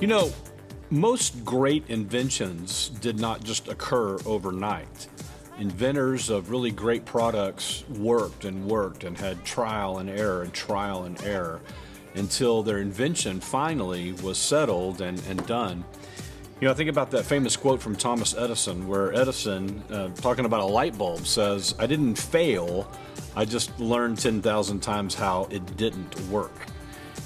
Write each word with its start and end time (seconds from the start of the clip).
You 0.00 0.08
know, 0.08 0.32
most 0.90 1.44
great 1.44 1.84
inventions 1.88 2.88
did 3.00 3.18
not 3.18 3.42
just 3.44 3.68
occur 3.68 4.18
overnight. 4.26 5.08
Inventors 5.58 6.30
of 6.30 6.50
really 6.50 6.72
great 6.72 7.04
products 7.04 7.84
worked 7.88 8.44
and 8.44 8.66
worked 8.66 9.04
and 9.04 9.16
had 9.16 9.44
trial 9.44 9.98
and 9.98 10.10
error 10.10 10.42
and 10.42 10.52
trial 10.52 11.04
and 11.04 11.22
error 11.22 11.60
until 12.16 12.62
their 12.62 12.78
invention 12.78 13.40
finally 13.40 14.12
was 14.14 14.36
settled 14.36 15.00
and, 15.00 15.22
and 15.28 15.46
done. 15.46 15.84
You 16.60 16.66
know, 16.68 16.72
I 16.72 16.74
think 16.74 16.90
about 16.90 17.10
that 17.12 17.24
famous 17.24 17.56
quote 17.56 17.80
from 17.80 17.94
Thomas 17.94 18.34
Edison, 18.34 18.86
where 18.88 19.12
Edison, 19.14 19.82
uh, 19.90 20.08
talking 20.08 20.44
about 20.44 20.60
a 20.60 20.66
light 20.66 20.98
bulb, 20.98 21.26
says, 21.26 21.74
I 21.78 21.86
didn't 21.86 22.16
fail, 22.16 22.90
I 23.36 23.44
just 23.44 23.78
learned 23.80 24.18
10,000 24.18 24.80
times 24.80 25.14
how 25.14 25.46
it 25.50 25.76
didn't 25.76 26.20
work. 26.28 26.52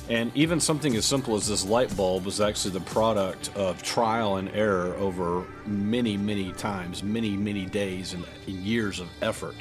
And 0.09 0.33
even 0.35 0.59
something 0.59 0.97
as 0.97 1.05
simple 1.05 1.35
as 1.37 1.47
this 1.47 1.67
light 1.67 1.95
bulb 1.95 2.25
was 2.25 2.41
actually 2.41 2.71
the 2.71 2.81
product 2.81 3.51
of 3.55 3.83
trial 3.83 4.37
and 4.37 4.49
error 4.55 4.95
over 4.95 5.45
many, 5.67 6.17
many 6.17 6.53
times, 6.53 7.03
many, 7.03 7.37
many 7.37 7.67
days 7.67 8.15
and 8.15 8.25
years 8.47 9.01
of 9.01 9.09
effort. 9.21 9.57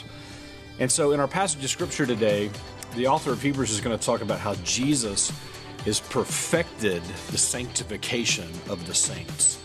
And 0.80 0.90
so, 0.90 1.12
in 1.12 1.20
our 1.20 1.28
passage 1.28 1.64
of 1.64 1.70
scripture 1.70 2.06
today, 2.06 2.50
the 2.96 3.08
author 3.08 3.32
of 3.32 3.42
Hebrews 3.42 3.72
is 3.72 3.82
going 3.82 3.98
to 3.98 4.04
talk 4.04 4.22
about 4.22 4.40
how 4.40 4.56
Jesus 4.64 5.34
is 5.86 6.00
perfected 6.00 7.04
the 7.32 7.38
sanctification 7.38 8.50
of 8.70 8.86
the 8.88 8.94
saints. 8.94 9.60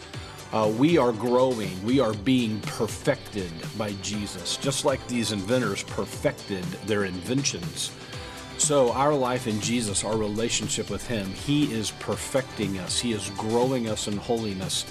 Uh, 0.53 0.71
we 0.77 0.99
are 0.99 1.13
growing, 1.13 1.83
we 1.85 2.01
are 2.01 2.13
being 2.13 2.61
perfected 2.63 3.51
by 3.79 3.93
Jesus, 4.03 4.57
just 4.57 4.85
like 4.85 5.07
these 5.07 5.33
inventors 5.33 5.83
perfected 5.85 6.65
their 6.87 7.05
inventions. 7.05 7.91
So, 8.63 8.93
our 8.93 9.13
life 9.13 9.49
in 9.49 9.61
Jesus, 9.61 10.05
our 10.05 10.17
relationship 10.17 10.89
with 10.89 11.05
Him, 11.09 11.27
He 11.27 11.75
is 11.75 11.91
perfecting 11.91 12.79
us, 12.79 13.01
He 13.01 13.13
is 13.13 13.29
growing 13.31 13.89
us 13.89 14.07
in 14.07 14.17
holiness. 14.17 14.87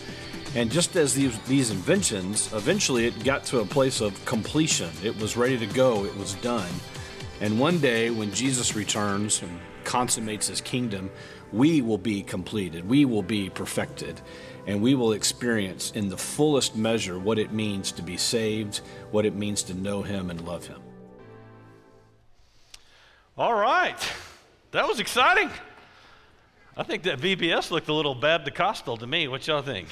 And 0.55 0.69
just 0.69 0.97
as 0.97 1.15
these, 1.15 1.39
these 1.43 1.71
inventions, 1.71 2.51
eventually 2.51 3.05
it 3.05 3.23
got 3.23 3.45
to 3.45 3.61
a 3.61 3.65
place 3.65 4.01
of 4.01 4.25
completion. 4.25 4.89
It 5.01 5.17
was 5.21 5.37
ready 5.37 5.57
to 5.57 5.67
go, 5.67 6.03
it 6.03 6.13
was 6.17 6.33
done. 6.35 6.69
And 7.39 7.61
one 7.61 7.79
day, 7.79 8.09
when 8.09 8.33
Jesus 8.33 8.75
returns 8.75 9.41
and 9.41 9.57
consummates 9.85 10.47
His 10.47 10.59
kingdom, 10.59 11.09
we 11.53 11.81
will 11.81 11.97
be 11.97 12.23
completed, 12.23 12.89
we 12.89 13.05
will 13.05 13.23
be 13.23 13.49
perfected, 13.49 14.19
and 14.67 14.81
we 14.81 14.95
will 14.95 15.13
experience 15.13 15.91
in 15.91 16.09
the 16.09 16.17
fullest 16.17 16.75
measure 16.75 17.17
what 17.17 17.39
it 17.39 17.53
means 17.53 17.93
to 17.93 18.01
be 18.01 18.17
saved, 18.17 18.79
what 19.11 19.25
it 19.25 19.33
means 19.33 19.63
to 19.63 19.73
know 19.73 20.01
Him 20.01 20.29
and 20.29 20.41
love 20.41 20.67
Him. 20.67 20.81
All 23.37 23.53
right. 23.53 23.97
That 24.71 24.85
was 24.85 24.99
exciting. 24.99 25.49
I 26.75 26.83
think 26.83 27.03
that 27.03 27.19
VBS 27.19 27.71
looked 27.71 27.87
a 27.87 27.93
little 27.93 28.13
Baptist 28.13 28.85
to 28.85 29.07
me. 29.07 29.29
What 29.29 29.47
y'all 29.47 29.61
think? 29.61 29.87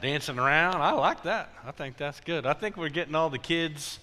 Dancing 0.00 0.38
around. 0.38 0.76
I 0.76 0.92
like 0.92 1.24
that. 1.24 1.50
I 1.66 1.72
think 1.72 1.96
that's 1.96 2.20
good. 2.20 2.46
I 2.46 2.52
think 2.52 2.76
we're 2.76 2.90
getting 2.90 3.16
all 3.16 3.28
the 3.28 3.38
kids 3.38 3.98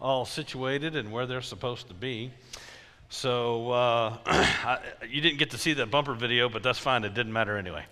all 0.00 0.24
situated 0.24 0.96
and 0.96 1.12
where 1.12 1.26
they're 1.26 1.42
supposed 1.42 1.88
to 1.88 1.94
be. 1.94 2.30
So 3.10 3.70
uh, 3.72 4.16
I, 4.26 4.78
you 5.06 5.20
didn't 5.20 5.38
get 5.38 5.50
to 5.50 5.58
see 5.58 5.74
that 5.74 5.90
bumper 5.90 6.14
video, 6.14 6.48
but 6.48 6.62
that's 6.62 6.78
fine. 6.78 7.04
It 7.04 7.12
didn't 7.12 7.32
matter 7.32 7.58
anyway. 7.58 7.84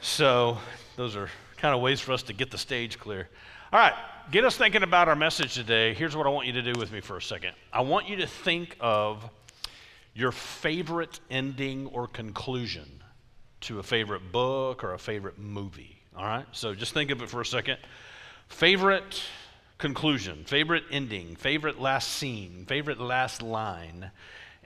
So 0.00 0.56
those 0.96 1.14
are 1.14 1.28
kind 1.58 1.74
of 1.74 1.82
ways 1.82 2.00
for 2.00 2.12
us 2.12 2.22
to 2.24 2.32
get 2.32 2.50
the 2.50 2.58
stage 2.58 2.98
clear. 2.98 3.28
All 3.70 3.78
right, 3.78 3.94
get 4.30 4.44
us 4.44 4.56
thinking 4.56 4.82
about 4.82 5.08
our 5.08 5.16
message 5.16 5.54
today. 5.54 5.94
Here's 5.94 6.14
what 6.14 6.26
I 6.26 6.30
want 6.30 6.46
you 6.46 6.52
to 6.54 6.62
do 6.62 6.78
with 6.78 6.92
me 6.92 7.00
for 7.00 7.16
a 7.16 7.22
second. 7.22 7.52
I 7.72 7.80
want 7.80 8.08
you 8.08 8.16
to 8.16 8.26
think 8.26 8.76
of 8.78 9.24
your 10.14 10.32
favorite 10.32 11.20
ending 11.30 11.86
or 11.86 12.06
conclusion 12.06 13.02
to 13.62 13.78
a 13.78 13.82
favorite 13.82 14.30
book 14.30 14.84
or 14.84 14.92
a 14.92 14.98
favorite 14.98 15.38
movie. 15.38 16.02
All 16.16 16.24
right, 16.24 16.44
so 16.52 16.74
just 16.74 16.92
think 16.92 17.10
of 17.10 17.22
it 17.22 17.30
for 17.30 17.40
a 17.40 17.46
second. 17.46 17.78
Favorite 18.48 19.22
conclusion, 19.78 20.44
favorite 20.44 20.84
ending, 20.90 21.34
favorite 21.36 21.80
last 21.80 22.08
scene, 22.08 22.66
favorite 22.66 23.00
last 23.00 23.40
line. 23.40 24.10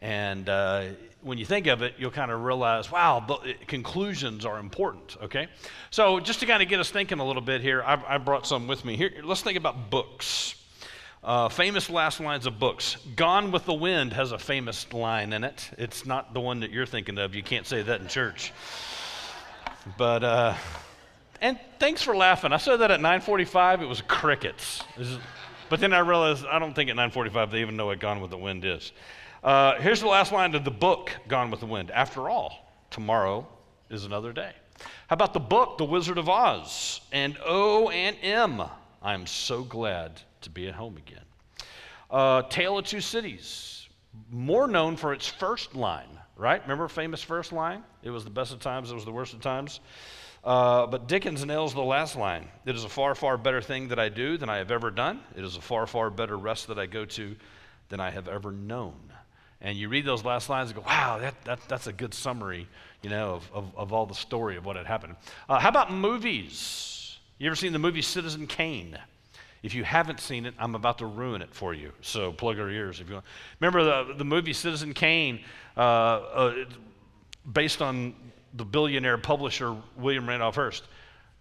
And 0.02 0.48
uh, 0.48 0.86
when 1.22 1.38
you 1.38 1.44
think 1.44 1.68
of 1.68 1.80
it, 1.82 1.94
you'll 1.96 2.10
kind 2.10 2.32
of 2.32 2.42
realize, 2.42 2.90
wow, 2.90 3.24
uh, 3.28 3.52
conclusions 3.68 4.44
are 4.44 4.58
important, 4.58 5.16
okay? 5.22 5.46
So, 5.90 6.18
just 6.18 6.40
to 6.40 6.46
kind 6.46 6.60
of 6.60 6.68
get 6.68 6.80
us 6.80 6.90
thinking 6.90 7.20
a 7.20 7.24
little 7.24 7.40
bit 7.40 7.60
here, 7.60 7.82
I, 7.84 8.02
I 8.14 8.18
brought 8.18 8.44
some 8.44 8.66
with 8.66 8.84
me. 8.84 8.96
Here, 8.96 9.12
let's 9.22 9.42
think 9.42 9.56
about 9.56 9.90
books. 9.90 10.56
Uh, 11.22 11.48
famous 11.48 11.88
last 11.88 12.18
lines 12.18 12.46
of 12.46 12.58
books. 12.58 12.96
Gone 13.14 13.52
with 13.52 13.64
the 13.64 13.74
Wind 13.74 14.12
has 14.12 14.32
a 14.32 14.38
famous 14.40 14.92
line 14.92 15.32
in 15.32 15.44
it. 15.44 15.70
It's 15.78 16.04
not 16.04 16.34
the 16.34 16.40
one 16.40 16.58
that 16.60 16.72
you're 16.72 16.84
thinking 16.84 17.16
of. 17.18 17.36
You 17.36 17.44
can't 17.44 17.64
say 17.64 17.80
that 17.82 18.00
in 18.00 18.08
church. 18.08 18.52
But, 19.96 20.24
uh, 20.24 20.54
and 21.40 21.60
thanks 21.78 22.02
for 22.02 22.16
laughing. 22.16 22.52
I 22.52 22.56
said 22.56 22.78
that 22.78 22.90
at 22.90 23.00
9:45. 23.00 23.82
It 23.82 23.86
was 23.86 24.02
crickets. 24.02 24.82
but 25.68 25.78
then 25.78 25.92
I 25.92 26.00
realized 26.00 26.44
I 26.44 26.58
don't 26.58 26.74
think 26.74 26.90
at 26.90 26.96
9:45 26.96 27.52
they 27.52 27.60
even 27.60 27.76
know 27.76 27.86
what 27.86 28.00
Gone 28.00 28.20
with 28.20 28.32
the 28.32 28.38
Wind 28.38 28.64
is. 28.64 28.90
Uh, 29.42 29.80
here's 29.80 30.00
the 30.00 30.06
last 30.06 30.30
line 30.30 30.54
of 30.54 30.64
the 30.64 30.70
book, 30.70 31.10
Gone 31.26 31.50
with 31.50 31.58
the 31.58 31.66
Wind. 31.66 31.90
After 31.90 32.30
all, 32.30 32.72
tomorrow 32.90 33.44
is 33.90 34.04
another 34.04 34.32
day. 34.32 34.52
How 35.08 35.14
about 35.14 35.34
the 35.34 35.40
book, 35.40 35.78
The 35.78 35.84
Wizard 35.84 36.16
of 36.16 36.28
Oz? 36.28 37.00
And 37.10 37.36
O 37.44 37.88
and 37.88 38.16
M. 38.22 38.62
I'm 39.02 39.26
so 39.26 39.64
glad 39.64 40.20
to 40.42 40.50
be 40.50 40.68
at 40.68 40.74
home 40.74 40.96
again. 40.96 41.24
Uh, 42.08 42.42
Tale 42.42 42.78
of 42.78 42.86
Two 42.86 43.00
Cities, 43.00 43.88
more 44.30 44.68
known 44.68 44.96
for 44.96 45.12
its 45.12 45.26
first 45.26 45.74
line, 45.74 46.20
right? 46.36 46.62
Remember 46.62 46.86
famous 46.86 47.20
first 47.20 47.50
line? 47.52 47.82
It 48.04 48.10
was 48.10 48.22
the 48.22 48.30
best 48.30 48.52
of 48.52 48.60
times, 48.60 48.92
it 48.92 48.94
was 48.94 49.04
the 49.04 49.10
worst 49.10 49.34
of 49.34 49.40
times. 49.40 49.80
Uh, 50.44 50.86
but 50.86 51.08
Dickens 51.08 51.44
nails 51.44 51.74
the 51.74 51.80
last 51.82 52.14
line. 52.14 52.46
It 52.64 52.76
is 52.76 52.84
a 52.84 52.88
far, 52.88 53.16
far 53.16 53.36
better 53.36 53.60
thing 53.60 53.88
that 53.88 53.98
I 53.98 54.08
do 54.08 54.36
than 54.36 54.48
I 54.48 54.58
have 54.58 54.70
ever 54.70 54.92
done. 54.92 55.20
It 55.34 55.44
is 55.44 55.56
a 55.56 55.60
far, 55.60 55.88
far 55.88 56.10
better 56.10 56.38
rest 56.38 56.68
that 56.68 56.78
I 56.78 56.86
go 56.86 57.04
to 57.06 57.34
than 57.88 57.98
I 57.98 58.10
have 58.10 58.28
ever 58.28 58.52
known 58.52 59.11
and 59.62 59.78
you 59.78 59.88
read 59.88 60.04
those 60.04 60.24
last 60.24 60.48
lines 60.48 60.70
and 60.70 60.80
go, 60.80 60.84
wow, 60.86 61.18
that, 61.18 61.42
that, 61.44 61.60
that's 61.68 61.86
a 61.86 61.92
good 61.92 62.12
summary, 62.12 62.68
you 63.00 63.08
know, 63.08 63.34
of, 63.34 63.50
of, 63.54 63.76
of 63.76 63.92
all 63.92 64.06
the 64.06 64.14
story 64.14 64.56
of 64.56 64.66
what 64.66 64.76
had 64.76 64.86
happened. 64.86 65.14
Uh, 65.48 65.58
how 65.60 65.68
about 65.68 65.92
movies? 65.92 67.18
You 67.38 67.46
ever 67.46 67.56
seen 67.56 67.72
the 67.72 67.78
movie 67.78 68.02
Citizen 68.02 68.46
Kane? 68.46 68.98
If 69.62 69.74
you 69.74 69.84
haven't 69.84 70.18
seen 70.18 70.44
it, 70.46 70.54
I'm 70.58 70.74
about 70.74 70.98
to 70.98 71.06
ruin 71.06 71.40
it 71.40 71.54
for 71.54 71.72
you. 71.72 71.92
So 72.00 72.32
plug 72.32 72.56
your 72.56 72.70
ears 72.70 73.00
if 73.00 73.08
you 73.08 73.14
want. 73.14 73.26
Remember 73.60 73.84
the, 73.84 74.14
the 74.14 74.24
movie 74.24 74.52
Citizen 74.52 74.92
Kane, 74.92 75.40
uh, 75.76 75.80
uh, 75.80 76.54
based 77.52 77.80
on 77.80 78.14
the 78.54 78.64
billionaire 78.64 79.18
publisher 79.18 79.76
William 79.96 80.28
Randolph 80.28 80.56
Hearst. 80.56 80.82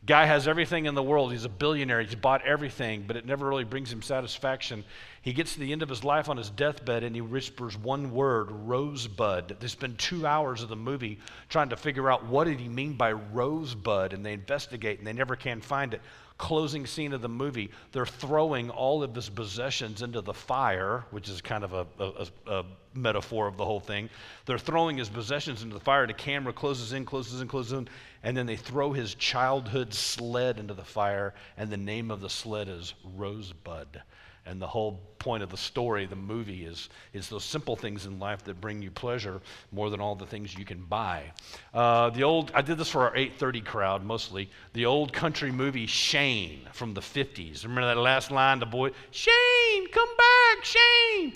Guy 0.03 0.25
has 0.25 0.47
everything 0.47 0.87
in 0.87 0.95
the 0.95 1.03
world. 1.03 1.31
He's 1.31 1.45
a 1.45 1.49
billionaire. 1.49 2.01
He's 2.01 2.15
bought 2.15 2.43
everything, 2.43 3.03
but 3.05 3.17
it 3.17 3.25
never 3.25 3.47
really 3.47 3.63
brings 3.63 3.93
him 3.93 4.01
satisfaction. 4.01 4.83
He 5.21 5.31
gets 5.31 5.53
to 5.53 5.59
the 5.59 5.71
end 5.71 5.83
of 5.83 5.89
his 5.89 6.03
life 6.03 6.27
on 6.27 6.37
his 6.37 6.49
deathbed 6.49 7.03
and 7.03 7.13
he 7.13 7.21
whispers 7.21 7.77
one 7.77 8.11
word, 8.11 8.49
rosebud. 8.49 9.57
They 9.59 9.67
spend 9.67 9.99
two 9.99 10.25
hours 10.25 10.63
of 10.63 10.69
the 10.69 10.75
movie 10.75 11.19
trying 11.49 11.69
to 11.69 11.77
figure 11.77 12.09
out 12.09 12.25
what 12.25 12.45
did 12.45 12.59
he 12.59 12.67
mean 12.67 12.93
by 12.93 13.11
rosebud, 13.11 14.13
and 14.13 14.25
they 14.25 14.33
investigate 14.33 14.97
and 14.97 15.05
they 15.05 15.13
never 15.13 15.35
can 15.35 15.61
find 15.61 15.93
it. 15.93 16.01
Closing 16.41 16.87
scene 16.87 17.13
of 17.13 17.21
the 17.21 17.29
movie, 17.29 17.69
they're 17.91 18.03
throwing 18.03 18.71
all 18.71 19.03
of 19.03 19.13
his 19.13 19.29
possessions 19.29 20.01
into 20.01 20.21
the 20.21 20.33
fire, 20.33 21.05
which 21.11 21.29
is 21.29 21.39
kind 21.39 21.63
of 21.63 21.71
a, 21.71 21.85
a, 21.99 22.27
a 22.47 22.65
metaphor 22.95 23.45
of 23.45 23.57
the 23.57 23.63
whole 23.63 23.79
thing. 23.79 24.09
They're 24.47 24.57
throwing 24.57 24.97
his 24.97 25.07
possessions 25.07 25.61
into 25.61 25.75
the 25.75 25.79
fire. 25.79 26.07
The 26.07 26.13
camera 26.13 26.51
closes 26.51 26.93
in, 26.93 27.05
closes 27.05 27.41
in, 27.41 27.47
closes 27.47 27.73
in, 27.73 27.87
and 28.23 28.35
then 28.35 28.47
they 28.47 28.55
throw 28.55 28.91
his 28.91 29.13
childhood 29.13 29.93
sled 29.93 30.57
into 30.57 30.73
the 30.73 30.83
fire, 30.83 31.35
and 31.57 31.69
the 31.69 31.77
name 31.77 32.09
of 32.09 32.21
the 32.21 32.29
sled 32.29 32.67
is 32.67 32.95
Rosebud. 33.03 34.01
And 34.45 34.59
the 34.59 34.67
whole 34.67 34.99
point 35.19 35.43
of 35.43 35.49
the 35.49 35.57
story, 35.57 36.07
the 36.07 36.15
movie, 36.15 36.65
is, 36.65 36.89
is 37.13 37.29
those 37.29 37.43
simple 37.43 37.75
things 37.75 38.07
in 38.07 38.19
life 38.19 38.43
that 38.45 38.59
bring 38.59 38.81
you 38.81 38.89
pleasure 38.89 39.39
more 39.71 39.91
than 39.91 40.01
all 40.01 40.15
the 40.15 40.25
things 40.25 40.57
you 40.57 40.65
can 40.65 40.83
buy. 40.83 41.31
Uh, 41.73 42.09
the 42.09 42.23
old, 42.23 42.51
I 42.55 42.61
did 42.61 42.77
this 42.79 42.89
for 42.89 43.01
our 43.01 43.15
830 43.15 43.61
crowd 43.61 44.03
mostly. 44.03 44.49
The 44.73 44.87
old 44.87 45.13
country 45.13 45.51
movie 45.51 45.85
Shane 45.85 46.67
from 46.73 46.95
the 46.95 47.01
50s. 47.01 47.63
Remember 47.63 47.93
that 47.93 47.97
last 47.97 48.31
line, 48.31 48.59
the 48.59 48.65
boy, 48.65 48.89
Shane, 49.11 49.87
come 49.91 50.09
back, 50.17 50.65
Shane. 50.65 51.33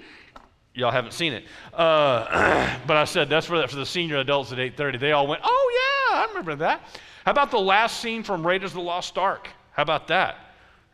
Y'all 0.73 0.91
haven't 0.91 1.13
seen 1.13 1.31
it. 1.31 1.45
Uh, 1.73 2.77
but 2.87 2.97
I 2.97 3.05
said 3.05 3.29
that's 3.29 3.45
for 3.45 3.65
for 3.67 3.75
the 3.75 3.85
senior 3.85 4.17
adults 4.17 4.51
at 4.51 4.59
830. 4.59 4.97
They 4.97 5.11
all 5.13 5.27
went, 5.27 5.41
oh 5.43 6.09
yeah, 6.11 6.17
I 6.17 6.25
remember 6.27 6.55
that. 6.55 6.81
How 7.23 7.31
about 7.31 7.49
the 7.49 7.59
last 7.59 8.01
scene 8.01 8.23
from 8.23 8.45
Raiders 8.45 8.71
of 8.71 8.75
the 8.75 8.81
Lost 8.81 9.17
Ark? 9.17 9.47
How 9.71 9.83
about 9.83 10.07
that? 10.09 10.44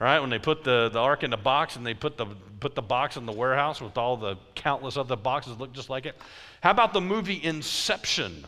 Right? 0.02 0.20
When 0.20 0.32
they 0.32 0.40
put 0.40 0.64
the, 0.64 0.90
the 0.90 1.00
ark 1.00 1.24
in 1.24 1.30
the 1.30 1.38
box 1.38 1.76
and 1.76 1.86
they 1.86 1.94
put 1.94 2.18
the, 2.18 2.26
put 2.60 2.74
the 2.74 2.82
box 2.82 3.18
in 3.18 3.28
the 3.28 3.32
warehouse 3.32 3.80
with 3.80 3.98
all 3.98 4.18
the 4.18 4.36
countless 4.56 4.98
other 4.98 5.16
boxes 5.16 5.58
look 5.60 5.74
just 5.74 5.92
like 5.92 6.08
it. 6.08 6.16
How 6.62 6.72
about 6.72 6.92
the 6.92 7.02
movie 7.02 7.42
Inception? 7.44 8.46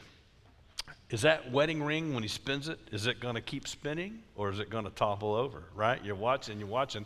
Is 1.12 1.22
that 1.22 1.52
wedding 1.52 1.84
ring, 1.84 2.16
when 2.16 2.24
he 2.24 2.30
spins 2.30 2.70
it, 2.70 2.80
is 2.92 3.06
it 3.06 3.20
going 3.20 3.36
to 3.36 3.42
keep 3.42 3.68
spinning 3.68 4.24
or 4.36 4.50
is 4.50 4.60
it 4.60 4.72
going 4.72 4.86
to 4.86 4.90
topple 4.90 5.36
over, 5.36 5.62
right? 5.76 6.04
You're 6.04 6.16
watching, 6.16 6.58
you're 6.58 6.68
watching. 6.68 7.06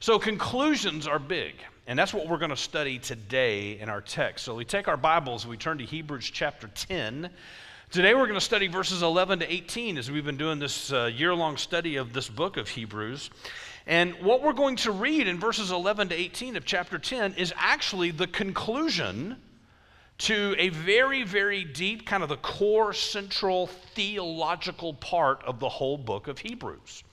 So 0.00 0.18
conclusions 0.18 1.06
are 1.06 1.18
big. 1.18 1.56
And 1.86 1.98
that's 1.98 2.14
what 2.14 2.26
we're 2.26 2.38
going 2.38 2.50
to 2.50 2.56
study 2.56 2.98
today 2.98 3.78
in 3.78 3.90
our 3.90 4.00
text. 4.00 4.46
So 4.46 4.54
we 4.54 4.64
take 4.64 4.88
our 4.88 4.96
Bibles, 4.96 5.46
we 5.46 5.58
turn 5.58 5.76
to 5.78 5.84
Hebrews 5.84 6.30
chapter 6.30 6.68
10 6.68 7.28
Today 7.92 8.14
we're 8.14 8.26
going 8.26 8.38
to 8.38 8.40
study 8.40 8.68
verses 8.68 9.02
11 9.02 9.40
to 9.40 9.52
18 9.52 9.98
as 9.98 10.10
we've 10.10 10.24
been 10.24 10.38
doing 10.38 10.58
this 10.58 10.90
uh, 10.94 11.10
year 11.14 11.34
long 11.34 11.58
study 11.58 11.96
of 11.96 12.14
this 12.14 12.26
book 12.26 12.56
of 12.56 12.66
Hebrews. 12.66 13.28
And 13.86 14.14
what 14.22 14.42
we're 14.42 14.54
going 14.54 14.76
to 14.76 14.92
read 14.92 15.28
in 15.28 15.38
verses 15.38 15.70
11 15.70 16.08
to 16.08 16.14
18 16.14 16.56
of 16.56 16.64
chapter 16.64 16.98
10 16.98 17.34
is 17.34 17.52
actually 17.54 18.10
the 18.10 18.26
conclusion 18.26 19.36
to 20.20 20.54
a 20.56 20.70
very, 20.70 21.22
very 21.22 21.64
deep, 21.64 22.06
kind 22.06 22.22
of 22.22 22.30
the 22.30 22.38
core 22.38 22.94
central 22.94 23.66
theological 23.66 24.94
part 24.94 25.44
of 25.44 25.60
the 25.60 25.68
whole 25.68 25.98
book 25.98 26.28
of 26.28 26.38
Hebrews. 26.38 27.04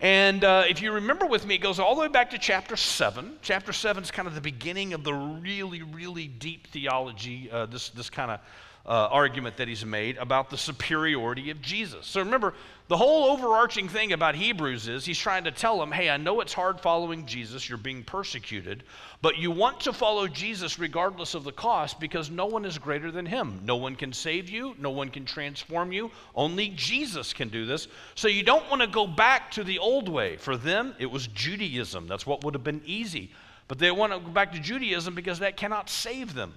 And 0.00 0.42
uh, 0.42 0.64
if 0.66 0.80
you 0.80 0.92
remember 0.92 1.26
with 1.26 1.44
me, 1.44 1.56
it 1.56 1.60
goes 1.60 1.78
all 1.78 1.94
the 1.94 2.00
way 2.00 2.08
back 2.08 2.30
to 2.30 2.38
chapter 2.38 2.76
7. 2.76 3.36
Chapter 3.42 3.74
7 3.74 4.02
is 4.02 4.10
kind 4.10 4.26
of 4.26 4.34
the 4.34 4.40
beginning 4.40 4.94
of 4.94 5.04
the 5.04 5.12
really, 5.12 5.82
really 5.82 6.28
deep 6.28 6.68
theology, 6.68 7.50
uh, 7.50 7.66
this, 7.66 7.90
this 7.90 8.08
kind 8.08 8.30
of 8.30 8.40
uh, 8.86 9.08
argument 9.10 9.56
that 9.56 9.66
he's 9.66 9.84
made 9.84 10.18
about 10.18 10.50
the 10.50 10.58
superiority 10.58 11.50
of 11.50 11.62
Jesus. 11.62 12.06
So 12.06 12.20
remember, 12.20 12.52
the 12.88 12.98
whole 12.98 13.30
overarching 13.30 13.88
thing 13.88 14.12
about 14.12 14.34
Hebrews 14.34 14.88
is 14.88 15.06
he's 15.06 15.18
trying 15.18 15.44
to 15.44 15.50
tell 15.50 15.78
them, 15.78 15.90
hey, 15.90 16.10
I 16.10 16.18
know 16.18 16.42
it's 16.42 16.52
hard 16.52 16.78
following 16.78 17.24
Jesus, 17.24 17.66
you're 17.66 17.78
being 17.78 18.04
persecuted, 18.04 18.82
but 19.22 19.38
you 19.38 19.50
want 19.50 19.80
to 19.80 19.92
follow 19.94 20.28
Jesus 20.28 20.78
regardless 20.78 21.34
of 21.34 21.44
the 21.44 21.52
cost 21.52 21.98
because 21.98 22.30
no 22.30 22.44
one 22.44 22.66
is 22.66 22.76
greater 22.76 23.10
than 23.10 23.24
him. 23.24 23.58
No 23.64 23.76
one 23.76 23.96
can 23.96 24.12
save 24.12 24.50
you, 24.50 24.74
no 24.78 24.90
one 24.90 25.08
can 25.08 25.24
transform 25.24 25.90
you, 25.90 26.10
only 26.34 26.68
Jesus 26.68 27.32
can 27.32 27.48
do 27.48 27.64
this. 27.64 27.88
So 28.14 28.28
you 28.28 28.42
don't 28.42 28.68
want 28.68 28.82
to 28.82 28.88
go 28.88 29.06
back 29.06 29.50
to 29.52 29.64
the 29.64 29.78
old 29.78 30.10
way. 30.10 30.36
For 30.36 30.58
them, 30.58 30.94
it 30.98 31.10
was 31.10 31.26
Judaism. 31.28 32.06
That's 32.06 32.26
what 32.26 32.44
would 32.44 32.52
have 32.52 32.64
been 32.64 32.82
easy. 32.84 33.32
But 33.66 33.78
they 33.78 33.90
want 33.90 34.12
to 34.12 34.18
go 34.18 34.28
back 34.28 34.52
to 34.52 34.60
Judaism 34.60 35.14
because 35.14 35.38
that 35.38 35.56
cannot 35.56 35.88
save 35.88 36.34
them. 36.34 36.52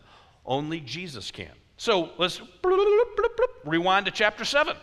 Only 0.45 0.81
Jesus 0.81 1.31
can. 1.31 1.53
So 1.77 2.09
let's 2.17 2.41
rewind 3.63 4.05
to 4.07 4.11
chapter 4.11 4.43
7. 4.43 4.75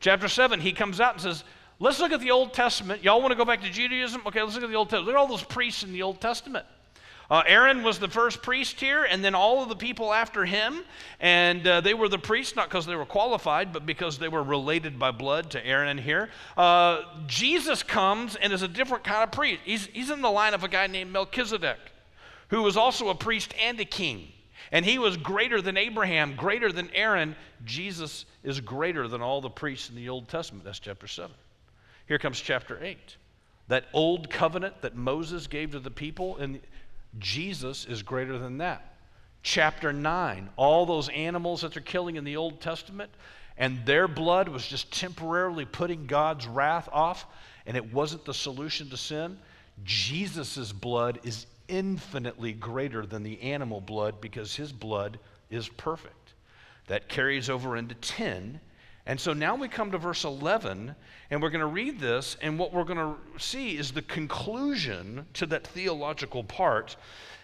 Chapter 0.00 0.28
7, 0.28 0.60
he 0.60 0.72
comes 0.72 1.00
out 1.00 1.14
and 1.14 1.22
says, 1.22 1.44
Let's 1.78 1.98
look 1.98 2.12
at 2.12 2.20
the 2.20 2.30
Old 2.30 2.52
Testament. 2.52 3.02
Y'all 3.02 3.20
want 3.20 3.32
to 3.32 3.36
go 3.36 3.44
back 3.44 3.60
to 3.62 3.70
Judaism? 3.70 4.22
Okay, 4.26 4.40
let's 4.40 4.54
look 4.54 4.62
at 4.62 4.70
the 4.70 4.76
Old 4.76 4.88
Testament. 4.88 5.06
Look 5.06 5.16
at 5.16 5.18
all 5.18 5.26
those 5.26 5.42
priests 5.42 5.82
in 5.82 5.92
the 5.92 6.02
Old 6.02 6.20
Testament. 6.20 6.64
Uh, 7.28 7.42
Aaron 7.46 7.82
was 7.82 7.98
the 7.98 8.08
first 8.08 8.42
priest 8.42 8.78
here, 8.78 9.04
and 9.04 9.24
then 9.24 9.34
all 9.34 9.62
of 9.62 9.68
the 9.68 9.74
people 9.74 10.12
after 10.12 10.44
him. 10.44 10.84
And 11.18 11.66
uh, 11.66 11.80
they 11.80 11.94
were 11.94 12.08
the 12.08 12.18
priests, 12.18 12.54
not 12.54 12.68
because 12.68 12.86
they 12.86 12.94
were 12.94 13.06
qualified, 13.06 13.72
but 13.72 13.84
because 13.84 14.18
they 14.18 14.28
were 14.28 14.42
related 14.42 14.98
by 14.98 15.10
blood 15.10 15.50
to 15.52 15.66
Aaron 15.66 15.98
here. 15.98 16.30
Uh, 16.56 17.02
Jesus 17.26 17.82
comes 17.82 18.36
and 18.36 18.52
is 18.52 18.62
a 18.62 18.68
different 18.68 19.02
kind 19.02 19.24
of 19.24 19.32
priest. 19.32 19.62
He's, 19.64 19.86
he's 19.86 20.10
in 20.10 20.20
the 20.20 20.30
line 20.30 20.54
of 20.54 20.62
a 20.62 20.68
guy 20.68 20.86
named 20.86 21.10
Melchizedek, 21.10 21.78
who 22.48 22.62
was 22.62 22.76
also 22.76 23.08
a 23.08 23.14
priest 23.14 23.54
and 23.60 23.80
a 23.80 23.84
king. 23.84 24.28
And 24.72 24.86
he 24.86 24.98
was 24.98 25.18
greater 25.18 25.60
than 25.60 25.76
Abraham, 25.76 26.34
greater 26.34 26.72
than 26.72 26.90
Aaron. 26.94 27.36
Jesus 27.64 28.24
is 28.42 28.58
greater 28.58 29.06
than 29.06 29.20
all 29.20 29.42
the 29.42 29.50
priests 29.50 29.90
in 29.90 29.94
the 29.94 30.08
Old 30.08 30.28
Testament. 30.28 30.64
That's 30.64 30.80
chapter 30.80 31.06
7. 31.06 31.30
Here 32.08 32.18
comes 32.18 32.40
chapter 32.40 32.82
8. 32.82 32.98
That 33.68 33.84
old 33.92 34.30
covenant 34.30 34.80
that 34.80 34.96
Moses 34.96 35.46
gave 35.46 35.72
to 35.72 35.78
the 35.78 35.90
people, 35.90 36.38
and 36.38 36.58
Jesus 37.18 37.84
is 37.84 38.02
greater 38.02 38.38
than 38.38 38.58
that. 38.58 38.94
Chapter 39.42 39.92
9, 39.92 40.48
all 40.56 40.86
those 40.86 41.08
animals 41.10 41.60
that 41.60 41.74
they're 41.74 41.82
killing 41.82 42.16
in 42.16 42.24
the 42.24 42.36
Old 42.36 42.60
Testament, 42.60 43.10
and 43.58 43.84
their 43.84 44.08
blood 44.08 44.48
was 44.48 44.66
just 44.66 44.92
temporarily 44.92 45.66
putting 45.66 46.06
God's 46.06 46.46
wrath 46.46 46.88
off, 46.92 47.26
and 47.66 47.76
it 47.76 47.92
wasn't 47.92 48.24
the 48.24 48.34
solution 48.34 48.88
to 48.90 48.96
sin. 48.96 49.38
Jesus' 49.84 50.72
blood 50.72 51.20
is 51.24 51.46
infinitely 51.68 52.52
greater 52.52 53.06
than 53.06 53.22
the 53.22 53.40
animal 53.42 53.80
blood 53.80 54.20
because 54.20 54.54
his 54.54 54.72
blood 54.72 55.18
is 55.50 55.68
perfect. 55.68 56.34
That 56.88 57.08
carries 57.08 57.48
over 57.48 57.76
into 57.76 57.94
10. 57.94 58.60
And 59.06 59.18
so 59.18 59.32
now 59.32 59.56
we 59.56 59.68
come 59.68 59.90
to 59.90 59.98
verse 59.98 60.24
11, 60.24 60.94
and 61.30 61.42
we're 61.42 61.50
going 61.50 61.60
to 61.60 61.66
read 61.66 61.98
this, 61.98 62.36
and 62.40 62.56
what 62.58 62.72
we're 62.72 62.84
going 62.84 62.98
to 62.98 63.16
see 63.36 63.76
is 63.76 63.90
the 63.90 64.02
conclusion 64.02 65.26
to 65.34 65.46
that 65.46 65.66
theological 65.66 66.44
part. 66.44 66.96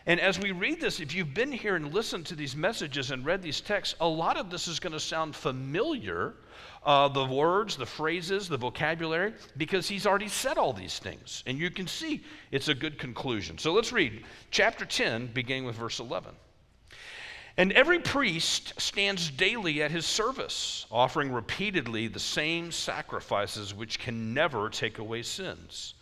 And 0.07 0.21
as 0.21 0.39
we 0.39 0.53
read 0.53 0.81
this, 0.81 1.01
if 1.01 1.15
you've 1.15 1.35
been 1.35 1.51
here 1.51 1.75
and 1.75 1.93
listened 1.93 2.27
to 2.27 2.37
these 2.37 2.55
messages 2.55 3.11
and 3.11 3.27
read 3.27 3.43
these 3.43 3.61
texts, 3.61 3.97
a 4.01 4.09
lot 4.09 4.37
of 4.37 4.51
this 4.51 4.69
is 4.69 4.79
going 4.79 4.93
to 4.93 5.01
sound 5.01 5.35
familiar 5.35 6.35
uh, 6.85 7.09
the 7.09 7.25
words, 7.25 7.77
the 7.77 7.87
phrases, 7.87 8.49
the 8.49 8.57
vocabulary, 8.57 9.35
because 9.57 9.89
he's 9.89 10.07
already 10.07 10.29
said 10.29 10.59
all 10.59 10.73
these 10.73 10.99
things. 10.99 11.43
And 11.47 11.59
you 11.59 11.71
can 11.71 11.87
see 11.87 12.25
it's 12.51 12.69
a 12.69 12.75
good 12.75 12.99
conclusion. 12.99 13.59
So 13.59 13.73
let's 13.73 13.93
read 13.93 14.25
chapter 14.51 14.85
10, 14.85 15.31
beginning 15.35 15.65
with 15.65 15.77
verse 15.77 16.01
11. 16.01 16.33
And 17.59 17.73
every 17.73 17.99
priest 17.99 18.81
stands 18.81 19.31
daily 19.31 19.83
at 19.83 19.91
his 19.91 20.07
service, 20.07 20.87
offering 20.93 21.33
repeatedly 21.33 22.07
the 22.07 22.21
same 22.21 22.71
sacrifices 22.71 23.75
which 23.75 23.99
can 23.99 24.33
never 24.33 24.71
take 24.71 24.99
away 24.99 25.23
sins. 25.25 25.95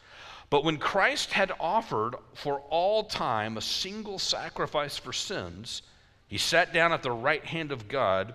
But 0.51 0.65
when 0.65 0.77
Christ 0.77 1.33
had 1.33 1.53
offered 1.59 2.15
for 2.35 2.61
all 2.69 3.05
time 3.05 3.57
a 3.57 3.63
single 3.63 4.19
sacrifice 4.19 4.99
for 4.99 5.15
sins, 5.15 5.81
he 6.29 6.39
sat 6.39 6.73
down 6.73 6.93
at 6.93 7.03
the 7.03 7.11
right 7.11 7.45
hand 7.45 7.73
of 7.73 7.89
God 7.89 8.35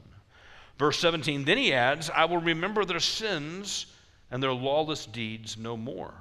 Verse 0.81 0.97
17, 0.97 1.45
then 1.45 1.59
he 1.59 1.73
adds, 1.73 2.09
I 2.09 2.25
will 2.25 2.39
remember 2.39 2.83
their 2.85 2.99
sins 2.99 3.85
and 4.31 4.41
their 4.41 4.51
lawless 4.51 5.05
deeds 5.05 5.55
no 5.55 5.77
more. 5.77 6.11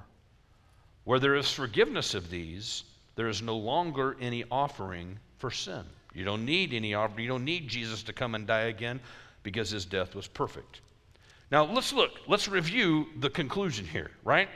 Where 1.04 1.18
there 1.18 1.36
is 1.36 1.50
forgiveness 1.50 2.12
of 2.12 2.28
these, 2.28 2.84
there 3.16 3.28
is 3.28 3.40
no 3.40 3.56
longer 3.56 4.18
any 4.20 4.44
offering 4.50 5.18
for 5.38 5.50
sin. 5.50 5.82
You 6.12 6.26
don't 6.26 6.44
need 6.44 6.74
any 6.74 6.92
offering. 6.92 7.24
You 7.24 7.30
don't 7.30 7.46
need 7.46 7.68
Jesus 7.68 8.02
to 8.02 8.12
come 8.12 8.34
and 8.34 8.46
die 8.46 8.64
again 8.64 9.00
because 9.42 9.70
his 9.70 9.86
death 9.86 10.14
was 10.14 10.28
perfect. 10.28 10.82
Now 11.50 11.64
let's 11.64 11.94
look, 11.94 12.10
let's 12.28 12.46
review 12.46 13.06
the 13.18 13.30
conclusion 13.30 13.86
here, 13.86 14.10
right? 14.24 14.50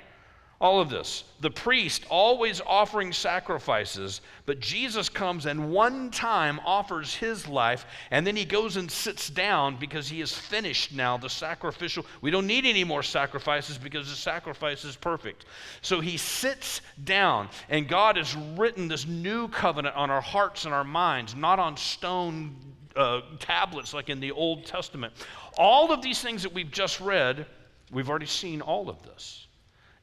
All 0.60 0.80
of 0.80 0.88
this. 0.88 1.24
The 1.40 1.50
priest 1.50 2.04
always 2.08 2.60
offering 2.60 3.12
sacrifices, 3.12 4.20
but 4.46 4.60
Jesus 4.60 5.08
comes 5.08 5.46
and 5.46 5.70
one 5.70 6.10
time 6.10 6.60
offers 6.64 7.14
his 7.14 7.46
life, 7.48 7.86
and 8.10 8.26
then 8.26 8.36
he 8.36 8.44
goes 8.44 8.76
and 8.76 8.90
sits 8.90 9.28
down 9.28 9.76
because 9.76 10.08
he 10.08 10.20
has 10.20 10.32
finished 10.32 10.92
now 10.92 11.16
the 11.16 11.28
sacrificial. 11.28 12.06
We 12.20 12.30
don't 12.30 12.46
need 12.46 12.66
any 12.66 12.84
more 12.84 13.02
sacrifices 13.02 13.78
because 13.78 14.08
the 14.08 14.16
sacrifice 14.16 14.84
is 14.84 14.96
perfect. 14.96 15.44
So 15.82 16.00
he 16.00 16.16
sits 16.16 16.80
down, 17.04 17.48
and 17.68 17.88
God 17.88 18.16
has 18.16 18.34
written 18.56 18.88
this 18.88 19.06
new 19.06 19.48
covenant 19.48 19.96
on 19.96 20.10
our 20.10 20.22
hearts 20.22 20.64
and 20.64 20.72
our 20.72 20.84
minds, 20.84 21.34
not 21.34 21.58
on 21.58 21.76
stone 21.76 22.56
uh, 22.96 23.20
tablets 23.40 23.92
like 23.92 24.08
in 24.08 24.20
the 24.20 24.30
Old 24.30 24.66
Testament. 24.66 25.12
All 25.58 25.92
of 25.92 26.00
these 26.00 26.22
things 26.22 26.42
that 26.44 26.54
we've 26.54 26.70
just 26.70 27.00
read, 27.00 27.46
we've 27.90 28.08
already 28.08 28.26
seen 28.26 28.60
all 28.60 28.88
of 28.88 29.02
this. 29.02 29.46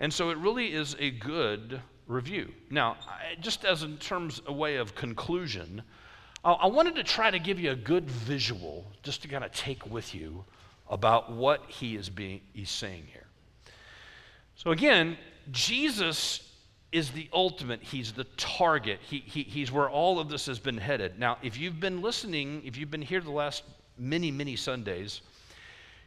And 0.01 0.11
so 0.11 0.31
it 0.31 0.37
really 0.39 0.73
is 0.73 0.95
a 0.99 1.11
good 1.11 1.79
review. 2.07 2.51
Now, 2.71 2.97
just 3.39 3.63
as 3.63 3.83
in 3.83 3.97
terms 3.97 4.41
a 4.47 4.51
way 4.51 4.77
of 4.77 4.95
conclusion, 4.95 5.83
I 6.43 6.65
wanted 6.65 6.95
to 6.95 7.03
try 7.03 7.29
to 7.29 7.37
give 7.37 7.59
you 7.59 7.69
a 7.69 7.75
good 7.75 8.09
visual 8.09 8.83
just 9.03 9.21
to 9.21 9.27
kind 9.27 9.43
of 9.43 9.51
take 9.51 9.85
with 9.85 10.15
you 10.15 10.43
about 10.89 11.31
what 11.31 11.63
he 11.67 11.95
is 11.95 12.09
being 12.09 12.41
he's 12.51 12.71
saying 12.71 13.03
here. 13.13 13.27
So 14.55 14.71
again, 14.71 15.17
Jesus 15.51 16.51
is 16.91 17.11
the 17.11 17.29
ultimate. 17.31 17.83
He's 17.83 18.11
the 18.11 18.23
target. 18.37 18.99
He, 19.07 19.19
he, 19.19 19.43
he's 19.43 19.71
where 19.71 19.87
all 19.87 20.19
of 20.19 20.29
this 20.29 20.47
has 20.47 20.57
been 20.57 20.79
headed. 20.79 21.19
Now, 21.19 21.37
if 21.43 21.59
you've 21.59 21.79
been 21.79 22.01
listening, 22.01 22.63
if 22.65 22.75
you've 22.75 22.91
been 22.91 23.03
here 23.03 23.21
the 23.21 23.29
last 23.29 23.61
many, 23.99 24.31
many 24.31 24.55
Sundays, 24.55 25.21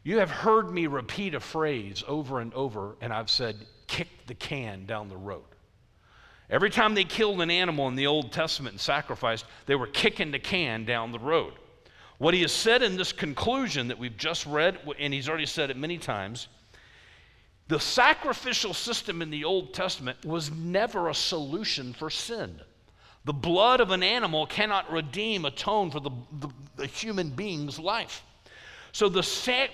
you 0.02 0.18
have 0.18 0.30
heard 0.30 0.72
me 0.72 0.88
repeat 0.88 1.34
a 1.34 1.40
phrase 1.40 2.02
over 2.08 2.40
and 2.40 2.52
over, 2.54 2.96
and 3.00 3.12
I've 3.12 3.30
said, 3.30 3.56
kicked 3.86 4.26
the 4.26 4.34
can 4.34 4.86
down 4.86 5.08
the 5.08 5.16
road. 5.16 5.44
Every 6.50 6.70
time 6.70 6.94
they 6.94 7.04
killed 7.04 7.40
an 7.40 7.50
animal 7.50 7.88
in 7.88 7.96
the 7.96 8.06
Old 8.06 8.32
Testament 8.32 8.74
and 8.74 8.80
sacrificed, 8.80 9.46
they 9.66 9.74
were 9.74 9.86
kicking 9.86 10.30
the 10.30 10.38
can 10.38 10.84
down 10.84 11.10
the 11.10 11.18
road. 11.18 11.54
What 12.18 12.34
he 12.34 12.42
has 12.42 12.52
said 12.52 12.82
in 12.82 12.96
this 12.96 13.12
conclusion 13.12 13.88
that 13.88 13.98
we've 13.98 14.16
just 14.16 14.46
read, 14.46 14.78
and 14.98 15.12
he's 15.12 15.28
already 15.28 15.46
said 15.46 15.70
it 15.70 15.76
many 15.76 15.98
times, 15.98 16.48
the 17.66 17.80
sacrificial 17.80 18.74
system 18.74 19.22
in 19.22 19.30
the 19.30 19.44
Old 19.44 19.72
Testament 19.72 20.24
was 20.24 20.50
never 20.50 21.08
a 21.08 21.14
solution 21.14 21.94
for 21.94 22.10
sin. 22.10 22.60
The 23.24 23.32
blood 23.32 23.80
of 23.80 23.90
an 23.90 24.02
animal 24.02 24.46
cannot 24.46 24.92
redeem, 24.92 25.46
atone 25.46 25.90
for 25.90 25.98
the, 26.00 26.10
the, 26.40 26.48
the 26.76 26.86
human 26.86 27.30
being's 27.30 27.78
life. 27.78 28.22
So 28.94 29.08
the, 29.08 29.22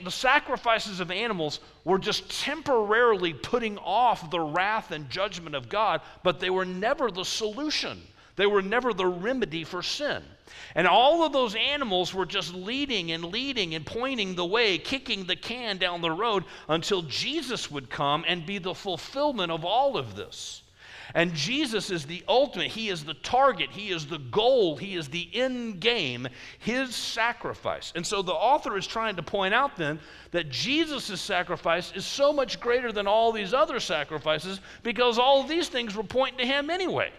the 0.03 0.11
sacrifices 0.11 0.99
of 0.99 1.11
animals 1.11 1.61
were 1.85 1.99
just 1.99 2.41
temporarily 2.41 3.35
putting 3.35 3.77
off 3.77 4.31
the 4.31 4.41
wrath 4.41 4.93
and 4.93 5.11
judgment 5.11 5.55
of 5.55 5.69
God, 5.69 6.01
but 6.23 6.41
they 6.41 6.49
were 6.49 6.65
never 6.65 7.11
the 7.11 7.27
solution. 7.27 8.01
They 8.37 8.47
were 8.47 8.63
never 8.63 8.95
the 8.95 9.07
remedy 9.07 9.63
for 9.63 9.83
sin. 9.83 10.23
And 10.75 10.87
all 10.87 11.23
of 11.23 11.35
those 11.35 11.55
animals 11.55 12.15
were 12.15 12.25
just 12.25 12.55
leading 12.55 13.13
and 13.13 13.27
leading 13.27 13.75
and 13.75 13.85
pointing 13.85 14.37
the 14.37 14.47
way, 14.47 14.79
kicking 14.79 15.27
the 15.27 15.37
can 15.37 15.77
down 15.77 16.01
the 16.01 16.11
road 16.11 16.45
until 16.67 17.03
Jesus 17.03 17.71
would 17.71 17.91
come 17.91 18.25
and 18.27 18.47
be 18.47 18.57
the 18.57 18.75
fulfillment 18.75 19.53
of 19.53 19.67
all 19.67 19.99
of 19.99 20.17
this. 20.17 20.60
And 21.15 21.35
Jesus 21.35 21.91
is 21.91 22.07
the 22.07 22.23
ultimate. 22.29 22.69
He 22.69 22.89
is 22.89 23.05
the 23.05 23.15
target. 23.15 23.71
He 23.71 23.91
is 23.91 24.07
the 24.07 24.19
goal. 24.19 24.77
He 24.77 24.95
is 24.95 25.09
the 25.09 25.29
end 25.33 25.81
game, 25.81 26.29
his 26.59 26.95
sacrifice. 26.95 27.93
And 27.95 28.07
so 28.07 28.23
the 28.23 28.33
author 28.33 28.77
is 28.77 28.87
trying 28.87 29.17
to 29.17 29.23
point 29.23 29.55
out 29.55 29.77
then 29.77 30.01
that 30.31 30.51
Jesus' 30.51 31.21
sacrifice 31.21 31.93
is 31.95 32.07
so 32.07 32.33
much 32.33 32.61
greater 32.61 32.93
than 32.93 33.07
all 33.07 33.33
these 33.33 33.53
other 33.53 33.81
sacrifices 33.81 34.61
because 34.83 35.19
all 35.19 35.43
these 35.43 35.69
things 35.69 35.97
were 35.97 36.05
pointing 36.05 36.39
to 36.39 36.47
him 36.47 36.71
anyway. 36.71 37.11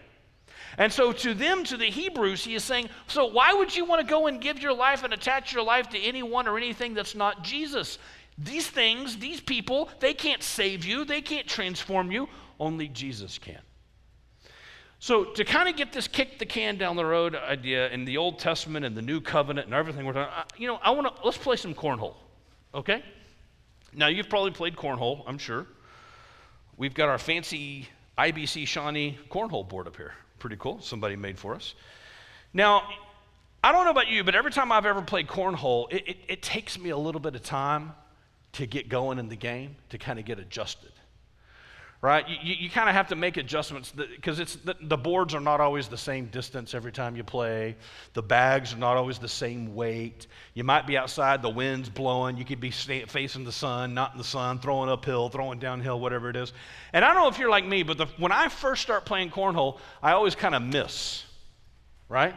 And 0.78 0.92
so 0.92 1.12
to 1.12 1.34
them, 1.34 1.64
to 1.66 1.76
the 1.78 1.90
Hebrews, 1.90 2.46
he 2.46 2.56
is 2.56 2.64
saying, 2.64 2.90
So 3.08 3.26
why 3.26 3.54
would 3.54 3.76
you 3.76 3.84
want 3.84 4.02
to 4.02 4.08
go 4.10 4.28
and 4.28 4.40
give 4.40 4.60
your 4.60 4.74
life 4.74 5.04
and 5.04 5.14
attach 5.14 5.54
your 5.54 5.64
life 5.64 5.90
to 5.90 6.00
anyone 6.00 6.48
or 6.48 6.58
anything 6.58 6.94
that's 6.94 7.16
not 7.16 7.44
Jesus? 7.44 7.98
These 8.38 8.68
things, 8.68 9.18
these 9.18 9.42
people, 9.42 9.90
they 10.00 10.14
can't 10.14 10.42
save 10.42 10.86
you, 10.86 11.04
they 11.04 11.22
can't 11.22 11.48
transform 11.48 12.12
you. 12.12 12.30
Only 12.60 12.88
Jesus 12.88 13.38
can. 13.38 13.60
So, 15.04 15.24
to 15.24 15.44
kind 15.44 15.68
of 15.68 15.76
get 15.76 15.92
this 15.92 16.08
kick 16.08 16.38
the 16.38 16.46
can 16.46 16.78
down 16.78 16.96
the 16.96 17.04
road 17.04 17.34
idea 17.34 17.90
in 17.90 18.06
the 18.06 18.18
Old 18.18 18.38
Testament 18.38 18.86
and 18.86 18.96
the 18.96 19.02
New 19.02 19.20
Covenant 19.20 19.66
and 19.66 19.74
everything 19.74 20.06
we're 20.06 20.14
talking, 20.14 20.32
about, 20.32 20.54
you 20.60 20.68
know, 20.68 20.76
I 20.76 20.92
want 20.92 21.08
to 21.08 21.26
let's 21.26 21.40
play 21.40 21.56
some 21.56 21.74
cornhole, 21.74 22.14
okay? 22.76 23.04
Now, 23.96 24.10
you've 24.10 24.30
probably 24.30 24.52
played 24.52 24.76
cornhole, 24.76 25.24
I'm 25.26 25.40
sure. 25.40 25.66
We've 26.78 26.94
got 26.94 27.10
our 27.10 27.18
fancy 27.18 27.90
IBC 28.16 28.68
Shawnee 28.68 29.18
cornhole 29.32 29.68
board 29.68 29.88
up 29.88 29.98
here. 29.98 30.14
Pretty 30.38 30.58
cool. 30.58 30.80
Somebody 30.82 31.16
made 31.16 31.40
for 31.40 31.56
us. 31.56 31.74
Now, 32.54 32.88
I 33.64 33.72
don't 33.72 33.86
know 33.86 33.92
about 33.92 34.08
you, 34.08 34.24
but 34.24 34.36
every 34.36 34.52
time 34.52 34.72
I've 34.72 34.86
ever 34.86 35.02
played 35.02 35.28
cornhole, 35.28 35.92
it, 35.92 36.08
it, 36.08 36.18
it 36.28 36.42
takes 36.44 36.78
me 36.78 36.92
a 36.92 36.98
little 36.98 37.22
bit 37.22 37.34
of 37.34 37.42
time 37.42 37.94
to 38.52 38.68
get 38.68 38.88
going 38.88 39.18
in 39.18 39.30
the 39.30 39.36
game, 39.36 39.78
to 39.90 39.98
kind 39.98 40.20
of 40.20 40.26
get 40.26 40.38
adjusted 40.38 40.92
right? 42.02 42.28
You, 42.28 42.56
you 42.56 42.70
kind 42.70 42.90
of 42.90 42.96
have 42.96 43.08
to 43.10 43.16
make 43.16 43.38
adjustments 43.38 43.92
because 43.92 44.40
it's 44.40 44.56
the, 44.56 44.76
the, 44.82 44.98
boards 44.98 45.36
are 45.36 45.40
not 45.40 45.62
always 45.62 45.88
the 45.88 45.98
same 45.98 46.26
distance 46.26 46.74
every 46.74 46.92
time 46.92 47.16
you 47.16 47.24
play. 47.24 47.76
The 48.14 48.24
bags 48.24 48.74
are 48.74 48.78
not 48.78 48.98
always 48.98 49.20
the 49.20 49.28
same 49.28 49.76
weight. 49.76 50.26
You 50.56 50.64
might 50.64 50.88
be 50.88 50.98
outside, 50.98 51.44
the 51.44 51.50
wind's 51.50 51.90
blowing. 51.90 52.38
You 52.38 52.46
could 52.46 52.60
be 52.60 52.72
facing 52.72 53.44
the 53.44 53.52
sun, 53.52 53.94
not 53.94 54.14
in 54.14 54.18
the 54.18 54.24
sun, 54.24 54.58
throwing 54.58 54.90
uphill, 54.90 55.30
throwing 55.30 55.60
downhill, 55.60 56.00
whatever 56.00 56.30
it 56.30 56.36
is. 56.36 56.54
And 56.92 57.06
I 57.06 57.14
don't 57.14 57.22
know 57.22 57.30
if 57.30 57.38
you're 57.38 57.52
like 57.52 57.68
me, 57.68 57.84
but 57.84 58.00
the, 58.00 58.08
when 58.18 58.32
I 58.32 58.48
first 58.48 58.82
start 58.82 59.06
playing 59.06 59.30
cornhole, 59.30 59.78
I 60.02 60.14
always 60.14 60.34
kind 60.34 60.56
of 60.56 60.64
miss, 60.64 61.24
right? 62.10 62.34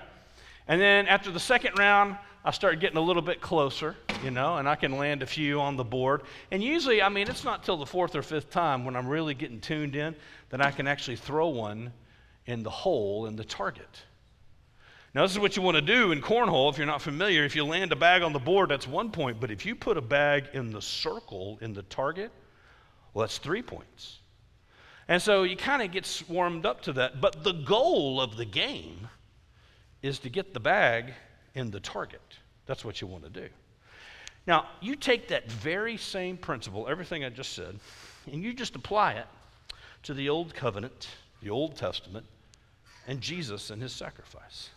And 0.68 0.78
then 0.78 1.08
after 1.08 1.30
the 1.30 1.40
second 1.40 1.78
round, 1.78 2.18
I 2.44 2.50
start 2.50 2.80
getting 2.80 2.98
a 2.98 3.02
little 3.02 3.22
bit 3.22 3.40
closer, 3.40 3.96
you 4.24 4.30
know, 4.30 4.56
and 4.56 4.68
I 4.68 4.74
can 4.74 4.96
land 4.96 5.22
a 5.22 5.26
few 5.26 5.60
on 5.60 5.76
the 5.76 5.84
board. 5.84 6.22
And 6.50 6.62
usually, 6.62 7.02
I 7.02 7.08
mean, 7.08 7.28
it's 7.28 7.44
not 7.44 7.62
till 7.62 7.76
the 7.76 7.86
fourth 7.86 8.16
or 8.16 8.22
fifth 8.22 8.50
time 8.50 8.84
when 8.84 8.96
I'm 8.96 9.06
really 9.06 9.34
getting 9.34 9.60
tuned 9.60 9.94
in 9.94 10.16
that 10.50 10.64
I 10.64 10.70
can 10.70 10.86
actually 10.86 11.16
throw 11.16 11.48
one 11.48 11.92
in 12.46 12.62
the 12.62 12.70
hole 12.70 13.26
in 13.26 13.36
the 13.36 13.44
target. 13.44 14.02
Now, 15.14 15.22
this 15.22 15.32
is 15.32 15.38
what 15.38 15.56
you 15.56 15.62
want 15.62 15.76
to 15.76 15.82
do 15.82 16.10
in 16.10 16.20
cornhole 16.20 16.72
if 16.72 16.78
you're 16.78 16.86
not 16.86 17.00
familiar. 17.00 17.44
If 17.44 17.54
you 17.54 17.64
land 17.64 17.92
a 17.92 17.96
bag 17.96 18.22
on 18.22 18.32
the 18.32 18.40
board, 18.40 18.70
that's 18.70 18.88
one 18.88 19.10
point. 19.10 19.40
But 19.40 19.50
if 19.50 19.64
you 19.64 19.76
put 19.76 19.96
a 19.96 20.02
bag 20.02 20.46
in 20.54 20.72
the 20.72 20.82
circle 20.82 21.58
in 21.60 21.72
the 21.72 21.82
target, 21.82 22.32
well, 23.12 23.22
that's 23.22 23.38
three 23.38 23.62
points. 23.62 24.18
And 25.06 25.22
so 25.22 25.44
you 25.44 25.56
kind 25.56 25.82
of 25.82 25.92
get 25.92 26.22
warmed 26.28 26.66
up 26.66 26.80
to 26.82 26.94
that. 26.94 27.20
But 27.20 27.44
the 27.44 27.52
goal 27.52 28.20
of 28.20 28.36
the 28.36 28.44
game 28.44 29.08
is 30.02 30.18
to 30.20 30.30
get 30.30 30.52
the 30.52 30.60
bag 30.60 31.12
in 31.54 31.70
the 31.70 31.80
target. 31.80 32.20
That's 32.66 32.84
what 32.84 33.00
you 33.00 33.06
want 33.06 33.24
to 33.24 33.30
do. 33.30 33.48
Now, 34.46 34.66
you 34.80 34.94
take 34.94 35.28
that 35.28 35.50
very 35.50 35.96
same 35.96 36.36
principle, 36.36 36.86
everything 36.88 37.24
I 37.24 37.30
just 37.30 37.52
said, 37.52 37.78
and 38.30 38.42
you 38.42 38.52
just 38.52 38.76
apply 38.76 39.12
it 39.14 39.26
to 40.02 40.14
the 40.14 40.28
Old 40.28 40.54
Covenant, 40.54 41.08
the 41.42 41.50
Old 41.50 41.76
Testament, 41.76 42.26
and 43.06 43.20
Jesus 43.20 43.70
and 43.70 43.80
his 43.80 43.92
sacrifice. 43.92 44.70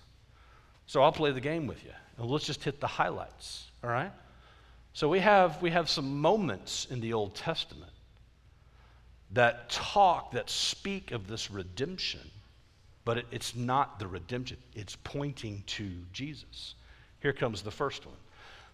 So 0.86 1.02
I'll 1.02 1.12
play 1.12 1.32
the 1.32 1.42
game 1.42 1.68
with 1.68 1.84
you, 1.84 1.92
and 2.18 2.30
let's 2.30 2.46
just 2.46 2.64
hit 2.64 2.80
the 2.80 2.88
highlights, 2.88 3.68
all 3.84 3.90
right? 3.90 4.12
So 4.94 5.10
we 5.10 5.20
have, 5.20 5.62
we 5.62 5.70
have 5.72 5.90
some 5.90 6.22
moments 6.22 6.88
in 6.90 7.02
the 7.02 7.14
Old 7.14 7.36
Testament 7.36 7.92
that 9.32 9.70
talk, 9.70 10.32
that 10.32 10.50
speak 10.50 11.12
of 11.12 11.28
this 11.28 11.52
redemption, 11.52 12.22
but 13.04 13.18
it, 13.18 13.26
it's 13.32 13.56
not 13.56 14.00
the 14.00 14.08
redemption, 14.08 14.58
it's 14.76 14.96
pointing 15.04 15.64
to 15.68 15.90
Jesus. 16.14 16.76
Here 17.22 17.34
comes 17.34 17.62
the 17.62 17.72
first 17.72 18.06
one. 18.06 18.16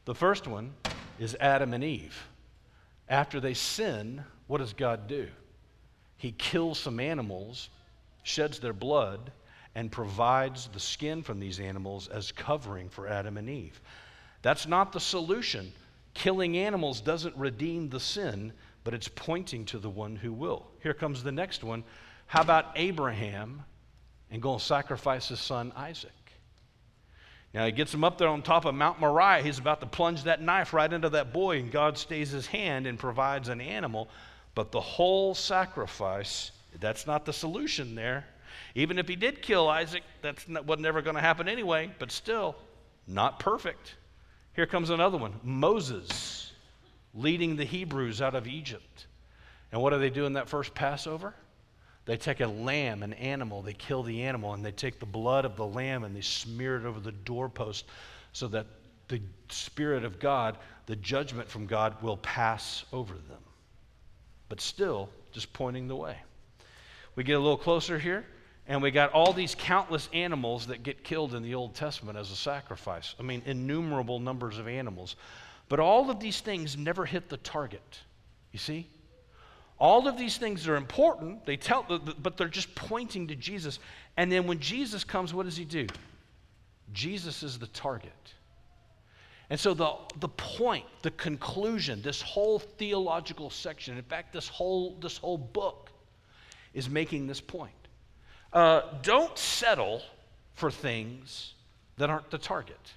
The 0.05 0.15
first 0.15 0.47
one 0.47 0.73
is 1.19 1.35
Adam 1.39 1.73
and 1.73 1.83
Eve. 1.83 2.27
After 3.07 3.39
they 3.39 3.53
sin, 3.53 4.23
what 4.47 4.57
does 4.57 4.73
God 4.73 5.07
do? 5.07 5.27
He 6.17 6.31
kills 6.31 6.79
some 6.79 6.99
animals, 6.99 7.69
sheds 8.23 8.59
their 8.59 8.73
blood, 8.73 9.31
and 9.75 9.91
provides 9.91 10.67
the 10.67 10.79
skin 10.79 11.23
from 11.23 11.39
these 11.39 11.59
animals 11.59 12.07
as 12.07 12.31
covering 12.31 12.89
for 12.89 13.07
Adam 13.07 13.37
and 13.37 13.49
Eve. 13.49 13.81
That's 14.41 14.67
not 14.67 14.91
the 14.91 14.99
solution. 14.99 15.71
Killing 16.13 16.57
animals 16.57 17.01
doesn't 17.01 17.35
redeem 17.35 17.89
the 17.89 17.99
sin, 17.99 18.53
but 18.83 18.93
it's 18.93 19.07
pointing 19.07 19.65
to 19.65 19.79
the 19.79 19.89
one 19.89 20.15
who 20.15 20.31
will. 20.31 20.67
Here 20.81 20.93
comes 20.93 21.23
the 21.23 21.31
next 21.31 21.63
one. 21.63 21.83
How 22.27 22.41
about 22.41 22.71
Abraham 22.75 23.63
and 24.29 24.41
going 24.41 24.59
to 24.59 24.65
sacrifice 24.65 25.29
his 25.29 25.39
son 25.39 25.71
Isaac? 25.75 26.11
Now 27.53 27.65
he 27.65 27.71
gets 27.71 27.93
him 27.93 28.03
up 28.03 28.17
there 28.17 28.27
on 28.27 28.41
top 28.41 28.65
of 28.65 28.73
Mount 28.73 28.99
Moriah. 28.99 29.43
He's 29.43 29.59
about 29.59 29.79
to 29.81 29.85
plunge 29.85 30.23
that 30.23 30.41
knife 30.41 30.73
right 30.73 30.91
into 30.91 31.09
that 31.09 31.31
boy, 31.31 31.59
and 31.59 31.71
God 31.71 31.97
stays 31.97 32.31
his 32.31 32.47
hand 32.47 32.87
and 32.87 32.97
provides 32.97 33.49
an 33.49 33.61
animal. 33.61 34.09
But 34.55 34.71
the 34.71 34.81
whole 34.81 35.35
sacrifice, 35.35 36.51
that's 36.79 37.05
not 37.05 37.25
the 37.25 37.33
solution 37.33 37.95
there. 37.95 38.25
Even 38.75 38.97
if 38.97 39.07
he 39.07 39.15
did 39.15 39.41
kill 39.41 39.69
Isaac, 39.69 40.03
that 40.21 40.65
was 40.65 40.79
never 40.79 41.01
going 41.01 41.15
to 41.15 41.21
happen 41.21 41.47
anyway, 41.47 41.91
but 41.99 42.11
still, 42.11 42.55
not 43.07 43.39
perfect. 43.39 43.95
Here 44.55 44.65
comes 44.65 44.89
another 44.89 45.17
one 45.17 45.39
Moses 45.43 46.51
leading 47.13 47.55
the 47.55 47.65
Hebrews 47.65 48.21
out 48.21 48.35
of 48.35 48.47
Egypt. 48.47 49.05
And 49.71 49.81
what 49.81 49.91
do 49.91 49.99
they 49.99 50.09
do 50.09 50.25
in 50.25 50.33
that 50.33 50.49
first 50.49 50.73
Passover? 50.73 51.35
They 52.05 52.17
take 52.17 52.41
a 52.41 52.47
lamb, 52.47 53.01
an 53.01 53.13
animal, 53.13 53.61
they 53.61 53.73
kill 53.73 54.03
the 54.03 54.23
animal, 54.23 54.53
and 54.53 54.65
they 54.65 54.71
take 54.71 54.99
the 54.99 55.05
blood 55.05 55.45
of 55.45 55.55
the 55.55 55.65
lamb 55.65 56.03
and 56.03 56.15
they 56.15 56.21
smear 56.21 56.77
it 56.77 56.85
over 56.85 56.99
the 56.99 57.11
doorpost 57.11 57.85
so 58.33 58.47
that 58.49 58.65
the 59.07 59.21
Spirit 59.49 60.03
of 60.03 60.19
God, 60.19 60.57
the 60.85 60.95
judgment 60.95 61.47
from 61.47 61.65
God, 61.65 62.01
will 62.01 62.17
pass 62.17 62.83
over 62.91 63.13
them. 63.13 63.41
But 64.49 64.59
still, 64.59 65.09
just 65.31 65.53
pointing 65.53 65.87
the 65.87 65.95
way. 65.95 66.17
We 67.15 67.23
get 67.23 67.33
a 67.33 67.39
little 67.39 67.57
closer 67.57 67.99
here, 67.99 68.25
and 68.67 68.81
we 68.81 68.91
got 68.91 69.11
all 69.11 69.33
these 69.33 69.55
countless 69.55 70.09
animals 70.13 70.67
that 70.67 70.83
get 70.83 71.03
killed 71.03 71.35
in 71.35 71.43
the 71.43 71.55
Old 71.55 71.75
Testament 71.75 72.17
as 72.17 72.31
a 72.31 72.35
sacrifice. 72.35 73.15
I 73.19 73.23
mean, 73.23 73.43
innumerable 73.45 74.19
numbers 74.19 74.57
of 74.57 74.67
animals. 74.67 75.15
But 75.69 75.79
all 75.79 76.09
of 76.09 76.19
these 76.19 76.41
things 76.41 76.75
never 76.77 77.05
hit 77.05 77.29
the 77.29 77.37
target. 77.37 77.99
You 78.51 78.59
see? 78.59 78.87
All 79.83 80.07
of 80.07 80.17
these 80.17 80.37
things 80.37 80.65
are 80.69 80.77
important, 80.77 81.45
they 81.45 81.57
tell, 81.57 81.83
but 81.83 82.37
they're 82.37 82.47
just 82.47 82.73
pointing 82.73 83.27
to 83.27 83.35
Jesus. 83.35 83.79
And 84.15 84.31
then 84.31 84.47
when 84.47 84.59
Jesus 84.59 85.03
comes, 85.03 85.33
what 85.33 85.43
does 85.43 85.57
he 85.57 85.65
do? 85.65 85.87
Jesus 86.93 87.43
is 87.43 87.59
the 87.59 87.67
target. 87.67 88.33
And 89.49 89.59
so 89.59 89.73
the, 89.73 89.93
the 90.21 90.29
point, 90.29 90.85
the 91.01 91.11
conclusion, 91.11 92.01
this 92.01 92.21
whole 92.21 92.59
theological 92.59 93.49
section, 93.49 93.97
in 93.97 94.03
fact, 94.03 94.31
this 94.31 94.47
whole, 94.47 94.95
this 95.01 95.17
whole 95.17 95.37
book 95.37 95.89
is 96.73 96.89
making 96.89 97.27
this 97.27 97.41
point. 97.41 97.73
Uh, 98.53 98.83
don't 99.01 99.37
settle 99.37 100.01
for 100.53 100.71
things 100.71 101.55
that 101.97 102.09
aren't 102.09 102.31
the 102.31 102.37
target. 102.37 102.93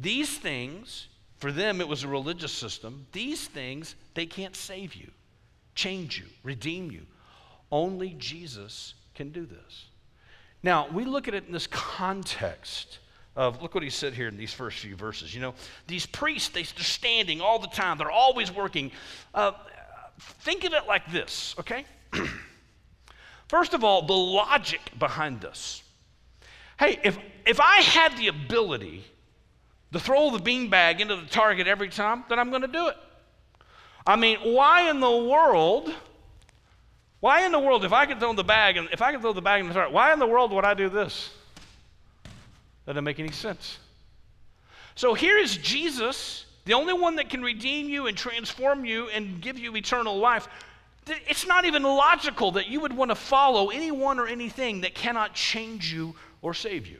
These 0.00 0.38
things, 0.38 1.08
for 1.38 1.50
them, 1.50 1.80
it 1.80 1.88
was 1.88 2.04
a 2.04 2.08
religious 2.08 2.52
system. 2.52 3.08
These 3.10 3.48
things, 3.48 3.96
they 4.14 4.26
can't 4.26 4.54
save 4.54 4.94
you 4.94 5.10
change 5.74 6.18
you, 6.18 6.26
redeem 6.42 6.90
you. 6.90 7.02
Only 7.70 8.14
Jesus 8.18 8.94
can 9.14 9.30
do 9.30 9.46
this. 9.46 9.86
Now, 10.62 10.88
we 10.88 11.04
look 11.04 11.28
at 11.28 11.34
it 11.34 11.44
in 11.46 11.52
this 11.52 11.66
context 11.66 12.98
of 13.36 13.60
look 13.60 13.74
what 13.74 13.82
he 13.82 13.90
said 13.90 14.14
here 14.14 14.28
in 14.28 14.36
these 14.36 14.52
first 14.52 14.78
few 14.78 14.96
verses. 14.96 15.34
You 15.34 15.40
know, 15.40 15.54
these 15.86 16.06
priests, 16.06 16.48
they, 16.50 16.62
are 16.62 16.64
standing 16.64 17.40
all 17.40 17.58
the 17.58 17.68
time, 17.68 17.98
they're 17.98 18.10
always 18.10 18.52
working. 18.52 18.92
Uh, 19.34 19.52
think 20.40 20.64
of 20.64 20.72
it 20.72 20.86
like 20.86 21.10
this, 21.10 21.54
okay? 21.58 21.84
First 23.48 23.74
of 23.74 23.84
all, 23.84 24.02
the 24.02 24.14
logic 24.14 24.80
behind 24.98 25.40
this. 25.40 25.82
Hey, 26.78 26.98
if, 27.04 27.18
if 27.46 27.60
I 27.60 27.78
had 27.78 28.16
the 28.16 28.28
ability 28.28 29.04
to 29.92 30.00
throw 30.00 30.30
the 30.30 30.38
beanbag 30.38 31.00
into 31.00 31.16
the 31.16 31.26
target 31.26 31.66
every 31.66 31.88
time, 31.88 32.24
then 32.28 32.38
I'm 32.38 32.50
going 32.50 32.62
to 32.62 32.68
do 32.68 32.88
it. 32.88 32.96
I 34.06 34.16
mean, 34.16 34.38
why 34.40 34.90
in 34.90 35.00
the 35.00 35.10
world? 35.10 35.92
Why 37.20 37.46
in 37.46 37.52
the 37.52 37.58
world, 37.58 37.84
if 37.84 37.92
I 37.92 38.04
could 38.04 38.20
throw 38.20 38.34
the 38.34 38.44
bag 38.44 38.76
and 38.76 38.88
if 38.92 39.00
I 39.00 39.12
could 39.12 39.22
throw 39.22 39.32
the 39.32 39.40
bag 39.40 39.60
in 39.60 39.68
the 39.68 39.74
target, 39.74 39.94
why 39.94 40.12
in 40.12 40.18
the 40.18 40.26
world 40.26 40.52
would 40.52 40.64
I 40.64 40.74
do 40.74 40.90
this? 40.90 41.30
That 42.84 42.92
doesn't 42.92 43.04
make 43.04 43.18
any 43.18 43.32
sense. 43.32 43.78
So 44.94 45.14
here 45.14 45.38
is 45.38 45.56
Jesus, 45.56 46.44
the 46.66 46.74
only 46.74 46.92
one 46.92 47.16
that 47.16 47.30
can 47.30 47.42
redeem 47.42 47.88
you 47.88 48.06
and 48.06 48.16
transform 48.16 48.84
you 48.84 49.08
and 49.08 49.40
give 49.40 49.58
you 49.58 49.74
eternal 49.74 50.18
life. 50.18 50.48
It's 51.06 51.46
not 51.46 51.64
even 51.64 51.82
logical 51.82 52.52
that 52.52 52.68
you 52.68 52.80
would 52.80 52.92
want 52.94 53.10
to 53.10 53.14
follow 53.14 53.70
anyone 53.70 54.18
or 54.18 54.26
anything 54.26 54.82
that 54.82 54.94
cannot 54.94 55.34
change 55.34 55.92
you 55.92 56.14
or 56.42 56.52
save 56.52 56.86
you. 56.86 56.98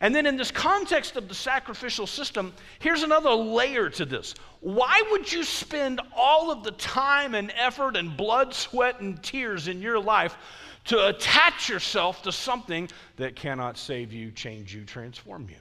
And 0.00 0.14
then, 0.14 0.26
in 0.26 0.36
this 0.36 0.52
context 0.52 1.16
of 1.16 1.28
the 1.28 1.34
sacrificial 1.34 2.06
system, 2.06 2.52
here's 2.78 3.02
another 3.02 3.30
layer 3.30 3.90
to 3.90 4.04
this. 4.04 4.34
Why 4.60 5.02
would 5.10 5.30
you 5.32 5.42
spend 5.42 6.00
all 6.16 6.52
of 6.52 6.62
the 6.62 6.70
time 6.72 7.34
and 7.34 7.52
effort 7.56 7.96
and 7.96 8.16
blood, 8.16 8.54
sweat, 8.54 9.00
and 9.00 9.20
tears 9.22 9.66
in 9.66 9.82
your 9.82 9.98
life 9.98 10.36
to 10.84 11.08
attach 11.08 11.68
yourself 11.68 12.22
to 12.22 12.32
something 12.32 12.88
that 13.16 13.34
cannot 13.34 13.76
save 13.76 14.12
you, 14.12 14.30
change 14.30 14.72
you, 14.72 14.84
transform 14.84 15.48
you? 15.48 15.56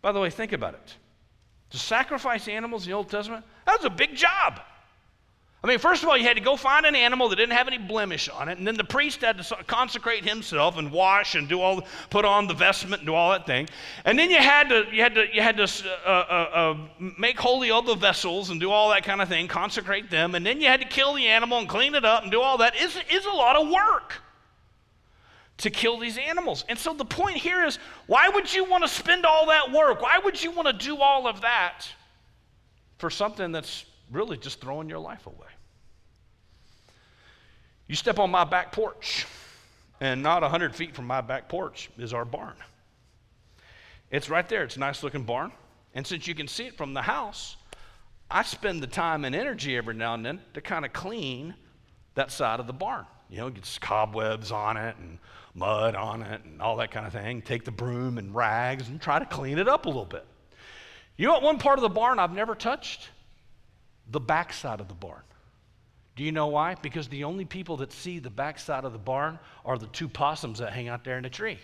By 0.00 0.12
the 0.12 0.20
way, 0.20 0.30
think 0.30 0.52
about 0.52 0.74
it. 0.74 0.96
To 1.70 1.78
sacrifice 1.78 2.48
animals 2.48 2.84
in 2.84 2.90
the 2.90 2.96
Old 2.96 3.10
Testament, 3.10 3.44
that 3.66 3.76
was 3.78 3.84
a 3.84 3.90
big 3.90 4.14
job. 4.16 4.60
I 5.64 5.66
mean, 5.66 5.78
first 5.78 6.02
of 6.02 6.10
all, 6.10 6.18
you 6.18 6.24
had 6.24 6.36
to 6.36 6.42
go 6.42 6.56
find 6.56 6.84
an 6.84 6.94
animal 6.94 7.30
that 7.30 7.36
didn't 7.36 7.54
have 7.54 7.68
any 7.68 7.78
blemish 7.78 8.28
on 8.28 8.50
it, 8.50 8.58
and 8.58 8.66
then 8.66 8.76
the 8.76 8.84
priest 8.84 9.22
had 9.22 9.42
to 9.42 9.56
consecrate 9.66 10.22
himself 10.22 10.76
and 10.76 10.92
wash 10.92 11.36
and 11.36 11.48
do 11.48 11.58
all, 11.58 11.86
put 12.10 12.26
on 12.26 12.46
the 12.46 12.52
vestment 12.52 13.00
and 13.00 13.06
do 13.06 13.14
all 13.14 13.30
that 13.30 13.46
thing, 13.46 13.66
and 14.04 14.18
then 14.18 14.28
you 14.28 14.36
had 14.36 14.68
to, 14.68 14.84
you 14.92 15.00
had 15.00 15.14
to, 15.14 15.24
you 15.32 15.40
had 15.40 15.56
to 15.56 15.62
uh, 16.04 16.08
uh, 16.08 16.50
uh, 16.52 16.76
make 17.18 17.40
holy 17.40 17.70
all 17.70 17.80
the 17.80 17.94
vessels 17.94 18.50
and 18.50 18.60
do 18.60 18.70
all 18.70 18.90
that 18.90 19.04
kind 19.04 19.22
of 19.22 19.28
thing, 19.30 19.48
consecrate 19.48 20.10
them, 20.10 20.34
and 20.34 20.44
then 20.44 20.60
you 20.60 20.66
had 20.66 20.82
to 20.82 20.86
kill 20.86 21.14
the 21.14 21.26
animal 21.26 21.58
and 21.58 21.66
clean 21.66 21.94
it 21.94 22.04
up 22.04 22.24
and 22.24 22.30
do 22.30 22.42
all 22.42 22.58
that. 22.58 22.74
It's, 22.76 22.98
it's 23.08 23.24
a 23.24 23.30
lot 23.30 23.56
of 23.56 23.66
work 23.70 24.20
to 25.56 25.70
kill 25.70 25.98
these 25.98 26.18
animals. 26.18 26.66
And 26.68 26.78
so 26.78 26.92
the 26.92 27.06
point 27.06 27.38
here 27.38 27.64
is, 27.64 27.78
why 28.06 28.28
would 28.28 28.52
you 28.52 28.66
want 28.66 28.84
to 28.84 28.88
spend 28.88 29.24
all 29.24 29.46
that 29.46 29.72
work? 29.72 30.02
Why 30.02 30.18
would 30.22 30.42
you 30.42 30.50
want 30.50 30.68
to 30.68 30.74
do 30.74 30.98
all 30.98 31.26
of 31.26 31.40
that 31.40 31.86
for 32.98 33.08
something 33.08 33.50
that's 33.50 33.86
really 34.12 34.36
just 34.36 34.60
throwing 34.60 34.90
your 34.90 34.98
life 34.98 35.26
away? 35.26 35.53
You 37.86 37.94
step 37.94 38.18
on 38.18 38.30
my 38.30 38.44
back 38.44 38.72
porch, 38.72 39.26
and 40.00 40.22
not 40.22 40.42
100 40.42 40.74
feet 40.74 40.94
from 40.94 41.06
my 41.06 41.20
back 41.20 41.48
porch 41.48 41.90
is 41.98 42.14
our 42.14 42.24
barn. 42.24 42.56
It's 44.10 44.30
right 44.30 44.48
there. 44.48 44.64
It's 44.64 44.76
a 44.76 44.80
nice 44.80 45.02
looking 45.02 45.24
barn. 45.24 45.52
And 45.94 46.06
since 46.06 46.26
you 46.26 46.34
can 46.34 46.48
see 46.48 46.66
it 46.66 46.76
from 46.76 46.94
the 46.94 47.02
house, 47.02 47.56
I 48.30 48.42
spend 48.42 48.82
the 48.82 48.86
time 48.86 49.24
and 49.24 49.34
energy 49.34 49.76
every 49.76 49.94
now 49.94 50.14
and 50.14 50.24
then 50.24 50.40
to 50.54 50.60
kind 50.60 50.84
of 50.84 50.92
clean 50.92 51.54
that 52.14 52.30
side 52.30 52.58
of 52.58 52.66
the 52.66 52.72
barn. 52.72 53.06
You 53.28 53.38
know, 53.38 53.50
get 53.50 53.78
cobwebs 53.80 54.50
on 54.50 54.76
it 54.76 54.96
and 54.96 55.18
mud 55.54 55.94
on 55.94 56.22
it 56.22 56.42
and 56.44 56.62
all 56.62 56.76
that 56.76 56.90
kind 56.90 57.06
of 57.06 57.12
thing. 57.12 57.42
Take 57.42 57.64
the 57.64 57.70
broom 57.70 58.18
and 58.18 58.34
rags 58.34 58.88
and 58.88 59.00
try 59.00 59.18
to 59.18 59.26
clean 59.26 59.58
it 59.58 59.68
up 59.68 59.86
a 59.86 59.88
little 59.88 60.04
bit. 60.04 60.26
You 61.16 61.26
know 61.26 61.34
what 61.34 61.42
one 61.42 61.58
part 61.58 61.78
of 61.78 61.82
the 61.82 61.88
barn 61.88 62.18
I've 62.18 62.32
never 62.32 62.54
touched? 62.54 63.10
The 64.10 64.20
back 64.20 64.52
side 64.52 64.80
of 64.80 64.88
the 64.88 64.94
barn. 64.94 65.22
Do 66.16 66.22
you 66.22 66.32
know 66.32 66.46
why? 66.46 66.76
Because 66.80 67.08
the 67.08 67.24
only 67.24 67.44
people 67.44 67.78
that 67.78 67.92
see 67.92 68.18
the 68.18 68.30
backside 68.30 68.84
of 68.84 68.92
the 68.92 68.98
barn 68.98 69.38
are 69.64 69.78
the 69.78 69.86
two 69.88 70.08
possums 70.08 70.60
that 70.60 70.72
hang 70.72 70.88
out 70.88 71.04
there 71.04 71.16
in 71.16 71.24
the 71.24 71.30
tree. 71.30 71.58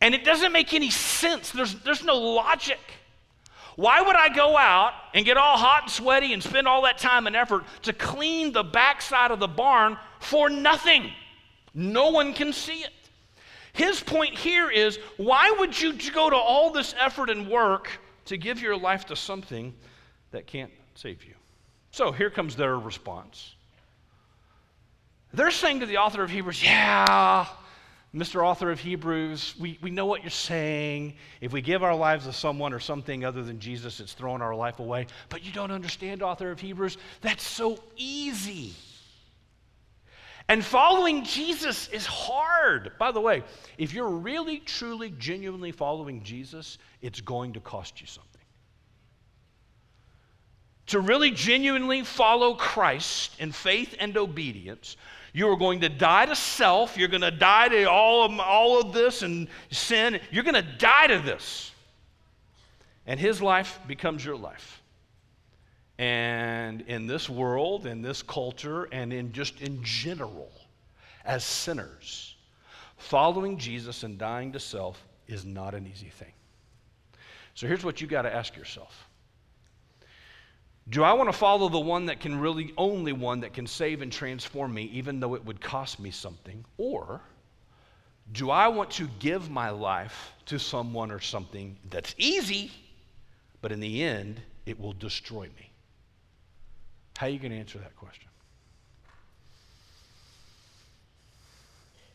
And 0.00 0.14
it 0.14 0.24
doesn't 0.24 0.52
make 0.52 0.74
any 0.74 0.90
sense. 0.90 1.50
There's, 1.50 1.74
there's 1.80 2.04
no 2.04 2.16
logic. 2.16 2.78
Why 3.76 4.02
would 4.02 4.14
I 4.14 4.28
go 4.28 4.56
out 4.56 4.92
and 5.14 5.24
get 5.24 5.36
all 5.36 5.56
hot 5.56 5.84
and 5.84 5.90
sweaty 5.90 6.32
and 6.32 6.42
spend 6.42 6.68
all 6.68 6.82
that 6.82 6.98
time 6.98 7.26
and 7.26 7.34
effort 7.34 7.64
to 7.82 7.92
clean 7.92 8.52
the 8.52 8.62
backside 8.62 9.30
of 9.30 9.40
the 9.40 9.48
barn 9.48 9.96
for 10.20 10.50
nothing? 10.50 11.10
No 11.72 12.10
one 12.10 12.34
can 12.34 12.52
see 12.52 12.80
it. 12.82 12.92
His 13.72 14.00
point 14.00 14.38
here 14.38 14.70
is 14.70 14.98
why 15.16 15.50
would 15.58 15.80
you 15.80 15.94
go 16.12 16.30
to 16.30 16.36
all 16.36 16.70
this 16.70 16.94
effort 16.98 17.30
and 17.30 17.48
work 17.48 17.88
to 18.26 18.36
give 18.36 18.60
your 18.60 18.76
life 18.76 19.06
to 19.06 19.16
something 19.16 19.74
that 20.30 20.46
can't 20.46 20.70
save 20.94 21.24
you? 21.24 21.34
So 21.94 22.10
here 22.10 22.28
comes 22.28 22.56
their 22.56 22.76
response. 22.76 23.54
They're 25.32 25.52
saying 25.52 25.78
to 25.78 25.86
the 25.86 25.98
author 25.98 26.24
of 26.24 26.30
Hebrews, 26.30 26.60
Yeah, 26.60 27.46
Mr. 28.12 28.44
Author 28.44 28.72
of 28.72 28.80
Hebrews, 28.80 29.54
we, 29.60 29.78
we 29.80 29.92
know 29.92 30.04
what 30.04 30.22
you're 30.22 30.30
saying. 30.30 31.14
If 31.40 31.52
we 31.52 31.60
give 31.60 31.84
our 31.84 31.94
lives 31.94 32.26
to 32.26 32.32
someone 32.32 32.72
or 32.72 32.80
something 32.80 33.24
other 33.24 33.44
than 33.44 33.60
Jesus, 33.60 34.00
it's 34.00 34.12
throwing 34.12 34.42
our 34.42 34.56
life 34.56 34.80
away. 34.80 35.06
But 35.28 35.44
you 35.44 35.52
don't 35.52 35.70
understand, 35.70 36.20
author 36.20 36.50
of 36.50 36.58
Hebrews. 36.58 36.98
That's 37.20 37.46
so 37.46 37.78
easy. 37.96 38.74
And 40.48 40.64
following 40.64 41.22
Jesus 41.22 41.86
is 41.90 42.06
hard. 42.06 42.90
By 42.98 43.12
the 43.12 43.20
way, 43.20 43.44
if 43.78 43.94
you're 43.94 44.10
really, 44.10 44.58
truly, 44.58 45.14
genuinely 45.16 45.70
following 45.70 46.24
Jesus, 46.24 46.78
it's 47.02 47.20
going 47.20 47.52
to 47.52 47.60
cost 47.60 48.00
you 48.00 48.08
something 48.08 48.33
to 50.86 51.00
really 51.00 51.30
genuinely 51.30 52.02
follow 52.02 52.54
Christ 52.54 53.32
in 53.38 53.52
faith 53.52 53.94
and 53.98 54.16
obedience, 54.16 54.96
you 55.32 55.48
are 55.48 55.56
going 55.56 55.80
to 55.80 55.88
die 55.88 56.26
to 56.26 56.36
self. 56.36 56.96
You're 56.96 57.08
going 57.08 57.22
to 57.22 57.30
die 57.30 57.68
to 57.68 57.84
all 57.90 58.24
of, 58.24 58.38
all 58.38 58.80
of 58.80 58.92
this 58.92 59.22
and 59.22 59.48
sin. 59.70 60.20
You're 60.30 60.44
going 60.44 60.54
to 60.54 60.76
die 60.78 61.08
to 61.08 61.18
this. 61.18 61.72
And 63.06 63.18
his 63.18 63.42
life 63.42 63.80
becomes 63.88 64.24
your 64.24 64.36
life. 64.36 64.80
And 65.98 66.82
in 66.82 67.06
this 67.06 67.28
world, 67.28 67.86
in 67.86 68.00
this 68.00 68.22
culture, 68.22 68.84
and 68.92 69.12
in 69.12 69.32
just 69.32 69.60
in 69.60 69.82
general, 69.82 70.52
as 71.24 71.44
sinners, 71.44 72.36
following 72.96 73.58
Jesus 73.58 74.04
and 74.04 74.16
dying 74.16 74.52
to 74.52 74.60
self 74.60 75.04
is 75.26 75.44
not 75.44 75.74
an 75.74 75.86
easy 75.86 76.10
thing. 76.10 76.32
So 77.54 77.66
here's 77.66 77.84
what 77.84 78.00
you 78.00 78.06
got 78.06 78.22
to 78.22 78.34
ask 78.34 78.56
yourself 78.56 79.08
do 80.88 81.02
I 81.02 81.14
want 81.14 81.28
to 81.30 81.36
follow 81.36 81.68
the 81.68 81.80
one 81.80 82.06
that 82.06 82.20
can 82.20 82.38
really, 82.38 82.74
only 82.76 83.12
one 83.12 83.40
that 83.40 83.54
can 83.54 83.66
save 83.66 84.02
and 84.02 84.12
transform 84.12 84.74
me, 84.74 84.84
even 84.92 85.18
though 85.18 85.34
it 85.34 85.44
would 85.44 85.60
cost 85.60 85.98
me 85.98 86.10
something? 86.10 86.62
Or 86.76 87.22
do 88.32 88.50
I 88.50 88.68
want 88.68 88.90
to 88.92 89.08
give 89.18 89.50
my 89.50 89.70
life 89.70 90.32
to 90.46 90.58
someone 90.58 91.10
or 91.10 91.20
something 91.20 91.76
that's 91.88 92.14
easy, 92.18 92.70
but 93.62 93.72
in 93.72 93.80
the 93.80 94.02
end, 94.02 94.40
it 94.66 94.78
will 94.78 94.92
destroy 94.92 95.44
me? 95.44 95.70
How 97.16 97.26
are 97.26 97.30
you 97.30 97.38
going 97.38 97.52
to 97.52 97.58
answer 97.58 97.78
that 97.78 97.96
question? 97.96 98.28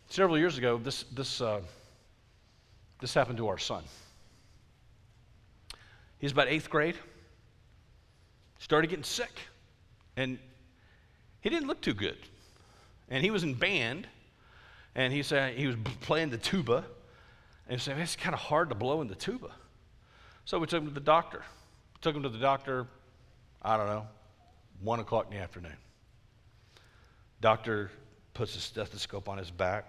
Several 0.10 0.38
years 0.38 0.58
ago, 0.58 0.78
this, 0.78 1.04
this, 1.04 1.42
uh, 1.42 1.62
this 3.00 3.14
happened 3.14 3.38
to 3.38 3.48
our 3.48 3.58
son. 3.58 3.84
He's 6.20 6.34
about 6.34 6.50
eighth 6.50 6.70
grade 6.70 6.98
started 8.60 8.90
getting 8.90 9.04
sick. 9.04 9.32
And 10.16 10.38
he 11.42 11.50
didn't 11.50 11.68
look 11.68 11.82
too 11.82 11.94
good. 11.94 12.18
And 13.10 13.24
he 13.24 13.32
was 13.32 13.44
in 13.44 13.56
band, 13.56 14.08
and 14.96 15.12
he 15.12 15.24
said 15.24 15.56
he 15.56 15.66
was 15.66 15.76
playing 16.02 16.30
the 16.30 16.38
tuba. 16.38 16.86
And 17.68 17.80
he 17.80 17.84
said, 17.84 17.98
it's 17.98 18.16
kind 18.16 18.34
of 18.34 18.40
hard 18.40 18.70
to 18.70 18.76
blow 18.76 19.02
in 19.02 19.08
the 19.08 19.16
tuba. 19.16 19.50
So 20.46 20.60
we 20.60 20.68
took 20.68 20.82
him 20.82 20.88
to 20.88 20.94
the 20.94 21.00
doctor. 21.00 21.40
We 21.94 22.00
took 22.02 22.16
him 22.16 22.24
to 22.24 22.30
the 22.30 22.40
doctor, 22.40 22.88
I 23.62 23.78
don't 23.78 23.88
know, 23.88 24.08
one 24.82 25.00
o'clock 25.00 25.28
in 25.30 25.38
the 25.38 25.44
afternoon. 25.44 25.78
Doctor 27.42 27.92
puts 28.34 28.56
a 28.56 28.60
stethoscope 28.60 29.30
on 29.30 29.38
his 29.38 29.52
back. 29.52 29.86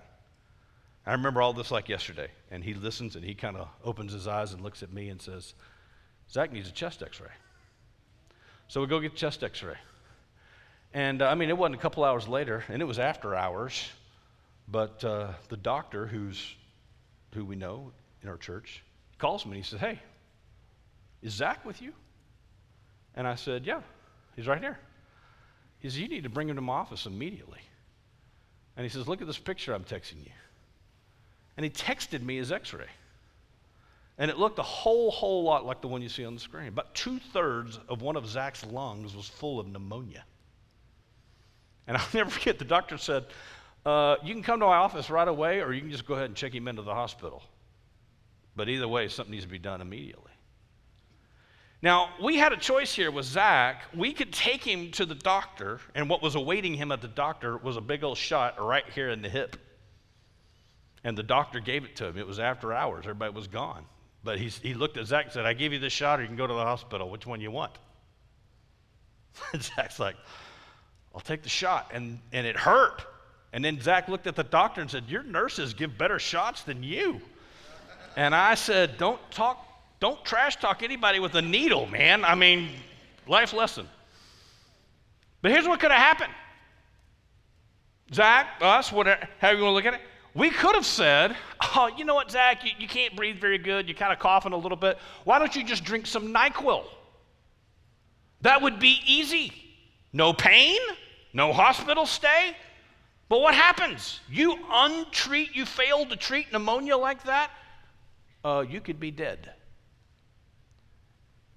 I 1.06 1.12
remember 1.12 1.40
all 1.40 1.52
this 1.52 1.70
like 1.70 1.88
yesterday. 1.88 2.28
And 2.50 2.62
he 2.62 2.74
listens 2.74 3.16
and 3.16 3.24
he 3.24 3.35
kind 3.35 3.56
of 3.56 3.68
opens 3.85 4.12
his 4.12 4.26
eyes 4.26 4.52
and 4.52 4.62
looks 4.62 4.83
at 4.83 4.92
me 4.92 5.09
and 5.09 5.20
says, 5.20 5.54
Zach 6.30 6.52
needs 6.52 6.68
a 6.68 6.72
chest 6.72 7.02
x 7.02 7.20
ray. 7.20 7.28
So 8.70 8.80
we 8.80 8.87
go 8.87 9.00
get 9.00 9.16
chest 9.16 9.42
x 9.42 9.64
ray. 9.64 9.74
And 10.94 11.22
uh, 11.22 11.26
I 11.26 11.35
mean, 11.35 11.48
it 11.48 11.59
wasn't 11.59 11.74
a 11.74 11.78
couple 11.78 12.04
hours 12.04 12.28
later, 12.28 12.62
and 12.68 12.80
it 12.80 12.85
was 12.85 13.00
after 13.00 13.35
hours, 13.35 13.90
but 14.68 15.02
uh, 15.02 15.33
the 15.48 15.56
doctor, 15.56 16.06
who's, 16.06 16.54
who 17.35 17.44
we 17.44 17.56
know 17.56 17.90
in 18.22 18.28
our 18.28 18.37
church, 18.37 18.85
calls 19.18 19.44
me 19.44 19.50
and 19.50 19.56
he 19.56 19.68
says, 19.68 19.80
Hey, 19.80 19.98
is 21.20 21.33
Zach 21.33 21.66
with 21.66 21.83
you? 21.83 21.92
And 23.16 23.26
I 23.26 23.35
said, 23.35 23.66
Yeah, 23.66 23.80
he's 24.37 24.46
right 24.46 24.61
here. 24.61 24.78
He 25.80 25.88
says, 25.88 25.98
You 25.98 26.06
need 26.06 26.22
to 26.22 26.30
bring 26.30 26.48
him 26.48 26.54
to 26.54 26.62
my 26.62 26.74
office 26.74 27.06
immediately. 27.06 27.62
And 28.76 28.85
he 28.85 28.88
says, 28.88 29.09
Look 29.09 29.20
at 29.20 29.26
this 29.26 29.37
picture 29.37 29.74
I'm 29.74 29.83
texting 29.83 30.24
you. 30.24 30.33
And 31.56 31.64
he 31.64 31.70
texted 31.70 32.22
me 32.22 32.37
his 32.37 32.52
x 32.52 32.72
ray. 32.72 32.87
And 34.20 34.30
it 34.30 34.38
looked 34.38 34.59
a 34.59 34.62
whole, 34.62 35.11
whole 35.11 35.42
lot 35.42 35.64
like 35.64 35.80
the 35.80 35.88
one 35.88 36.02
you 36.02 36.11
see 36.11 36.26
on 36.26 36.35
the 36.35 36.40
screen. 36.40 36.68
About 36.68 36.94
two 36.94 37.18
thirds 37.33 37.80
of 37.88 38.02
one 38.02 38.16
of 38.16 38.26
Zach's 38.26 38.64
lungs 38.66 39.16
was 39.16 39.26
full 39.26 39.59
of 39.59 39.66
pneumonia. 39.66 40.24
And 41.87 41.96
I'll 41.96 42.06
never 42.14 42.28
forget, 42.28 42.59
the 42.59 42.66
doctor 42.66 42.98
said, 42.98 43.24
uh, 43.87 44.16
You 44.22 44.35
can 44.35 44.42
come 44.42 44.61
to 44.61 44.66
my 44.66 44.76
office 44.76 45.09
right 45.09 45.26
away, 45.26 45.62
or 45.62 45.72
you 45.72 45.80
can 45.80 45.90
just 45.90 46.06
go 46.06 46.14
ahead 46.14 46.26
and 46.26 46.37
check 46.37 46.54
him 46.54 46.68
into 46.68 46.83
the 46.83 46.92
hospital. 46.92 47.42
But 48.54 48.68
either 48.68 48.87
way, 48.87 49.09
something 49.09 49.33
needs 49.33 49.44
to 49.44 49.50
be 49.50 49.59
done 49.59 49.80
immediately. 49.80 50.33
Now, 51.80 52.11
we 52.22 52.37
had 52.37 52.52
a 52.52 52.59
choice 52.59 52.94
here 52.94 53.11
with 53.11 53.24
Zach. 53.24 53.85
We 53.96 54.12
could 54.12 54.35
take 54.35 54.62
him 54.62 54.90
to 54.92 55.06
the 55.06 55.14
doctor, 55.14 55.80
and 55.94 56.11
what 56.11 56.20
was 56.20 56.35
awaiting 56.35 56.74
him 56.74 56.92
at 56.92 57.00
the 57.00 57.09
doctor 57.09 57.56
was 57.56 57.78
a 57.78 57.80
big 57.80 58.04
old 58.04 58.18
shot 58.18 58.62
right 58.62 58.85
here 58.94 59.09
in 59.09 59.22
the 59.22 59.30
hip. 59.30 59.56
And 61.04 61.16
the 61.16 61.22
doctor 61.22 61.59
gave 61.59 61.85
it 61.85 61.96
to 61.96 62.09
him. 62.09 62.18
It 62.18 62.26
was 62.26 62.38
after 62.38 62.74
hours, 62.74 63.06
everybody 63.06 63.33
was 63.33 63.46
gone. 63.46 63.87
But 64.22 64.38
he, 64.38 64.48
he 64.48 64.74
looked 64.74 64.96
at 64.96 65.06
Zach 65.06 65.26
and 65.26 65.33
said, 65.33 65.46
I 65.46 65.54
give 65.54 65.72
you 65.72 65.78
this 65.78 65.92
shot, 65.92 66.18
or 66.18 66.22
you 66.22 66.28
can 66.28 66.37
go 66.37 66.46
to 66.46 66.52
the 66.52 66.61
hospital. 66.61 67.09
Which 67.09 67.26
one 67.26 67.40
you 67.40 67.50
want? 67.50 67.72
Zach's 69.61 69.98
like, 69.98 70.16
I'll 71.14 71.20
take 71.20 71.42
the 71.42 71.48
shot. 71.48 71.90
And, 71.94 72.18
and 72.33 72.46
it 72.46 72.56
hurt. 72.56 73.02
And 73.52 73.64
then 73.64 73.80
Zach 73.80 74.09
looked 74.09 74.26
at 74.26 74.37
the 74.37 74.44
doctor 74.44 74.80
and 74.80 74.90
said, 74.90 75.04
Your 75.09 75.22
nurses 75.22 75.74
give 75.74 75.96
better 75.96 76.18
shots 76.18 76.62
than 76.62 76.83
you. 76.83 77.20
And 78.16 78.35
I 78.35 78.54
said, 78.54 78.98
Don't 78.98 79.20
talk 79.30 79.66
don't 80.00 80.24
trash 80.24 80.56
talk 80.56 80.83
anybody 80.83 81.20
with 81.20 81.35
a 81.35 81.42
needle, 81.42 81.87
man. 81.87 82.24
I 82.24 82.35
mean, 82.35 82.70
life 83.26 83.52
lesson. 83.52 83.87
But 85.42 85.50
here's 85.50 85.68
what 85.68 85.78
could 85.78 85.90
have 85.90 86.00
happened. 86.00 86.33
Zach, 88.12 88.46
us, 88.62 88.90
whatever, 88.90 89.28
however 89.38 89.59
you 89.59 89.64
want 89.64 89.72
to 89.72 89.76
look 89.76 89.85
at 89.85 89.94
it, 89.94 90.00
we 90.34 90.50
could 90.50 90.74
have 90.74 90.86
said, 90.86 91.36
oh, 91.74 91.90
you 91.96 92.04
know 92.04 92.14
what, 92.14 92.30
Zach, 92.30 92.64
you, 92.64 92.70
you 92.78 92.86
can't 92.86 93.16
breathe 93.16 93.38
very 93.38 93.58
good. 93.58 93.88
You're 93.88 93.96
kind 93.96 94.12
of 94.12 94.18
coughing 94.18 94.52
a 94.52 94.56
little 94.56 94.76
bit. 94.76 94.98
Why 95.24 95.38
don't 95.38 95.54
you 95.54 95.64
just 95.64 95.84
drink 95.84 96.06
some 96.06 96.32
NyQuil? 96.32 96.84
That 98.42 98.62
would 98.62 98.78
be 98.78 99.00
easy. 99.06 99.52
No 100.12 100.32
pain, 100.32 100.78
no 101.32 101.52
hospital 101.52 102.06
stay. 102.06 102.56
But 103.28 103.40
what 103.40 103.54
happens? 103.54 104.20
You 104.28 104.58
untreat, 104.70 105.54
you 105.54 105.64
fail 105.64 106.06
to 106.06 106.16
treat 106.16 106.52
pneumonia 106.52 106.96
like 106.96 107.24
that, 107.24 107.50
uh, 108.44 108.64
you 108.68 108.80
could 108.80 108.98
be 108.98 109.10
dead. 109.10 109.52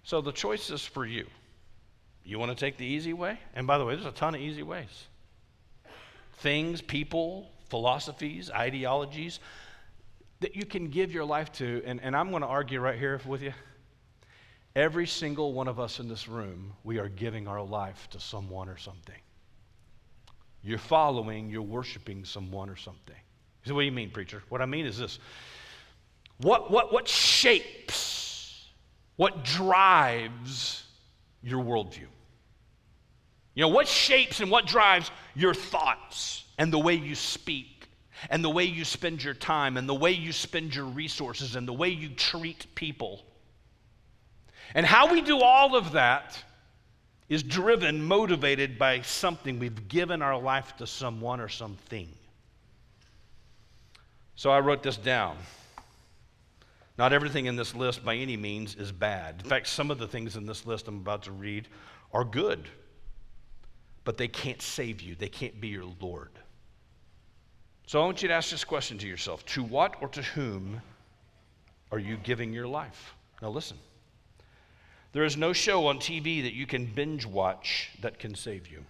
So 0.03 0.21
the 0.21 0.31
choice 0.31 0.69
is 0.69 0.86
for 0.86 1.05
you. 1.05 1.25
You 2.25 2.39
want 2.39 2.51
to 2.51 2.55
take 2.55 2.77
the 2.77 2.86
easy 2.86 3.13
way? 3.13 3.39
And 3.55 3.65
by 3.65 3.77
the 3.77 3.86
way, 3.86 3.95
there's 3.95 4.05
a 4.05 4.12
ton 4.12 4.36
of 4.36 4.41
easy 4.41 4.63
ways. 4.63 5.07
Things, 6.38 6.81
people, 6.81 7.53
philosophies, 7.69 8.49
ideologies 8.52 9.39
that 10.39 10.56
you 10.56 10.65
can 10.65 10.89
give 10.89 11.12
your 11.12 11.26
life 11.26 11.52
to. 11.54 11.82
And, 11.86 12.02
and 12.02 12.15
I'm 12.15 12.30
going 12.30 12.41
to 12.41 12.47
argue 12.47 12.80
right 12.80 12.97
here 12.97 13.19
with 13.26 13.41
you. 13.41 13.54
Every 14.76 15.06
single 15.06 15.54
one 15.54 15.67
of 15.67 15.80
us 15.80 15.99
in 15.99 16.08
this 16.08 16.28
room, 16.28 16.73
we 16.84 16.97
are 16.97 17.10
giving 17.10 17.47
our 17.47 17.62
life 17.62 18.08
to 18.12 18.19
someone 18.19 18.69
or 18.69 18.78
something. 18.78 19.19
You're 20.63 20.80
following, 20.80 21.49
you're 21.49 21.62
worshiping 21.62 22.26
someone 22.26 22.69
or 22.69 22.76
something. 22.76 23.15
You 23.63 23.69
say, 23.69 23.73
what 23.73 23.82
do 23.82 23.86
you 23.86 23.91
mean, 23.91 24.10
preacher? 24.10 24.41
What 24.49 24.62
I 24.62 24.65
mean 24.65 24.86
is 24.86 24.97
this 24.97 25.19
what, 26.38 26.71
what, 26.71 26.91
what 26.91 27.08
shapes 27.08 28.04
what 29.15 29.43
drives 29.43 30.84
your 31.41 31.63
worldview. 31.63 32.08
You 33.56 33.62
know, 33.62 33.67
what 33.67 33.88
shapes 33.88 34.39
and 34.39 34.49
what 34.49 34.65
drives 34.65 35.12
your 35.36 35.54
thoughts 35.54 36.42
and 36.58 36.72
the 36.72 36.80
way 36.80 36.94
you 36.94 37.16
speak 37.16 37.88
and 38.30 38.44
the 38.44 38.50
way 38.50 38.63
you 38.63 38.86
spend 38.86 39.24
your 39.24 39.34
time 39.34 39.78
and 39.78 39.88
the 39.88 39.94
way 39.94 40.12
you 40.12 40.32
spend 40.32 40.76
your 40.76 40.86
resources 40.86 41.56
and 41.56 41.68
the 41.68 41.74
way 41.74 41.89
you 41.89 42.10
treat 42.10 42.66
people. 42.76 43.24
And 44.76 44.86
how 44.86 45.12
we 45.12 45.22
do 45.22 45.42
all 45.42 45.76
of 45.76 45.92
that 45.94 46.42
is 47.30 47.44
driven, 47.44 48.04
motivated 48.04 48.78
by 48.78 49.02
something. 49.02 49.60
We've 49.60 49.88
given 49.88 50.22
our 50.22 50.39
life 50.39 50.76
to 50.78 50.88
someone 50.88 51.39
or 51.39 51.50
something. 51.50 52.08
So 54.36 54.50
I 54.52 54.60
wrote 54.60 54.84
this 54.84 54.98
down. 54.98 55.38
Not 56.98 57.12
everything 57.13 57.48
in 57.48 57.56
this 57.56 57.74
list 57.74 58.06
by 58.06 58.16
any 58.16 58.38
means 58.38 58.76
is 58.76 58.92
bad. 58.92 59.42
In 59.44 59.50
fact, 59.50 59.68
some 59.68 59.89
of 59.89 59.98
the 59.98 60.08
things 60.08 60.36
in 60.36 60.46
this 60.46 60.66
list 60.66 60.88
I'm 60.88 60.98
about 60.98 61.24
to 61.24 61.32
read 61.32 61.68
are 62.13 62.24
good, 62.24 62.68
but 64.04 64.18
they 64.18 64.28
can't 64.28 64.62
save 64.62 65.02
you, 65.02 65.16
they 65.16 65.30
can't 65.30 65.60
be 65.60 65.70
your 65.70 65.86
Lord. 66.00 66.30
So 67.86 68.02
I 68.02 68.06
want 68.06 68.22
you 68.22 68.28
to 68.30 68.34
ask 68.34 68.50
this 68.50 68.63
question 68.63 68.98
to 69.00 69.08
yourself 69.08 69.46
To 69.48 69.63
what 69.63 69.96
or 70.02 70.08
to 70.10 70.22
whom 70.22 70.82
are 71.91 72.00
you 72.00 72.17
giving 72.17 72.54
your 72.54 72.67
life? 72.67 73.13
Now, 73.41 73.50
listen. 73.50 73.78
There 75.12 75.24
is 75.24 75.38
no 75.38 75.54
show 75.54 75.88
on 75.88 76.00
TV 76.00 76.41
that 76.41 76.54
you 76.54 76.65
can 76.65 76.86
binge 76.86 77.26
watch 77.26 77.91
that 78.02 78.17
can 78.17 78.34
save 78.34 78.67
you. 78.67 78.84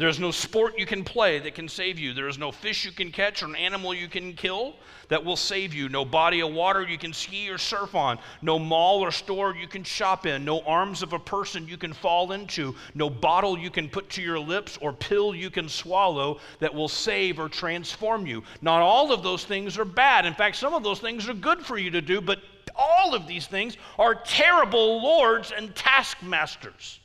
There 0.00 0.08
is 0.08 0.18
no 0.18 0.30
sport 0.30 0.78
you 0.78 0.86
can 0.86 1.04
play 1.04 1.40
that 1.40 1.54
can 1.54 1.68
save 1.68 1.98
you. 1.98 2.14
There 2.14 2.26
is 2.26 2.38
no 2.38 2.50
fish 2.50 2.86
you 2.86 2.90
can 2.90 3.12
catch 3.12 3.42
or 3.42 3.46
an 3.48 3.54
animal 3.54 3.92
you 3.92 4.08
can 4.08 4.32
kill 4.32 4.76
that 5.08 5.22
will 5.22 5.36
save 5.36 5.74
you. 5.74 5.90
No 5.90 6.06
body 6.06 6.40
of 6.40 6.54
water 6.54 6.80
you 6.80 6.96
can 6.96 7.12
ski 7.12 7.50
or 7.50 7.58
surf 7.58 7.94
on. 7.94 8.18
No 8.40 8.58
mall 8.58 9.00
or 9.00 9.10
store 9.10 9.54
you 9.54 9.68
can 9.68 9.84
shop 9.84 10.24
in. 10.24 10.42
No 10.42 10.62
arms 10.62 11.02
of 11.02 11.12
a 11.12 11.18
person 11.18 11.68
you 11.68 11.76
can 11.76 11.92
fall 11.92 12.32
into. 12.32 12.74
No 12.94 13.10
bottle 13.10 13.58
you 13.58 13.68
can 13.68 13.90
put 13.90 14.08
to 14.12 14.22
your 14.22 14.38
lips 14.38 14.78
or 14.80 14.94
pill 14.94 15.34
you 15.34 15.50
can 15.50 15.68
swallow 15.68 16.40
that 16.60 16.74
will 16.74 16.88
save 16.88 17.38
or 17.38 17.50
transform 17.50 18.26
you. 18.26 18.42
Not 18.62 18.80
all 18.80 19.12
of 19.12 19.22
those 19.22 19.44
things 19.44 19.76
are 19.76 19.84
bad. 19.84 20.24
In 20.24 20.32
fact, 20.32 20.56
some 20.56 20.72
of 20.72 20.82
those 20.82 21.00
things 21.00 21.28
are 21.28 21.34
good 21.34 21.60
for 21.60 21.76
you 21.76 21.90
to 21.90 22.00
do, 22.00 22.22
but 22.22 22.40
all 22.74 23.14
of 23.14 23.26
these 23.26 23.46
things 23.46 23.76
are 23.98 24.14
terrible 24.14 25.02
lords 25.02 25.52
and 25.54 25.74
taskmasters. 25.76 26.99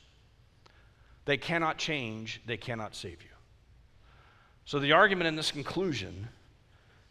They 1.26 1.36
cannot 1.36 1.76
change, 1.76 2.40
they 2.46 2.56
cannot 2.56 2.94
save 2.94 3.20
you. 3.22 3.28
So 4.64 4.78
the 4.78 4.92
argument 4.92 5.28
in 5.28 5.36
this 5.36 5.50
conclusion 5.50 6.28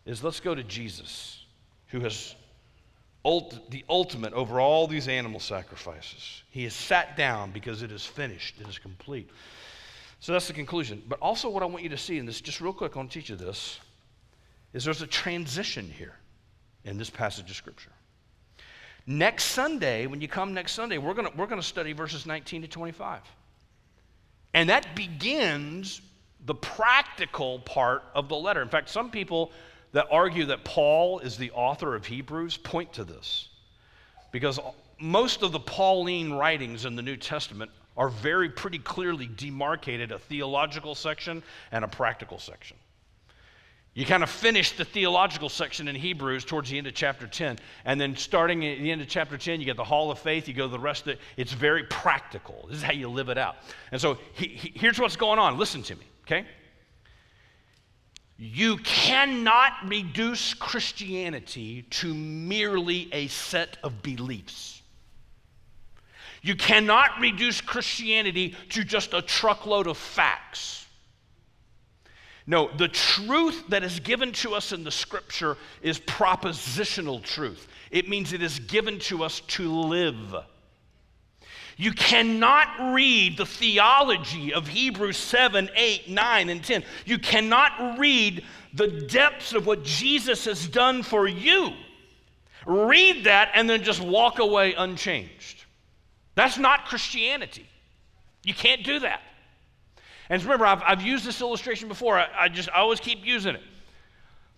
is 0.05 0.23
let's 0.23 0.39
go 0.39 0.55
to 0.55 0.63
Jesus, 0.63 1.45
who 1.87 1.99
has 1.99 2.35
ult- 3.23 3.69
the 3.71 3.83
ultimate 3.89 4.33
over 4.33 4.59
all 4.59 4.87
these 4.87 5.07
animal 5.07 5.39
sacrifices. 5.39 6.43
He 6.49 6.63
has 6.63 6.73
sat 6.73 7.17
down 7.17 7.51
because 7.51 7.83
it 7.83 7.91
is 7.91 8.05
finished, 8.05 8.59
it 8.59 8.67
is 8.67 8.79
complete. 8.79 9.29
So 10.21 10.31
that's 10.31 10.47
the 10.47 10.53
conclusion. 10.53 11.03
But 11.07 11.19
also, 11.21 11.49
what 11.49 11.61
I 11.61 11.65
want 11.65 11.83
you 11.83 11.89
to 11.89 11.97
see, 11.97 12.17
in 12.17 12.25
this 12.25 12.41
just 12.41 12.61
real 12.61 12.73
quick, 12.73 12.95
I 12.95 12.99
want 12.99 13.11
to 13.11 13.19
teach 13.19 13.29
you 13.29 13.35
this, 13.35 13.79
is 14.73 14.85
there's 14.85 15.01
a 15.01 15.07
transition 15.07 15.89
here 15.89 16.17
in 16.85 16.97
this 16.97 17.09
passage 17.09 17.49
of 17.49 17.55
Scripture. 17.55 17.91
Next 19.05 19.45
Sunday, 19.45 20.07
when 20.07 20.21
you 20.21 20.27
come 20.27 20.53
next 20.53 20.71
Sunday, 20.71 20.97
we're 20.97 21.13
going 21.13 21.27
we're 21.35 21.47
going 21.47 21.61
to 21.61 21.67
study 21.67 21.93
verses 21.93 22.25
19 22.25 22.63
to 22.63 22.67
25. 22.67 23.21
And 24.55 24.69
that 24.69 24.95
begins 24.95 26.01
the 26.45 26.55
practical 26.55 27.59
part 27.59 28.03
of 28.15 28.29
the 28.29 28.37
letter. 28.37 28.61
In 28.61 28.69
fact, 28.69 28.89
some 28.89 29.11
people 29.11 29.51
that 29.91 30.07
argue 30.09 30.45
that 30.45 30.63
Paul 30.63 31.19
is 31.19 31.37
the 31.37 31.51
author 31.51 31.93
of 31.93 32.05
Hebrews 32.05 32.55
point 32.55 32.93
to 32.93 33.03
this. 33.03 33.49
Because 34.31 34.57
most 34.97 35.43
of 35.43 35.51
the 35.51 35.59
Pauline 35.59 36.31
writings 36.31 36.85
in 36.85 36.95
the 36.95 37.01
New 37.01 37.17
Testament 37.17 37.69
are 37.97 38.07
very 38.07 38.47
pretty 38.47 38.79
clearly 38.79 39.27
demarcated 39.27 40.13
a 40.13 40.19
theological 40.19 40.95
section 40.95 41.43
and 41.73 41.83
a 41.83 41.87
practical 41.89 42.39
section. 42.39 42.77
You 43.95 44.05
kind 44.05 44.23
of 44.23 44.29
finish 44.29 44.73
the 44.73 44.83
theological 44.83 45.47
section 45.47 45.87
in 45.87 45.95
Hebrews 45.95 46.43
towards 46.43 46.69
the 46.69 46.77
end 46.77 46.85
of 46.85 46.93
chapter 46.93 47.27
10. 47.27 47.57
And 47.85 47.99
then 47.99 48.17
starting 48.17 48.65
at 48.65 48.79
the 48.79 48.91
end 48.91 49.01
of 49.01 49.07
chapter 49.07 49.37
10, 49.37 49.61
you 49.61 49.65
get 49.65 49.77
the 49.77 49.85
hall 49.85 50.11
of 50.11 50.19
faith, 50.19 50.49
you 50.49 50.53
go 50.53 50.65
to 50.65 50.71
the 50.71 50.77
rest 50.77 51.03
of 51.03 51.13
it. 51.13 51.19
It's 51.37 51.53
very 51.53 51.85
practical. 51.85 52.65
This 52.67 52.79
is 52.79 52.83
how 52.83 52.91
you 52.91 53.07
live 53.07 53.29
it 53.29 53.37
out. 53.37 53.55
And 53.93 54.01
so 54.01 54.17
he, 54.33 54.47
he, 54.47 54.73
here's 54.75 54.99
what's 54.99 55.15
going 55.15 55.39
on. 55.39 55.57
Listen 55.57 55.81
to 55.83 55.95
me, 55.95 56.03
okay? 56.23 56.45
You 58.37 58.75
cannot 58.79 59.71
reduce 59.85 60.53
Christianity 60.53 61.83
to 61.83 62.13
merely 62.13 63.07
a 63.13 63.27
set 63.27 63.77
of 63.81 64.03
beliefs. 64.03 64.81
You 66.41 66.55
cannot 66.55 67.11
reduce 67.21 67.61
Christianity 67.61 68.55
to 68.71 68.83
just 68.83 69.13
a 69.13 69.21
truckload 69.21 69.87
of 69.87 69.97
facts. 69.97 70.84
No, 72.47 72.69
the 72.77 72.87
truth 72.87 73.63
that 73.69 73.83
is 73.83 73.99
given 73.99 74.31
to 74.33 74.53
us 74.53 74.71
in 74.71 74.83
the 74.83 74.91
scripture 74.91 75.57
is 75.81 75.99
propositional 75.99 77.23
truth. 77.23 77.67
It 77.89 78.07
means 78.07 78.33
it 78.33 78.43
is 78.43 78.59
given 78.59 78.99
to 78.99 79.23
us 79.23 79.39
to 79.41 79.71
live. 79.71 80.35
You 81.77 81.91
cannot 81.91 82.93
read 82.93 83.37
the 83.37 83.45
theology 83.45 84.53
of 84.53 84.67
Hebrews 84.67 85.17
7, 85.17 85.69
8, 85.75 86.09
9, 86.09 86.49
and 86.49 86.63
10. 86.63 86.83
You 87.05 87.17
cannot 87.17 87.97
read 87.97 88.43
the 88.73 88.87
depths 88.87 89.53
of 89.53 89.65
what 89.65 89.83
Jesus 89.83 90.45
has 90.45 90.67
done 90.67 91.03
for 91.03 91.27
you. 91.27 91.71
Read 92.65 93.25
that 93.25 93.51
and 93.55 93.69
then 93.69 93.83
just 93.83 94.01
walk 94.01 94.39
away 94.39 94.73
unchanged. 94.73 95.65
That's 96.35 96.57
not 96.57 96.85
Christianity. 96.85 97.67
You 98.43 98.53
can't 98.53 98.83
do 98.83 98.99
that. 98.99 99.21
And 100.29 100.41
remember, 100.41 100.65
I've, 100.65 100.81
I've 100.83 101.01
used 101.01 101.25
this 101.25 101.41
illustration 101.41 101.87
before. 101.87 102.17
I, 102.17 102.27
I 102.37 102.49
just 102.49 102.69
I 102.69 102.79
always 102.79 102.99
keep 102.99 103.25
using 103.25 103.55
it. 103.55 103.61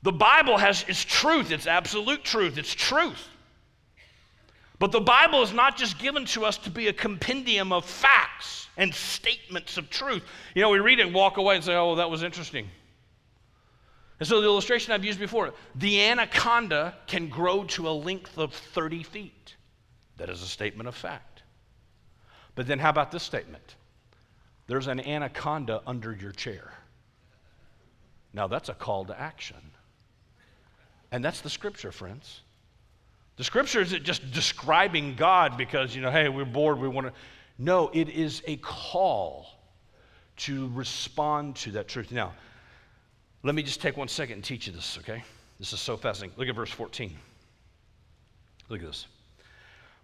The 0.03 0.12
Bible 0.12 0.58
has 0.58 0.86
its 0.88 1.03
truth, 1.03 1.51
it's 1.51 1.67
absolute 1.67 2.23
truth, 2.23 2.58
it's 2.58 2.73
truth. 2.73 3.27
But 4.80 4.91
the 4.91 5.01
Bible 5.01 5.41
is 5.41 5.53
not 5.53 5.75
just 5.75 5.97
given 5.97 6.25
to 6.25 6.45
us 6.45 6.58
to 6.60 6.69
be 6.69 6.88
a 6.88 6.93
compendium 6.93 7.71
of 7.71 7.84
facts 7.84 8.67
and 8.77 8.93
statements 8.93 9.77
of 9.77 9.89
truth. 9.89 10.23
You 10.53 10.62
know, 10.62 10.69
we 10.69 10.80
read 10.80 10.99
it 10.99 11.08
and 11.08 11.15
walk 11.15 11.38
away 11.38 11.56
and 11.56 11.63
say, 11.63 11.75
oh, 11.75 11.95
that 11.95 12.10
was 12.10 12.21
interesting. 12.21 12.69
And 14.19 14.27
so 14.27 14.39
the 14.39 14.47
illustration 14.47 14.93
I've 14.93 15.06
used 15.06 15.19
before 15.19 15.53
the 15.75 16.01
anaconda 16.01 16.95
can 17.08 17.27
grow 17.27 17.63
to 17.65 17.89
a 17.89 17.91
length 17.91 18.38
of 18.38 18.53
30 18.53 19.03
feet. 19.03 19.56
That 20.17 20.30
is 20.30 20.41
a 20.41 20.47
statement 20.47 20.88
of 20.88 20.95
fact. 20.95 21.43
But 22.56 22.67
then 22.67 22.80
how 22.80 22.89
about 22.89 23.12
this 23.12 23.23
statement? 23.23 23.75
There's 24.67 24.88
an 24.88 24.99
anaconda 24.99 25.82
under 25.88 26.13
your 26.13 26.32
chair. 26.32 26.71
Now 28.34 28.47
that's 28.47 28.69
a 28.69 28.73
call 28.73 29.06
to 29.06 29.19
action. 29.19 29.58
And 31.12 31.23
that's 31.23 31.41
the 31.41 31.49
scripture, 31.49 31.91
friends. 31.91 32.41
The 33.38 33.43
scripture 33.43 33.82
isn't 33.82 34.03
just 34.03 34.32
describing 34.32 35.15
God 35.15 35.58
because, 35.58 35.95
you 35.95 36.01
know, 36.01 36.12
hey, 36.12 36.27
we're 36.27 36.43
bored, 36.43 36.80
we 36.80 36.88
want 36.88 37.08
to. 37.08 37.13
No, 37.58 37.89
it 37.93 38.10
is 38.10 38.43
a 38.45 38.58
call 38.58 39.47
to 40.38 40.69
respond 40.73 41.56
to 41.58 41.71
that 41.71 41.88
truth. 41.88 42.12
Now, 42.12 42.34
let 43.43 43.56
me 43.56 43.63
just 43.63 43.82
take 43.82 43.95
one 43.95 44.08
second 44.08 44.34
and 44.36 44.43
teach 44.43 44.67
you 44.67 44.73
this, 44.73 44.97
okay? 44.99 45.23
This 45.60 45.71
is 45.73 45.80
so 45.80 45.97
fascinating. 45.97 46.38
Look 46.38 46.49
at 46.49 46.56
verse 46.56 46.71
14. 46.71 47.15
Look 48.69 48.82
at 48.82 48.88
this. 48.88 49.08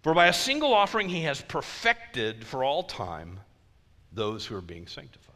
For 0.02 0.14
by 0.14 0.28
a 0.28 0.32
single 0.32 0.72
offering 0.72 1.08
he 1.08 1.22
has 1.22 1.42
perfected 1.42 2.44
for 2.44 2.64
all 2.64 2.82
time 2.82 3.40
those 4.14 4.46
who 4.46 4.56
are 4.56 4.60
being 4.62 4.86
sanctified. 4.86 5.34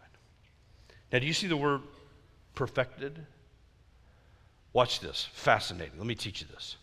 Now, 1.12 1.18
do 1.18 1.26
you 1.26 1.32
see 1.32 1.46
the 1.46 1.56
word 1.56 1.82
perfected? 2.54 3.18
Watch 4.72 5.00
this. 5.00 5.28
Fascinating. 5.32 5.98
Let 5.98 6.06
me 6.06 6.14
teach 6.14 6.40
you 6.40 6.46
this. 6.52 6.76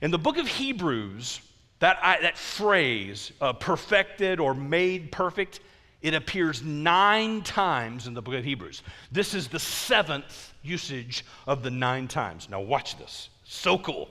In 0.00 0.10
the 0.10 0.18
book 0.18 0.38
of 0.38 0.46
Hebrews, 0.46 1.40
that, 1.80 1.98
that 2.22 2.38
phrase, 2.38 3.32
uh, 3.40 3.52
perfected 3.52 4.40
or 4.40 4.54
made 4.54 5.10
perfect, 5.10 5.60
it 6.02 6.14
appears 6.14 6.62
nine 6.62 7.42
times 7.42 8.06
in 8.06 8.14
the 8.14 8.22
book 8.22 8.34
of 8.34 8.44
Hebrews. 8.44 8.82
This 9.10 9.34
is 9.34 9.48
the 9.48 9.58
seventh 9.58 10.52
usage 10.62 11.24
of 11.46 11.62
the 11.62 11.70
nine 11.70 12.08
times. 12.08 12.48
Now, 12.50 12.60
watch 12.60 12.98
this. 12.98 13.30
So 13.44 13.78
cool. 13.78 14.08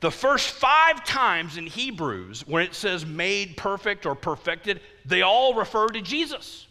The 0.00 0.10
first 0.10 0.50
five 0.50 1.04
times 1.04 1.56
in 1.56 1.66
Hebrews, 1.66 2.46
when 2.46 2.62
it 2.62 2.74
says 2.74 3.04
made 3.04 3.56
perfect 3.56 4.06
or 4.06 4.14
perfected, 4.14 4.80
they 5.04 5.22
all 5.22 5.54
refer 5.54 5.86
to 5.88 6.00
Jesus. 6.00 6.66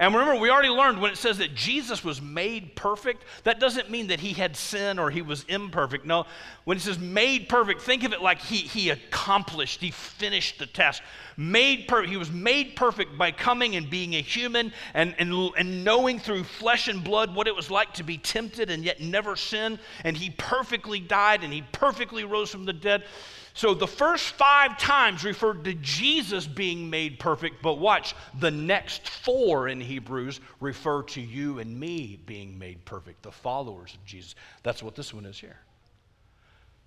And 0.00 0.14
remember, 0.14 0.40
we 0.40 0.48
already 0.48 0.70
learned 0.70 0.98
when 0.98 1.12
it 1.12 1.18
says 1.18 1.36
that 1.38 1.54
Jesus 1.54 2.02
was 2.02 2.22
made 2.22 2.74
perfect, 2.74 3.22
that 3.44 3.60
doesn't 3.60 3.90
mean 3.90 4.06
that 4.06 4.18
he 4.18 4.32
had 4.32 4.56
sin 4.56 4.98
or 4.98 5.10
he 5.10 5.20
was 5.20 5.44
imperfect. 5.46 6.06
No, 6.06 6.24
when 6.64 6.78
it 6.78 6.80
says 6.80 6.98
made 6.98 7.50
perfect, 7.50 7.82
think 7.82 8.02
of 8.04 8.14
it 8.14 8.22
like 8.22 8.38
he, 8.40 8.56
he 8.56 8.88
accomplished, 8.88 9.82
he 9.82 9.90
finished 9.90 10.58
the 10.58 10.64
task. 10.64 11.02
Made 11.36 11.86
perfect, 11.86 12.08
he 12.08 12.16
was 12.16 12.30
made 12.30 12.76
perfect 12.76 13.18
by 13.18 13.30
coming 13.30 13.76
and 13.76 13.90
being 13.90 14.14
a 14.14 14.22
human 14.22 14.72
and, 14.94 15.14
and, 15.18 15.34
and 15.58 15.84
knowing 15.84 16.18
through 16.18 16.44
flesh 16.44 16.88
and 16.88 17.04
blood 17.04 17.34
what 17.34 17.46
it 17.46 17.54
was 17.54 17.70
like 17.70 17.92
to 17.92 18.02
be 18.02 18.16
tempted 18.16 18.70
and 18.70 18.82
yet 18.82 19.02
never 19.02 19.36
sin. 19.36 19.78
And 20.02 20.16
he 20.16 20.30
perfectly 20.30 21.00
died 21.00 21.44
and 21.44 21.52
he 21.52 21.60
perfectly 21.72 22.24
rose 22.24 22.48
from 22.48 22.64
the 22.64 22.72
dead. 22.72 23.04
So 23.54 23.74
the 23.74 23.86
first 23.86 24.34
five 24.34 24.78
times 24.78 25.24
referred 25.24 25.64
to 25.64 25.74
Jesus 25.74 26.46
being 26.46 26.88
made 26.88 27.18
perfect, 27.18 27.62
but 27.62 27.74
watch, 27.74 28.14
the 28.38 28.50
next 28.50 29.08
four 29.08 29.68
in 29.68 29.80
Hebrews 29.80 30.40
refer 30.60 31.02
to 31.04 31.20
you 31.20 31.58
and 31.58 31.78
me 31.78 32.20
being 32.26 32.58
made 32.58 32.84
perfect, 32.84 33.22
the 33.22 33.32
followers 33.32 33.94
of 33.94 34.04
Jesus. 34.04 34.34
That's 34.62 34.82
what 34.82 34.94
this 34.94 35.12
one 35.12 35.26
is 35.26 35.38
here. 35.38 35.58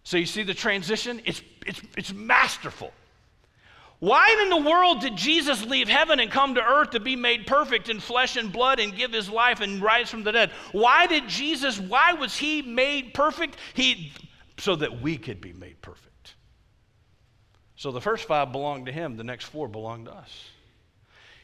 So 0.03 0.17
you 0.17 0.25
see 0.25 0.43
the 0.43 0.53
transition? 0.53 1.21
It's, 1.25 1.41
it's, 1.65 1.81
it's 1.97 2.13
masterful. 2.13 2.91
Why 3.99 4.37
in 4.41 4.49
the 4.49 4.69
world 4.69 4.99
did 4.99 5.15
Jesus 5.15 5.65
leave 5.65 5.87
heaven 5.87 6.19
and 6.19 6.29
come 6.29 6.55
to 6.55 6.61
earth 6.61 6.89
to 6.89 6.99
be 6.99 7.15
made 7.15 7.47
perfect 7.47 7.87
in 7.87 8.01
flesh 8.01 8.35
and 8.35 8.51
blood 8.51 8.81
and 8.81 8.93
give 8.93 9.13
his 9.13 9.29
life 9.29 9.61
and 9.61 9.81
rise 9.81 10.09
from 10.09 10.23
the 10.23 10.31
dead? 10.33 10.51
Why 10.73 11.07
did 11.07 11.29
Jesus, 11.29 11.79
why 11.79 12.11
was 12.11 12.35
he 12.35 12.61
made 12.61 13.13
perfect? 13.13 13.55
He, 13.73 14.11
so 14.57 14.75
that 14.75 15.01
we 15.01 15.17
could 15.17 15.39
be 15.39 15.53
made 15.53 15.81
perfect. 15.81 16.12
So 17.83 17.91
the 17.91 17.99
first 17.99 18.29
five 18.29 18.53
belonged 18.53 18.85
to 18.85 18.93
him, 18.93 19.17
the 19.17 19.25
next 19.25 19.43
four 19.43 19.67
belonged 19.67 20.05
to 20.05 20.13
us. 20.13 20.47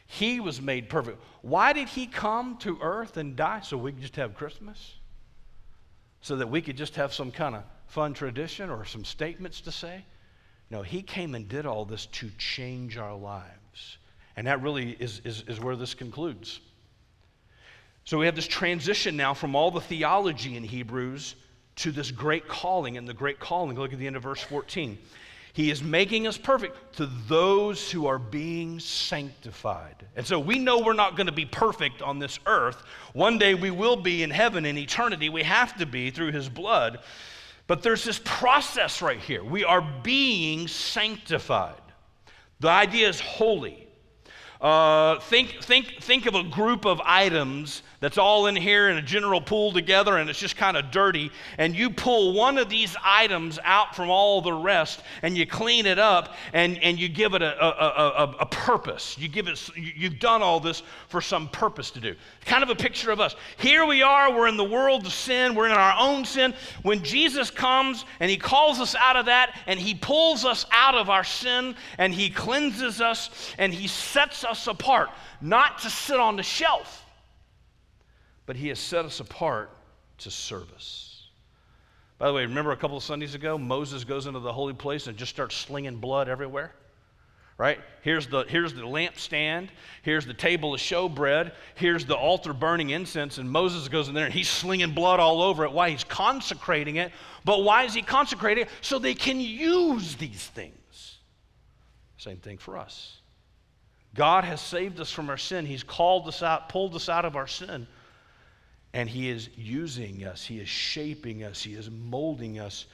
He 0.06 0.40
was 0.40 0.58
made 0.58 0.88
perfect. 0.88 1.22
Why 1.42 1.74
did 1.74 1.86
he 1.86 2.06
come 2.06 2.56
to 2.60 2.78
earth 2.80 3.18
and 3.18 3.36
die? 3.36 3.60
So 3.60 3.76
we 3.76 3.92
could 3.92 4.00
just 4.00 4.16
have 4.16 4.34
Christmas? 4.34 4.94
So 6.22 6.36
that 6.36 6.48
we 6.48 6.62
could 6.62 6.78
just 6.78 6.96
have 6.96 7.12
some 7.12 7.30
kind 7.30 7.56
of 7.56 7.64
fun 7.88 8.14
tradition 8.14 8.70
or 8.70 8.86
some 8.86 9.04
statements 9.04 9.60
to 9.60 9.70
say? 9.70 10.02
No, 10.70 10.80
he 10.80 11.02
came 11.02 11.34
and 11.34 11.46
did 11.46 11.66
all 11.66 11.84
this 11.84 12.06
to 12.06 12.30
change 12.38 12.96
our 12.96 13.14
lives. 13.14 13.98
And 14.34 14.46
that 14.46 14.62
really 14.62 14.92
is, 14.98 15.20
is, 15.26 15.44
is 15.46 15.60
where 15.60 15.76
this 15.76 15.92
concludes. 15.92 16.60
So 18.06 18.16
we 18.16 18.24
have 18.24 18.34
this 18.34 18.48
transition 18.48 19.14
now 19.14 19.34
from 19.34 19.54
all 19.54 19.70
the 19.70 19.82
theology 19.82 20.56
in 20.56 20.64
Hebrews 20.64 21.34
to 21.76 21.92
this 21.92 22.10
great 22.10 22.48
calling. 22.48 22.96
And 22.96 23.06
the 23.06 23.12
great 23.12 23.40
calling, 23.40 23.76
look 23.76 23.92
at 23.92 23.98
the 23.98 24.06
end 24.06 24.16
of 24.16 24.22
verse 24.22 24.40
14. 24.40 24.96
He 25.52 25.70
is 25.70 25.82
making 25.82 26.26
us 26.26 26.38
perfect 26.38 26.96
to 26.96 27.06
those 27.06 27.90
who 27.90 28.06
are 28.06 28.18
being 28.18 28.78
sanctified. 28.78 30.06
And 30.16 30.26
so 30.26 30.38
we 30.38 30.58
know 30.58 30.78
we're 30.78 30.92
not 30.92 31.16
going 31.16 31.26
to 31.26 31.32
be 31.32 31.46
perfect 31.46 32.02
on 32.02 32.18
this 32.18 32.38
earth. 32.46 32.82
One 33.14 33.38
day 33.38 33.54
we 33.54 33.70
will 33.70 33.96
be 33.96 34.22
in 34.22 34.30
heaven 34.30 34.64
in 34.64 34.78
eternity. 34.78 35.28
We 35.28 35.42
have 35.42 35.76
to 35.78 35.86
be 35.86 36.10
through 36.10 36.32
his 36.32 36.48
blood. 36.48 37.00
But 37.66 37.82
there's 37.82 38.04
this 38.04 38.20
process 38.24 39.02
right 39.02 39.20
here. 39.20 39.44
We 39.44 39.64
are 39.64 39.80
being 40.02 40.68
sanctified. 40.68 41.80
The 42.60 42.68
idea 42.68 43.08
is 43.08 43.20
holy. 43.20 43.88
Uh, 44.60 45.18
think, 45.20 45.62
think, 45.62 46.02
think 46.02 46.26
of 46.26 46.34
a 46.34 46.42
group 46.42 46.84
of 46.84 47.00
items 47.04 47.82
that's 48.00 48.16
all 48.16 48.46
in 48.46 48.56
here 48.56 48.88
in 48.88 48.96
a 48.96 49.02
general 49.02 49.42
pool 49.42 49.72
together 49.72 50.16
and 50.16 50.30
it's 50.30 50.38
just 50.38 50.56
kind 50.56 50.74
of 50.74 50.90
dirty, 50.90 51.30
and 51.58 51.76
you 51.76 51.90
pull 51.90 52.32
one 52.32 52.56
of 52.56 52.70
these 52.70 52.96
items 53.04 53.58
out 53.62 53.94
from 53.94 54.08
all 54.08 54.40
the 54.40 54.52
rest 54.52 55.02
and 55.22 55.36
you 55.36 55.46
clean 55.46 55.84
it 55.84 55.98
up 55.98 56.34
and, 56.54 56.78
and 56.82 56.98
you 56.98 57.10
give 57.10 57.34
it 57.34 57.42
a, 57.42 57.62
a, 57.62 57.68
a, 57.68 58.36
a 58.40 58.46
purpose. 58.46 59.18
You 59.18 59.28
give 59.28 59.48
it, 59.48 59.68
you've 59.76 60.18
done 60.18 60.40
all 60.40 60.60
this 60.60 60.82
for 61.08 61.20
some 61.20 61.48
purpose 61.48 61.90
to 61.90 62.00
do. 62.00 62.16
Kind 62.46 62.62
of 62.62 62.70
a 62.70 62.74
picture 62.74 63.10
of 63.10 63.20
us. 63.20 63.36
Here 63.58 63.84
we 63.84 64.02
are, 64.02 64.34
we're 64.34 64.48
in 64.48 64.56
the 64.56 64.64
world 64.64 65.04
of 65.04 65.12
sin, 65.12 65.54
we're 65.54 65.66
in 65.66 65.72
our 65.72 65.94
own 65.98 66.24
sin. 66.24 66.54
When 66.82 67.04
Jesus 67.04 67.50
comes 67.50 68.06
and 68.18 68.30
he 68.30 68.38
calls 68.38 68.80
us 68.80 68.94
out 68.94 69.16
of 69.16 69.26
that 69.26 69.58
and 69.66 69.78
he 69.78 69.94
pulls 69.94 70.46
us 70.46 70.64
out 70.72 70.94
of 70.94 71.10
our 71.10 71.24
sin 71.24 71.74
and 71.98 72.14
he 72.14 72.30
cleanses 72.30 73.02
us 73.02 73.28
and 73.58 73.74
he 73.74 73.88
sets 73.88 74.42
us 74.42 74.66
apart, 74.68 75.10
not 75.42 75.80
to 75.80 75.90
sit 75.90 76.18
on 76.18 76.36
the 76.36 76.42
shelf 76.42 77.04
but 78.50 78.56
He 78.56 78.66
has 78.66 78.80
set 78.80 79.04
us 79.04 79.20
apart 79.20 79.70
to 80.18 80.28
service. 80.28 81.28
By 82.18 82.26
the 82.26 82.32
way, 82.32 82.42
remember 82.42 82.72
a 82.72 82.76
couple 82.76 82.96
of 82.96 83.04
Sundays 83.04 83.36
ago, 83.36 83.56
Moses 83.56 84.02
goes 84.02 84.26
into 84.26 84.40
the 84.40 84.52
holy 84.52 84.74
place 84.74 85.06
and 85.06 85.16
just 85.16 85.30
starts 85.30 85.54
slinging 85.54 85.98
blood 85.98 86.28
everywhere? 86.28 86.74
Right? 87.58 87.78
Here's 88.02 88.26
the, 88.26 88.42
here's 88.48 88.74
the 88.74 88.80
lampstand. 88.80 89.68
Here's 90.02 90.26
the 90.26 90.34
table 90.34 90.74
of 90.74 90.80
showbread. 90.80 91.52
Here's 91.76 92.04
the 92.04 92.16
altar 92.16 92.52
burning 92.52 92.90
incense. 92.90 93.38
And 93.38 93.48
Moses 93.48 93.86
goes 93.86 94.08
in 94.08 94.14
there 94.14 94.24
and 94.24 94.34
he's 94.34 94.48
slinging 94.48 94.94
blood 94.94 95.20
all 95.20 95.42
over 95.42 95.64
it. 95.64 95.70
Why? 95.70 95.90
He's 95.90 96.02
consecrating 96.02 96.96
it. 96.96 97.12
But 97.44 97.62
why 97.62 97.84
is 97.84 97.94
he 97.94 98.02
consecrating 98.02 98.64
it? 98.64 98.70
So 98.80 98.98
they 98.98 99.14
can 99.14 99.40
use 99.40 100.16
these 100.16 100.44
things. 100.44 101.18
Same 102.16 102.38
thing 102.38 102.58
for 102.58 102.76
us. 102.76 103.18
God 104.16 104.42
has 104.42 104.60
saved 104.60 104.98
us 104.98 105.12
from 105.12 105.30
our 105.30 105.38
sin. 105.38 105.66
He's 105.66 105.84
called 105.84 106.26
us 106.26 106.42
out, 106.42 106.68
pulled 106.68 106.96
us 106.96 107.08
out 107.08 107.24
of 107.24 107.36
our 107.36 107.46
sin 107.46 107.86
and 108.92 109.08
He 109.08 109.28
is 109.28 109.48
using 109.56 110.24
us, 110.24 110.44
He 110.44 110.58
is 110.58 110.68
shaping 110.68 111.44
us, 111.44 111.62
He 111.62 111.74
is 111.74 111.90
molding 111.90 112.58
us, 112.58 112.86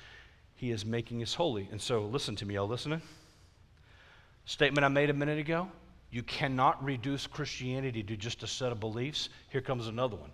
He 0.55 0.71
is 0.71 0.85
making 0.85 1.23
us 1.23 1.35
holy. 1.35 1.69
And 1.71 1.81
so, 1.81 2.05
listen 2.05 2.37
to 2.37 2.47
me, 2.47 2.55
y'all 2.55 2.69
listening? 2.69 3.03
Statement 4.45 4.85
I 4.85 4.89
made 4.89 5.11
a 5.11 5.15
minute 5.15 5.39
ago 5.39 5.69
you 6.11 6.23
cannot 6.23 6.83
reduce 6.83 7.27
Christianity 7.27 8.03
to 8.05 8.17
just 8.17 8.43
a 8.43 8.47
set 8.47 8.73
of 8.73 8.81
beliefs. 8.81 9.29
Here 9.51 9.61
comes 9.61 9.87
another 9.87 10.17
one. 10.17 10.31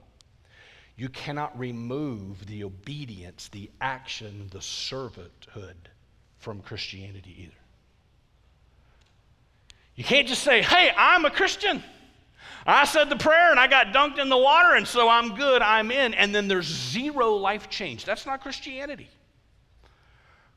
You 0.96 1.08
cannot 1.08 1.58
remove 1.58 2.46
the 2.46 2.64
obedience, 2.64 3.48
the 3.48 3.70
action, 3.80 4.48
the 4.52 4.58
servanthood 4.58 5.74
from 6.38 6.60
Christianity 6.60 7.34
either. 7.36 7.52
You 9.96 10.04
can't 10.04 10.28
just 10.28 10.42
say, 10.42 10.62
hey, 10.62 10.92
I'm 10.96 11.24
a 11.24 11.30
Christian. 11.30 11.82
I 12.66 12.84
said 12.84 13.08
the 13.08 13.16
prayer 13.16 13.50
and 13.50 13.58
I 13.58 13.66
got 13.66 13.88
dunked 13.88 14.18
in 14.18 14.28
the 14.28 14.38
water, 14.38 14.76
and 14.76 14.86
so 14.86 15.08
I'm 15.08 15.34
good, 15.34 15.62
I'm 15.62 15.90
in. 15.90 16.14
And 16.14 16.34
then 16.34 16.48
there's 16.48 16.66
zero 16.66 17.34
life 17.34 17.68
change. 17.68 18.04
That's 18.04 18.26
not 18.26 18.40
Christianity. 18.40 19.08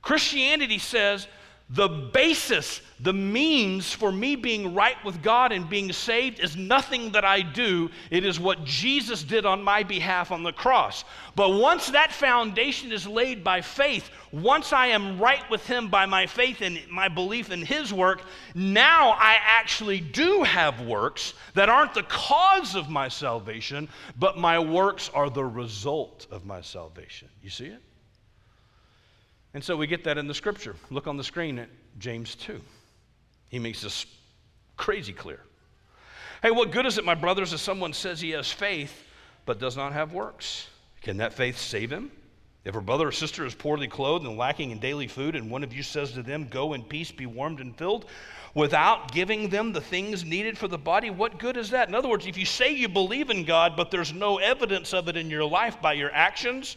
Christianity 0.01 0.77
says 0.77 1.27
the 1.69 1.87
basis, 1.87 2.79
the 2.99 3.11
means 3.11 3.91
for 3.91 4.11
me 4.11 4.35
being 4.35 4.75
right 4.75 5.03
with 5.03 5.23
God 5.23 5.51
and 5.51 5.67
being 5.67 5.91
saved 5.91 6.39
is 6.39 6.55
nothing 6.55 7.11
that 7.13 7.25
I 7.25 7.41
do. 7.41 7.89
It 8.11 8.23
is 8.23 8.39
what 8.39 8.63
Jesus 8.65 9.23
did 9.23 9.47
on 9.47 9.63
my 9.63 9.81
behalf 9.81 10.31
on 10.31 10.43
the 10.43 10.53
cross. 10.53 11.05
But 11.35 11.49
once 11.49 11.87
that 11.87 12.11
foundation 12.11 12.91
is 12.91 13.07
laid 13.07 13.43
by 13.43 13.61
faith, 13.61 14.11
once 14.31 14.73
I 14.73 14.87
am 14.87 15.17
right 15.17 15.49
with 15.49 15.65
Him 15.65 15.89
by 15.89 16.05
my 16.05 16.27
faith 16.27 16.61
and 16.61 16.79
my 16.87 17.07
belief 17.07 17.49
in 17.49 17.63
His 17.63 17.91
work, 17.91 18.21
now 18.53 19.09
I 19.13 19.37
actually 19.41 19.99
do 19.99 20.43
have 20.43 20.81
works 20.81 21.33
that 21.55 21.67
aren't 21.67 21.95
the 21.95 22.03
cause 22.03 22.75
of 22.75 22.89
my 22.89 23.07
salvation, 23.07 23.89
but 24.19 24.37
my 24.37 24.59
works 24.59 25.09
are 25.15 25.31
the 25.31 25.45
result 25.45 26.27
of 26.29 26.45
my 26.45 26.61
salvation. 26.61 27.27
You 27.41 27.49
see 27.49 27.65
it? 27.65 27.81
And 29.55 29.63
so 29.63 29.77
we 29.77 29.87
get 29.87 30.03
that 30.03 30.17
in 30.17 30.27
the 30.27 30.33
scripture. 30.33 30.75
Look 30.91 31.07
on 31.07 31.15
the 31.15 31.23
screen 31.23 31.59
at 31.59 31.69
James 31.97 32.35
2. 32.35 32.59
He 33.47 33.57
makes 33.57 33.81
this 33.81 34.05
crazy 34.75 35.13
clear. 35.13 35.39
Hey, 36.41 36.51
what 36.51 36.71
good 36.71 36.85
is 36.85 36.97
it, 36.97 37.05
my 37.05 37.15
brothers, 37.15 37.53
if 37.53 37.61
someone 37.61 37.93
says 37.93 38.19
he 38.19 38.31
has 38.31 38.51
faith 38.51 39.03
but 39.45 39.57
does 39.57 39.77
not 39.77 39.93
have 39.93 40.11
works? 40.11 40.67
Can 41.01 41.15
that 41.17 41.31
faith 41.31 41.57
save 41.57 41.89
him? 41.89 42.11
If 42.65 42.75
a 42.75 42.81
brother 42.81 43.07
or 43.07 43.13
sister 43.13 43.45
is 43.45 43.55
poorly 43.55 43.87
clothed 43.87 44.25
and 44.25 44.37
lacking 44.37 44.71
in 44.71 44.79
daily 44.79 45.07
food, 45.07 45.37
and 45.37 45.49
one 45.49 45.63
of 45.63 45.71
you 45.71 45.83
says 45.83 46.11
to 46.13 46.21
them, 46.21 46.49
Go 46.49 46.73
in 46.73 46.83
peace, 46.83 47.11
be 47.13 47.25
warmed 47.25 47.61
and 47.61 47.77
filled, 47.77 48.07
without 48.55 49.13
giving 49.13 49.47
them 49.47 49.71
the 49.71 49.79
things 49.79 50.25
needed 50.25 50.57
for 50.57 50.67
the 50.67 50.77
body, 50.77 51.11
what 51.11 51.39
good 51.39 51.55
is 51.55 51.69
that? 51.69 51.87
In 51.87 51.95
other 51.95 52.09
words, 52.09 52.27
if 52.27 52.37
you 52.37 52.45
say 52.45 52.73
you 52.73 52.89
believe 52.89 53.29
in 53.29 53.45
God, 53.45 53.77
but 53.77 53.89
there's 53.89 54.11
no 54.11 54.37
evidence 54.37 54.93
of 54.93 55.07
it 55.07 55.15
in 55.15 55.29
your 55.29 55.45
life 55.45 55.81
by 55.81 55.93
your 55.93 56.11
actions, 56.11 56.75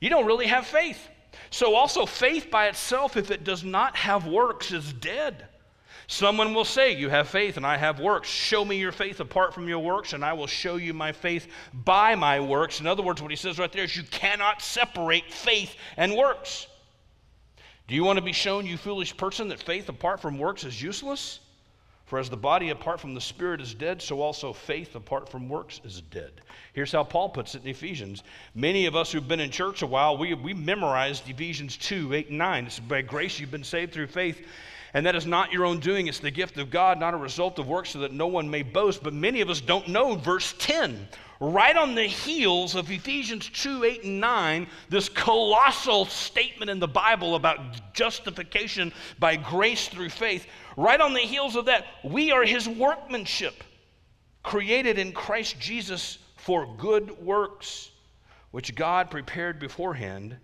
you 0.00 0.10
don't 0.10 0.26
really 0.26 0.48
have 0.48 0.66
faith. 0.66 1.08
So, 1.50 1.74
also, 1.74 2.06
faith 2.06 2.50
by 2.50 2.68
itself, 2.68 3.16
if 3.16 3.30
it 3.30 3.44
does 3.44 3.64
not 3.64 3.96
have 3.96 4.26
works, 4.26 4.72
is 4.72 4.92
dead. 4.92 5.46
Someone 6.06 6.54
will 6.54 6.64
say, 6.64 6.92
You 6.92 7.08
have 7.08 7.28
faith 7.28 7.56
and 7.56 7.64
I 7.64 7.76
have 7.76 8.00
works. 8.00 8.28
Show 8.28 8.64
me 8.64 8.76
your 8.76 8.90
faith 8.90 9.20
apart 9.20 9.54
from 9.54 9.68
your 9.68 9.78
works, 9.78 10.12
and 10.12 10.24
I 10.24 10.32
will 10.32 10.48
show 10.48 10.74
you 10.74 10.92
my 10.92 11.12
faith 11.12 11.46
by 11.72 12.16
my 12.16 12.40
works. 12.40 12.80
In 12.80 12.88
other 12.88 13.02
words, 13.02 13.22
what 13.22 13.30
he 13.30 13.36
says 13.36 13.60
right 13.60 13.70
there 13.70 13.84
is 13.84 13.96
you 13.96 14.02
cannot 14.02 14.60
separate 14.60 15.32
faith 15.32 15.76
and 15.96 16.16
works. 16.16 16.66
Do 17.86 17.94
you 17.94 18.02
want 18.02 18.18
to 18.18 18.24
be 18.24 18.32
shown, 18.32 18.66
you 18.66 18.76
foolish 18.76 19.16
person, 19.16 19.48
that 19.48 19.62
faith 19.62 19.88
apart 19.88 20.20
from 20.20 20.36
works 20.36 20.64
is 20.64 20.82
useless? 20.82 21.38
For 22.10 22.18
as 22.18 22.28
the 22.28 22.36
body 22.36 22.70
apart 22.70 22.98
from 22.98 23.14
the 23.14 23.20
spirit 23.20 23.60
is 23.60 23.72
dead, 23.72 24.02
so 24.02 24.20
also 24.20 24.52
faith 24.52 24.96
apart 24.96 25.28
from 25.28 25.48
works 25.48 25.80
is 25.84 26.00
dead. 26.00 26.32
Here's 26.72 26.90
how 26.90 27.04
Paul 27.04 27.28
puts 27.28 27.54
it 27.54 27.62
in 27.62 27.68
Ephesians. 27.68 28.24
Many 28.52 28.86
of 28.86 28.96
us 28.96 29.12
who've 29.12 29.28
been 29.28 29.38
in 29.38 29.52
church 29.52 29.82
a 29.82 29.86
while, 29.86 30.18
we, 30.18 30.34
we 30.34 30.52
memorized 30.52 31.30
Ephesians 31.30 31.76
2 31.76 32.12
8 32.12 32.30
and 32.30 32.38
9. 32.38 32.66
It's 32.66 32.80
by 32.80 33.02
grace 33.02 33.38
you've 33.38 33.52
been 33.52 33.62
saved 33.62 33.92
through 33.92 34.08
faith. 34.08 34.44
And 34.92 35.06
that 35.06 35.14
is 35.14 35.24
not 35.24 35.52
your 35.52 35.64
own 35.64 35.78
doing, 35.78 36.08
it's 36.08 36.18
the 36.18 36.32
gift 36.32 36.58
of 36.58 36.68
God, 36.68 36.98
not 36.98 37.14
a 37.14 37.16
result 37.16 37.60
of 37.60 37.68
works, 37.68 37.90
so 37.90 38.00
that 38.00 38.12
no 38.12 38.26
one 38.26 38.50
may 38.50 38.64
boast. 38.64 39.04
But 39.04 39.14
many 39.14 39.40
of 39.40 39.48
us 39.48 39.60
don't 39.60 39.86
know 39.86 40.16
verse 40.16 40.52
10 40.58 41.06
right 41.40 41.74
on 41.74 41.94
the 41.94 42.04
heels 42.04 42.74
of 42.74 42.90
Ephesians 42.90 43.48
2 43.48 43.84
8 43.84 44.04
and 44.04 44.20
9, 44.20 44.66
this 44.90 45.08
colossal 45.08 46.04
statement 46.04 46.70
in 46.70 46.78
the 46.78 46.86
Bible 46.86 47.34
about 47.34 47.94
justification 47.94 48.92
by 49.18 49.36
grace 49.36 49.88
through 49.88 50.10
faith, 50.10 50.46
right 50.76 51.00
on 51.00 51.14
the 51.14 51.20
heels 51.20 51.56
of 51.56 51.64
that, 51.64 51.86
we 52.04 52.30
are 52.30 52.44
his 52.44 52.68
workmanship, 52.68 53.64
created 54.42 54.98
in 54.98 55.12
Christ 55.12 55.58
Jesus 55.58 56.18
for 56.36 56.66
good 56.76 57.10
works, 57.22 57.90
which 58.50 58.74
God 58.74 59.10
prepared 59.10 59.58
beforehand 59.58 60.36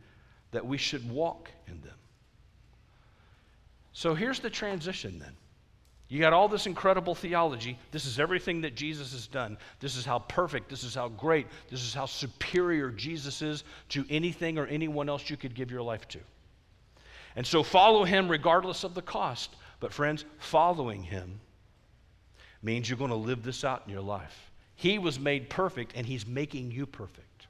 that 0.52 0.64
we 0.64 0.78
should 0.78 1.09
walk 1.11 1.50
in 1.66 1.80
them. 1.82 1.94
So 3.92 4.14
here's 4.14 4.40
the 4.40 4.50
transition 4.50 5.18
then. 5.18 5.37
You 6.09 6.21
got 6.21 6.33
all 6.33 6.49
this 6.49 6.66
incredible 6.66 7.14
theology. 7.16 7.79
This 7.90 8.07
is 8.07 8.21
everything 8.21 8.61
that 8.61 8.77
Jesus 8.77 9.12
has 9.12 9.27
done. 9.27 9.59
This 9.81 9.97
is 9.97 10.05
how 10.05 10.21
perfect, 10.21 10.69
this 10.69 10.85
is 10.85 10.95
how 10.95 11.09
great, 11.09 11.49
this 11.69 11.83
is 11.83 11.92
how 11.92 12.07
superior 12.07 12.90
Jesus 12.90 13.42
is 13.42 13.64
to 13.88 14.05
anything 14.09 14.57
or 14.57 14.66
anyone 14.66 15.09
else 15.09 15.29
you 15.29 15.37
could 15.37 15.55
give 15.55 15.71
your 15.71 15.83
life 15.83 16.07
to. 16.09 16.21
And 17.35 17.45
so 17.45 17.62
follow 17.62 18.05
him 18.05 18.29
regardless 18.29 18.85
of 18.85 18.95
the 18.95 19.03
cost. 19.03 19.57
But, 19.81 19.92
friends, 19.92 20.25
following 20.38 21.03
him 21.03 21.40
means 22.62 22.88
you're 22.88 22.99
going 22.99 23.11
to 23.11 23.16
live 23.16 23.42
this 23.42 23.64
out 23.64 23.83
in 23.87 23.92
your 23.92 24.03
life. 24.03 24.51
He 24.77 24.99
was 24.99 25.19
made 25.19 25.51
perfect, 25.51 25.92
and 25.95 26.07
he's 26.07 26.27
making 26.27 26.71
you 26.71 26.87
perfect. 26.87 27.47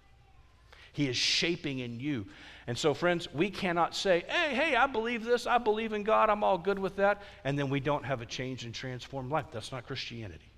He 0.93 1.09
is 1.09 1.17
shaping 1.17 1.81
in 1.81 2.01
you. 2.01 2.27
And 2.67 2.77
so, 2.77 2.95
friends, 2.95 3.33
we 3.33 3.49
cannot 3.49 3.95
say, 3.95 4.25
hey, 4.29 4.55
hey, 4.55 4.77
I 4.77 4.87
believe 4.87 5.25
this, 5.25 5.47
I 5.47 5.59
believe 5.59 5.93
in 5.93 6.03
God, 6.03 6.31
I'm 6.31 6.43
all 6.43 6.59
good 6.59 6.79
with 6.79 6.97
that, 6.97 7.23
and 7.45 7.57
then 7.57 7.71
we 7.71 7.79
don't 7.79 8.05
have 8.05 8.23
a 8.23 8.27
change 8.27 8.65
and 8.65 8.75
transformed 8.75 9.31
life. 9.31 9.47
That's 9.53 9.71
not 9.71 9.87
Christianity. 9.87 10.51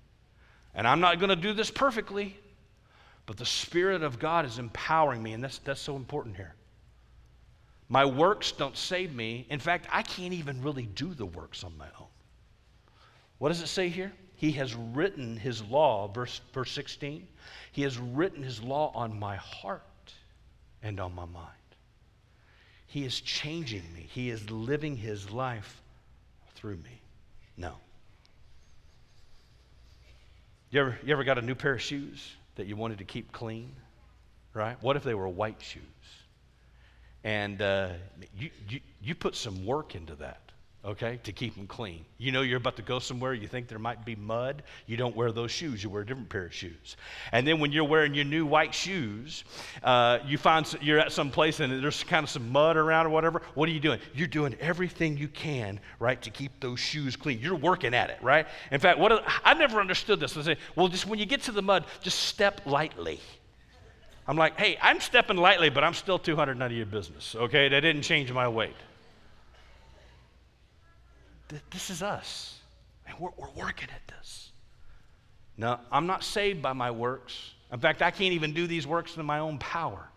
And 0.73 0.87
I'm 0.87 0.99
not 0.99 1.19
going 1.19 1.29
to 1.29 1.35
do 1.35 1.53
this 1.53 1.69
perfectly, 1.69 2.39
but 3.27 3.37
the 3.37 3.45
Spirit 3.45 4.01
of 4.01 4.17
God 4.17 4.45
is 4.45 4.57
empowering 4.57 5.21
me, 5.21 5.33
and 5.33 5.43
that's, 5.43 5.59
that's 5.59 5.81
so 5.81 5.95
important 5.95 6.35
here. 6.35 6.55
My 7.89 8.05
works 8.05 8.51
don't 8.51 8.77
save 8.77 9.13
me. 9.13 9.45
In 9.49 9.59
fact, 9.59 9.87
I 9.91 10.01
can't 10.01 10.33
even 10.33 10.61
really 10.63 10.85
do 10.85 11.13
the 11.13 11.25
works 11.25 11.63
on 11.63 11.75
my 11.77 11.87
own. 11.99 12.07
What 13.37 13.49
does 13.49 13.61
it 13.61 13.67
say 13.67 13.89
here? 13.89 14.11
He 14.35 14.51
has 14.53 14.73
written 14.73 15.37
his 15.37 15.63
law, 15.63 16.07
verse, 16.07 16.41
verse 16.53 16.71
16. 16.71 17.27
He 17.71 17.81
has 17.81 17.97
written 17.97 18.41
his 18.41 18.63
law 18.63 18.91
on 18.95 19.19
my 19.19 19.35
heart 19.35 19.83
and 20.81 20.99
on 20.99 21.13
my 21.13 21.25
mind. 21.25 21.58
He 22.89 23.05
is 23.05 23.21
changing 23.21 23.83
me. 23.93 24.07
He 24.09 24.31
is 24.31 24.49
living 24.49 24.97
his 24.97 25.29
life 25.29 25.79
through 26.55 26.77
me. 26.77 27.01
No. 27.55 27.75
You 30.71 30.81
ever, 30.81 30.99
you 31.05 31.13
ever 31.13 31.23
got 31.23 31.37
a 31.37 31.43
new 31.43 31.53
pair 31.53 31.73
of 31.73 31.81
shoes 31.83 32.31
that 32.55 32.65
you 32.65 32.75
wanted 32.75 32.97
to 32.97 33.03
keep 33.03 33.31
clean? 33.31 33.71
Right? 34.55 34.75
What 34.81 34.95
if 34.95 35.03
they 35.03 35.13
were 35.13 35.27
white 35.27 35.61
shoes? 35.61 35.83
And 37.23 37.61
uh, 37.61 37.89
you, 38.35 38.49
you, 38.67 38.79
you 39.03 39.13
put 39.13 39.35
some 39.35 39.67
work 39.67 39.93
into 39.93 40.15
that, 40.15 40.48
okay, 40.85 41.19
to 41.23 41.33
keep 41.33 41.55
them 41.55 41.67
clean. 41.67 42.05
You 42.17 42.31
know 42.31 42.41
you're 42.41 42.57
about 42.57 42.77
to 42.77 42.81
go 42.81 42.99
somewhere, 42.99 43.33
you 43.33 43.47
think 43.47 43.67
there 43.67 43.79
might 43.79 44.05
be 44.05 44.15
mud, 44.15 44.63
you 44.87 44.95
don't 44.95 45.15
wear 45.15 45.31
those 45.31 45.51
shoes, 45.51 45.83
you 45.83 45.89
wear 45.89 46.03
a 46.03 46.05
different 46.05 46.29
pair 46.29 46.45
of 46.45 46.53
shoes. 46.53 46.95
And 47.33 47.45
then 47.45 47.59
when 47.59 47.71
you're 47.71 47.83
wearing 47.83 48.13
your 48.13 48.23
new 48.23 48.45
white 48.45 48.73
shoes, 48.73 49.43
uh, 49.83 50.19
you 50.25 50.37
find 50.37 50.65
you're 50.81 50.99
at 50.99 51.11
some 51.11 51.31
place 51.31 51.59
and 51.59 51.83
there's 51.83 52.03
kind 52.05 52.23
of 52.23 52.29
some 52.29 52.49
mud 52.49 52.77
around 52.77 53.07
or 53.07 53.09
whatever. 53.09 53.41
What 53.55 53.67
are 53.67 53.73
you 53.73 53.81
doing? 53.81 53.99
You're 54.13 54.27
doing 54.27 54.55
everything 54.61 55.17
you 55.17 55.27
can, 55.27 55.81
right, 55.99 56.21
to 56.21 56.29
keep 56.29 56.57
those 56.61 56.79
shoes 56.79 57.15
clean. 57.17 57.39
You're 57.39 57.55
working 57.55 57.93
at 57.93 58.09
it, 58.09 58.19
right? 58.21 58.47
In 58.71 58.79
fact, 58.79 58.99
what 58.99 59.23
I 59.43 59.53
never 59.55 59.81
understood 59.81 60.19
this. 60.19 60.37
I 60.37 60.41
say, 60.43 60.57
well, 60.75 60.87
just 60.87 61.05
when 61.05 61.19
you 61.19 61.25
get 61.25 61.43
to 61.43 61.51
the 61.51 61.61
mud, 61.61 61.85
just 62.01 62.19
step 62.19 62.61
lightly. 62.65 63.19
I'm 64.27 64.37
like, 64.37 64.57
hey, 64.57 64.77
I'm 64.81 64.99
stepping 64.99 65.37
lightly, 65.37 65.69
but 65.69 65.83
I'm 65.83 65.95
still 65.95 66.19
200 66.19 66.55
none 66.55 66.71
of 66.71 66.77
your 66.77 66.85
business, 66.85 67.35
okay? 67.35 67.67
That 67.67 67.79
didn't 67.81 68.03
change 68.03 68.31
my 68.31 68.47
weight. 68.47 68.75
This 71.71 71.89
is 71.89 72.03
us. 72.03 72.59
And 73.07 73.17
we're, 73.19 73.31
we're 73.37 73.49
working 73.55 73.89
at 73.93 74.07
this. 74.07 74.51
Now, 75.57 75.81
I'm 75.91 76.07
not 76.07 76.23
saved 76.23 76.61
by 76.61 76.73
my 76.73 76.91
works. 76.91 77.53
In 77.71 77.79
fact, 77.79 78.01
I 78.01 78.11
can't 78.11 78.33
even 78.33 78.53
do 78.53 78.67
these 78.67 78.87
works 78.87 79.17
in 79.17 79.25
my 79.25 79.39
own 79.39 79.57
power. 79.57 80.07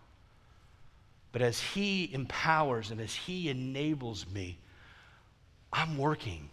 But 1.32 1.42
as 1.42 1.60
He 1.60 2.12
empowers 2.12 2.90
and 2.90 3.00
as 3.00 3.14
He 3.14 3.48
enables 3.48 4.26
me, 4.28 4.58
I'm 5.72 5.96
working 5.96 6.48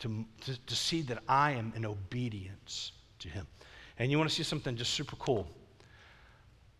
to, 0.00 0.24
to, 0.42 0.66
to 0.66 0.76
see 0.76 1.02
that 1.02 1.22
I 1.28 1.52
am 1.52 1.72
in 1.76 1.86
obedience 1.86 2.92
to 3.20 3.28
Him. 3.28 3.46
And 3.98 4.10
you 4.10 4.18
want 4.18 4.28
to 4.28 4.34
see 4.34 4.42
something 4.42 4.76
just 4.76 4.92
super 4.94 5.16
cool? 5.16 5.46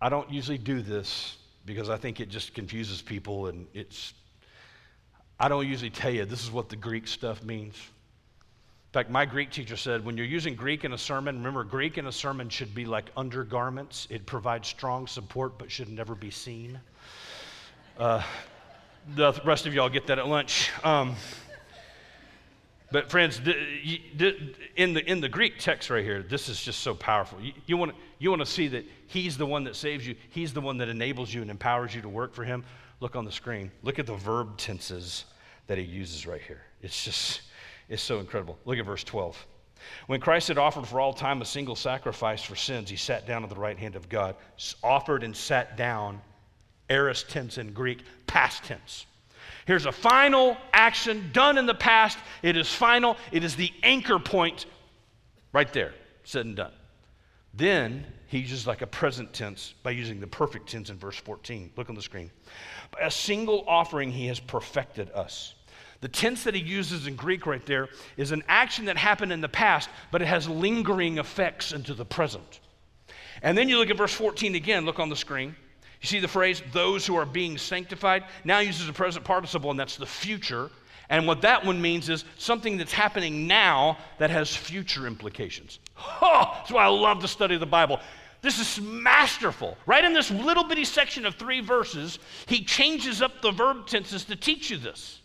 I 0.01 0.09
don't 0.09 0.31
usually 0.31 0.59
do 0.59 0.83
this 0.83 1.37
because 1.64 1.90
I 1.90 1.97
think 1.97 2.21
it 2.21 2.29
just 2.29 2.55
confuses 2.55 3.03
people 3.03 3.47
and 3.47 3.66
it's, 3.75 4.14
I 5.42 5.48
don't 5.48 5.66
usually 5.66 5.88
tell 5.88 6.11
you 6.11 6.26
this 6.26 6.44
is 6.44 6.50
what 6.50 6.68
the 6.68 6.76
Greek 6.76 7.09
stuff 7.09 7.42
means. 7.42 7.74
In 7.74 8.92
fact, 8.92 9.09
my 9.09 9.24
Greek 9.24 9.50
teacher 9.50 9.76
said 9.76 10.05
when 10.05 10.18
you're 10.18 10.26
using 10.26 10.55
Greek 10.55 10.85
in 10.85 10.92
a 10.92 10.98
sermon, 10.98 11.38
remember, 11.38 11.64
Greek 11.64 11.96
in 11.96 12.07
a 12.07 12.12
sermon 12.12 12.50
should 12.50 12.74
be 12.74 12.85
like 12.85 13.07
undergarments. 13.16 14.07
It 14.11 14.26
provides 14.26 14.68
strong 14.68 15.07
support 15.07 15.57
but 15.57 15.70
should 15.70 15.88
never 15.88 16.14
be 16.14 16.31
seen. 16.31 16.79
Uh, 17.96 18.22
the 19.14 19.33
rest 19.42 19.64
of 19.64 19.72
y'all 19.72 19.88
get 19.88 20.07
that 20.09 20.18
at 20.18 20.29
lunch. 20.29 20.70
Um, 20.85 21.16
but 22.92 23.09
friends, 23.09 23.40
in 24.76 24.92
the, 24.92 25.11
in 25.11 25.20
the 25.20 25.29
Greek 25.29 25.59
text 25.59 25.88
right 25.88 26.05
here, 26.05 26.22
this 26.22 26.50
is 26.50 26.61
just 26.61 26.81
so 26.81 26.92
powerful. 26.92 27.40
You, 27.40 27.53
you 27.64 27.76
want 27.79 27.94
you 28.18 28.37
to 28.37 28.45
see 28.45 28.68
that 28.68 28.84
he's 29.07 29.38
the 29.38 29.47
one 29.47 29.64
that 29.64 29.76
saves 29.76 30.07
you. 30.07 30.16
He's 30.30 30.53
the 30.53 30.61
one 30.61 30.76
that 30.78 30.91
enables 30.91 31.32
you 31.32 31.41
and 31.41 31.51
empowers 31.51 31.95
you 31.95 32.03
to 32.03 32.11
work 32.11 32.34
for 32.34 32.45
him. 32.45 32.62
Look 32.99 33.16
on 33.16 33.24
the 33.24 33.32
screen. 33.32 33.70
Look 33.82 33.99
at 33.99 34.07
the 34.07 34.16
verb 34.16 34.59
tenses 34.59 35.24
that 35.71 35.79
he 35.79 35.85
uses 35.85 36.27
right 36.27 36.41
here. 36.43 36.62
It's 36.83 37.05
just, 37.05 37.43
it's 37.89 38.03
so 38.03 38.18
incredible. 38.18 38.59
Look 38.64 38.79
at 38.79 38.85
verse 38.85 39.05
12. 39.05 39.47
When 40.09 40.21
Christ 40.21 40.49
had 40.49 40.59
offered 40.59 40.85
for 40.85 40.99
all 40.99 41.12
time 41.12 41.41
a 41.43 41.45
single 41.45 41.77
sacrifice 41.77 42.43
for 42.43 42.57
sins, 42.57 42.91
he 42.91 42.97
sat 42.97 43.25
down 43.25 43.45
at 43.45 43.51
the 43.51 43.55
right 43.55 43.79
hand 43.79 43.95
of 43.95 44.09
God. 44.09 44.35
Offered 44.83 45.23
and 45.23 45.37
sat 45.37 45.77
down, 45.77 46.21
aorist 46.91 47.31
tense 47.31 47.57
in 47.57 47.73
Greek, 47.73 48.01
past 48.27 48.64
tense. 48.64 49.07
Here's 49.64 49.87
a 49.87 49.93
final 49.93 50.57
action 50.73 51.31
done 51.33 51.57
in 51.57 51.66
the 51.66 51.75
past. 51.75 52.18
It 52.43 52.57
is 52.57 52.68
final. 52.68 53.16
It 53.31 53.45
is 53.45 53.55
the 53.55 53.71
anchor 53.85 54.18
point 54.18 54.66
right 55.53 55.73
there, 55.73 55.95
said 56.25 56.47
and 56.47 56.57
done. 56.57 56.73
Then 57.55 58.05
he 58.27 58.39
uses 58.39 58.66
like 58.66 58.83
a 58.83 58.87
present 58.87 59.33
tense 59.33 59.75
by 59.83 59.91
using 59.91 60.21
the 60.21 60.27
perfect 60.27 60.68
tense 60.68 60.91
in 60.91 60.97
verse 60.97 61.16
14. 61.16 61.73
Look 61.77 61.89
on 61.89 61.97
the 61.97 62.03
screen. 62.03 62.31
By 62.93 63.07
a 63.07 63.11
single 63.11 63.64
offering, 63.66 64.12
he 64.12 64.27
has 64.27 64.39
perfected 64.39 65.11
us. 65.11 65.55
The 66.01 66.09
tense 66.09 66.44
that 66.44 66.55
he 66.55 66.62
uses 66.62 67.07
in 67.07 67.14
Greek 67.14 67.46
right 67.46 67.64
there 67.66 67.88
is 68.16 68.32
an 68.32 68.42
action 68.48 68.86
that 68.86 68.96
happened 68.96 69.32
in 69.32 69.40
the 69.40 69.48
past, 69.48 69.90
but 70.11 70.22
it 70.22 70.28
has 70.28 70.48
lingering 70.48 71.18
effects 71.18 71.72
into 71.72 71.92
the 71.92 72.07
present. 72.07 72.61
And 73.42 73.57
then 73.57 73.68
you 73.68 73.78
look 73.78 73.90
at 73.90 73.96
verse 73.96 74.12
14 74.12 74.55
again, 74.55 74.84
look 74.84 74.98
on 74.98 75.09
the 75.09 75.16
screen. 75.16 75.55
You 76.01 76.07
see 76.07 76.20
the 76.20 76.28
phrase, 76.28 76.62
those 76.72 77.07
who 77.07 77.16
are 77.16 77.26
being 77.26 77.59
sanctified? 77.59 78.24
Now 78.44 78.61
uses 78.61 78.88
a 78.88 78.92
present 78.92 79.24
participle, 79.24 79.70
and 79.70 79.78
that's 79.78 79.98
the 79.98 80.07
future. 80.07 80.70
And 81.11 81.26
what 81.26 81.42
that 81.42 81.66
one 81.66 81.82
means 81.82 82.09
is 82.09 82.24
something 82.38 82.78
that's 82.78 82.92
happening 82.92 83.46
now 83.46 83.98
that 84.18 84.30
has 84.30 84.55
future 84.55 85.07
implications. 85.07 85.80
Oh, 86.22 86.51
that's 86.55 86.70
why 86.70 86.84
I 86.84 86.88
love 86.88 87.20
to 87.20 87.28
study 87.28 87.59
the 87.59 87.66
Bible. 87.66 88.01
This 88.40 88.59
is 88.59 88.82
masterful. 88.82 89.76
Right 89.84 90.05
in 90.05 90.14
this 90.14 90.30
little 90.30 90.64
bitty 90.64 90.84
section 90.84 91.26
of 91.26 91.34
three 91.34 91.61
verses, 91.61 92.18
he 92.46 92.64
changes 92.64 93.20
up 93.20 93.42
the 93.42 93.51
verb 93.51 93.86
tenses 93.86 94.24
to 94.24 94.36
teach 94.36 94.70
you 94.70 94.78
this. 94.78 95.20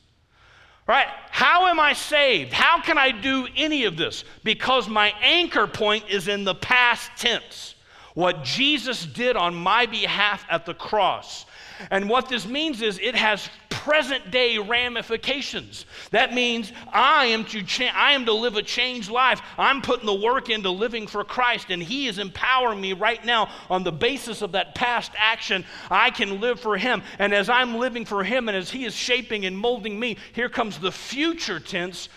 Right? 0.87 1.07
How 1.31 1.67
am 1.67 1.79
I 1.79 1.93
saved? 1.93 2.53
How 2.53 2.79
can 2.79 2.97
I 2.97 3.11
do 3.11 3.47
any 3.55 3.85
of 3.85 3.97
this? 3.97 4.23
Because 4.43 4.87
my 4.87 5.13
anchor 5.21 5.65
point 5.65 6.05
is 6.09 6.27
in 6.27 6.43
the 6.43 6.53
past 6.53 7.09
tense. 7.17 7.73
What 8.13 8.43
Jesus 8.43 9.05
did 9.05 9.35
on 9.35 9.55
my 9.55 9.87
behalf 9.87 10.45
at 10.49 10.65
the 10.65 10.75
cross. 10.75 11.45
And 11.91 12.09
what 12.09 12.29
this 12.29 12.45
means 12.45 12.81
is 12.81 12.99
it 12.99 13.15
has 13.15 13.49
present 13.85 14.31
day 14.31 14.57
ramifications. 14.57 15.85
That 16.09 16.33
means 16.33 16.73
I 16.91 17.27
am 17.27 17.45
to 17.45 17.61
cha- 17.61 17.93
I 17.93 18.13
am 18.13 18.25
to 18.25 18.33
live 18.33 18.55
a 18.55 18.63
changed 18.63 19.11
life. 19.11 19.41
I'm 19.59 19.81
putting 19.81 20.07
the 20.07 20.13
work 20.13 20.49
into 20.49 20.71
living 20.71 21.05
for 21.05 21.23
Christ 21.23 21.69
and 21.69 21.83
he 21.83 22.07
is 22.07 22.17
empowering 22.17 22.81
me 22.81 22.93
right 22.93 23.23
now 23.23 23.49
on 23.69 23.83
the 23.83 23.91
basis 23.91 24.41
of 24.41 24.53
that 24.53 24.73
past 24.73 25.11
action. 25.15 25.63
I 25.91 26.09
can 26.09 26.41
live 26.41 26.59
for 26.59 26.77
him. 26.77 27.03
And 27.19 27.31
as 27.31 27.47
I'm 27.47 27.75
living 27.75 28.05
for 28.05 28.23
him 28.23 28.49
and 28.49 28.57
as 28.57 28.71
he 28.71 28.85
is 28.85 28.95
shaping 28.95 29.45
and 29.45 29.55
molding 29.55 29.99
me, 29.99 30.17
here 30.33 30.49
comes 30.49 30.79
the 30.79 30.91
future 30.91 31.59
tense. 31.59 32.09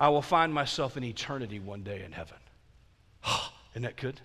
I 0.00 0.08
will 0.08 0.22
find 0.22 0.52
myself 0.52 0.96
in 0.96 1.04
eternity 1.04 1.60
one 1.60 1.84
day 1.84 2.02
in 2.04 2.10
heaven. 2.10 2.38
Isn't 3.72 3.82
that 3.82 3.96
good? 3.96 4.20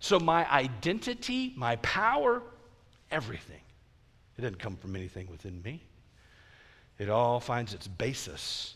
So, 0.00 0.18
my 0.18 0.50
identity, 0.50 1.52
my 1.56 1.76
power, 1.76 2.42
everything 3.10 3.60
it 4.40 4.44
didn't 4.44 4.58
come 4.58 4.76
from 4.76 4.96
anything 4.96 5.30
within 5.30 5.60
me. 5.62 5.82
It 6.98 7.10
all 7.10 7.40
finds 7.40 7.74
its 7.74 7.86
basis 7.86 8.74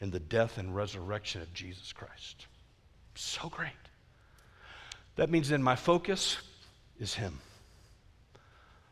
in 0.00 0.10
the 0.10 0.20
death 0.20 0.56
and 0.56 0.74
resurrection 0.74 1.42
of 1.42 1.52
Jesus 1.52 1.92
Christ. 1.92 2.46
So 3.14 3.50
great. 3.50 3.72
That 5.16 5.28
means 5.28 5.50
then 5.50 5.62
my 5.62 5.76
focus 5.76 6.38
is 6.98 7.12
Him. 7.12 7.38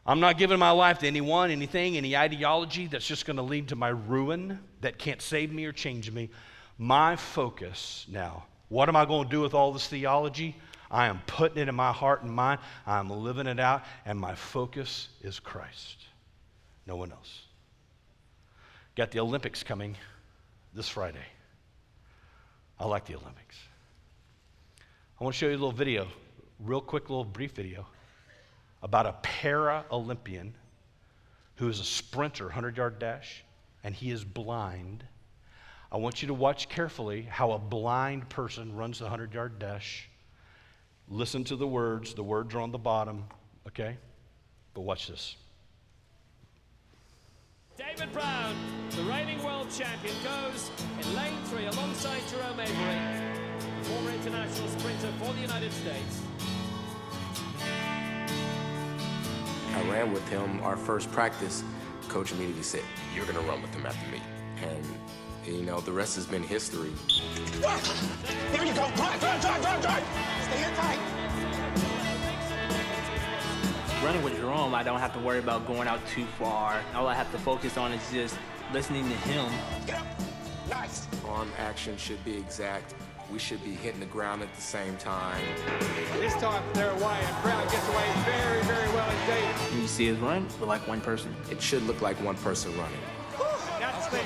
I'm 0.04 0.20
not 0.20 0.36
giving 0.36 0.58
my 0.58 0.72
life 0.72 0.98
to 0.98 1.06
anyone, 1.06 1.50
anything, 1.50 1.96
any 1.96 2.14
ideology 2.14 2.86
that's 2.86 3.06
just 3.06 3.24
going 3.24 3.36
to 3.36 3.42
lead 3.42 3.68
to 3.68 3.76
my 3.76 3.88
ruin, 3.88 4.58
that 4.82 4.98
can't 4.98 5.22
save 5.22 5.52
me 5.52 5.64
or 5.64 5.72
change 5.72 6.10
me. 6.10 6.28
My 6.76 7.16
focus 7.16 8.04
now, 8.10 8.44
what 8.68 8.90
am 8.90 8.96
I 8.96 9.06
going 9.06 9.24
to 9.24 9.30
do 9.30 9.40
with 9.40 9.54
all 9.54 9.72
this 9.72 9.86
theology? 9.88 10.54
I 10.90 11.06
am 11.06 11.22
putting 11.26 11.58
it 11.58 11.68
in 11.68 11.74
my 11.74 11.92
heart 11.92 12.22
and 12.22 12.32
mind. 12.32 12.60
I'm 12.86 13.10
living 13.10 13.46
it 13.46 13.60
out, 13.60 13.84
and 14.04 14.18
my 14.18 14.34
focus 14.34 15.08
is 15.22 15.38
Christ 15.38 16.06
no 16.90 16.96
one 16.96 17.12
else. 17.12 17.42
Got 18.96 19.12
the 19.12 19.20
Olympics 19.20 19.62
coming 19.62 19.96
this 20.74 20.88
Friday. 20.88 21.24
I 22.80 22.84
like 22.84 23.06
the 23.06 23.14
Olympics. 23.14 23.56
I 25.20 25.22
want 25.22 25.34
to 25.34 25.38
show 25.38 25.46
you 25.46 25.52
a 25.52 25.52
little 25.52 25.70
video, 25.70 26.08
real 26.58 26.80
quick, 26.80 27.08
little 27.08 27.24
brief 27.24 27.52
video 27.52 27.86
about 28.82 29.06
a 29.06 29.12
para 29.22 29.84
Olympian 29.92 30.52
who 31.54 31.68
is 31.68 31.78
a 31.78 31.84
sprinter, 31.84 32.46
100 32.46 32.76
yard 32.76 32.98
dash, 32.98 33.44
and 33.84 33.94
he 33.94 34.10
is 34.10 34.24
blind. 34.24 35.04
I 35.92 35.96
want 35.98 36.22
you 36.22 36.26
to 36.28 36.34
watch 36.34 36.68
carefully 36.68 37.22
how 37.22 37.52
a 37.52 37.58
blind 37.60 38.28
person 38.28 38.74
runs 38.74 38.98
the 38.98 39.04
100 39.04 39.32
yard 39.32 39.60
dash. 39.60 40.09
Listen 41.12 41.42
to 41.42 41.56
the 41.56 41.66
words, 41.66 42.14
the 42.14 42.22
words 42.22 42.54
are 42.54 42.60
on 42.60 42.70
the 42.70 42.78
bottom, 42.78 43.24
okay? 43.66 43.96
But 44.74 44.82
watch 44.82 45.08
this. 45.08 45.34
David 47.76 48.12
Brown, 48.12 48.54
the 48.90 49.02
reigning 49.02 49.42
world 49.42 49.68
champion, 49.70 50.14
goes 50.22 50.70
in 51.02 51.16
lane 51.16 51.36
three 51.46 51.66
alongside 51.66 52.22
Jerome 52.28 52.60
Avery, 52.60 53.58
former 53.82 54.10
international 54.12 54.68
sprinter 54.68 55.12
for 55.18 55.32
the 55.32 55.40
United 55.40 55.72
States. 55.72 56.22
I 59.74 59.82
ran 59.90 60.12
with 60.12 60.28
him 60.28 60.60
our 60.62 60.76
first 60.76 61.10
practice. 61.10 61.64
Coach 62.06 62.30
immediately 62.30 62.62
said, 62.62 62.82
You're 63.16 63.24
going 63.24 63.38
to 63.38 63.42
run 63.42 63.62
with 63.62 63.74
him 63.74 63.84
after 63.84 64.08
me. 64.12 64.22
And, 64.62 64.84
you 65.54 65.64
know, 65.64 65.80
the 65.80 65.92
rest 65.92 66.16
has 66.16 66.26
been 66.26 66.42
history. 66.42 66.92
There 67.60 68.64
you 68.64 68.74
go. 68.74 68.90
Drive, 68.96 69.20
drive, 69.20 69.40
drive, 69.40 69.62
drive, 69.62 69.82
drive. 69.82 70.04
Stay 70.44 70.64
in 70.64 70.74
tight 70.74 71.20
running 74.02 74.22
with 74.22 74.34
Jerome, 74.36 74.74
I 74.74 74.82
don't 74.82 74.98
have 74.98 75.12
to 75.12 75.18
worry 75.18 75.38
about 75.38 75.66
going 75.66 75.86
out 75.86 76.00
too 76.08 76.24
far. 76.38 76.80
All 76.94 77.06
I 77.06 77.14
have 77.14 77.30
to 77.32 77.38
focus 77.38 77.76
on 77.76 77.92
is 77.92 78.00
just 78.10 78.38
listening 78.72 79.04
to 79.04 79.14
him. 79.14 79.52
Get 79.86 79.98
up. 79.98 80.06
Nice. 80.70 81.06
Arm 81.28 81.50
action 81.58 81.96
should 81.96 82.24
be 82.24 82.36
exact. 82.36 82.94
We 83.30 83.38
should 83.38 83.62
be 83.62 83.72
hitting 83.72 84.00
the 84.00 84.06
ground 84.06 84.42
at 84.42 84.52
the 84.54 84.60
same 84.60 84.96
time. 84.96 85.40
This 86.18 86.34
time 86.34 86.62
they're 86.72 86.90
away, 86.90 87.18
and 87.22 87.42
Brown 87.42 87.62
gets 87.64 87.88
away 87.88 88.04
very, 88.24 88.62
very 88.62 88.88
well 88.88 89.08
indeed. 89.10 89.54
And 89.70 89.82
you 89.82 89.86
see 89.86 90.06
his 90.06 90.18
run, 90.18 90.46
but 90.58 90.66
like 90.66 90.86
one 90.88 91.00
person. 91.00 91.34
It 91.50 91.62
should 91.62 91.82
look 91.84 92.00
like 92.00 92.16
one 92.24 92.36
person 92.36 92.76
running. 92.76 92.98
That's 93.78 94.06
the 94.08 94.18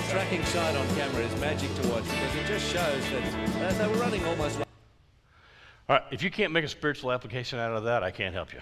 that 0.00 0.10
tracking 0.10 0.42
shot 0.44 0.74
on 0.76 0.86
camera 0.96 1.22
is 1.22 1.40
magic 1.40 1.74
to 1.74 1.88
watch 1.88 2.04
because 2.04 2.34
it 2.36 2.46
just 2.46 2.72
shows 2.72 3.10
that 3.10 3.62
uh, 3.62 3.72
they 3.72 3.86
were 3.88 4.00
running 4.00 4.24
almost 4.24 4.58
all 4.58 5.96
right, 5.96 6.02
if 6.12 6.22
you 6.22 6.30
can't 6.30 6.52
make 6.52 6.64
a 6.64 6.68
spiritual 6.68 7.10
application 7.10 7.58
out 7.58 7.72
of 7.72 7.82
that, 7.82 8.04
I 8.04 8.12
can't 8.12 8.32
help 8.32 8.52
you. 8.52 8.60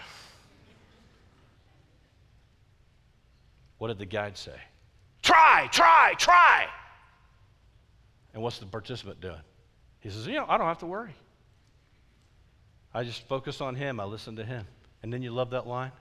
What 3.76 3.89
did 3.89 3.99
the 3.99 4.07
guide 4.07 4.39
say? 4.39 4.57
Try, 5.22 5.68
try, 5.70 6.14
try. 6.16 6.66
And 8.32 8.43
what's 8.43 8.59
the 8.59 8.64
participant 8.64 9.20
doing? 9.20 9.43
He 10.01 10.09
says, 10.09 10.26
You 10.26 10.36
know, 10.36 10.47
I 10.49 10.57
don't 10.57 10.68
have 10.68 10.78
to 10.78 10.86
worry. 10.86 11.14
I 12.95 13.05
just 13.05 13.28
focus 13.28 13.61
on 13.61 13.74
him, 13.74 14.01
I 14.01 14.05
listen 14.05 14.36
to 14.36 14.45
him. 14.45 14.66
And 15.03 15.12
then 15.12 15.20
you 15.20 15.30
love 15.30 15.51
that 15.51 15.66
line? 15.66 15.93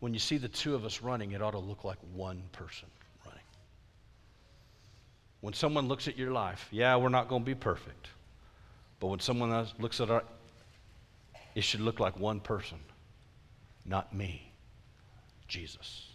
When 0.00 0.12
you 0.12 0.18
see 0.18 0.36
the 0.36 0.48
two 0.48 0.74
of 0.74 0.84
us 0.84 1.00
running, 1.00 1.30
it 1.30 1.42
ought 1.42 1.52
to 1.52 1.60
look 1.60 1.84
like 1.84 1.98
one 2.12 2.42
person. 2.50 2.88
When 5.44 5.52
someone 5.52 5.88
looks 5.88 6.08
at 6.08 6.16
your 6.16 6.30
life, 6.30 6.66
yeah, 6.70 6.96
we're 6.96 7.10
not 7.10 7.28
going 7.28 7.42
to 7.42 7.44
be 7.44 7.54
perfect. 7.54 8.08
But 8.98 9.08
when 9.08 9.20
someone 9.20 9.52
else 9.52 9.74
looks 9.78 10.00
at 10.00 10.08
our, 10.08 10.24
it 11.54 11.60
should 11.60 11.82
look 11.82 12.00
like 12.00 12.18
one 12.18 12.40
person, 12.40 12.78
not 13.84 14.14
me, 14.14 14.50
Jesus. 15.46 16.06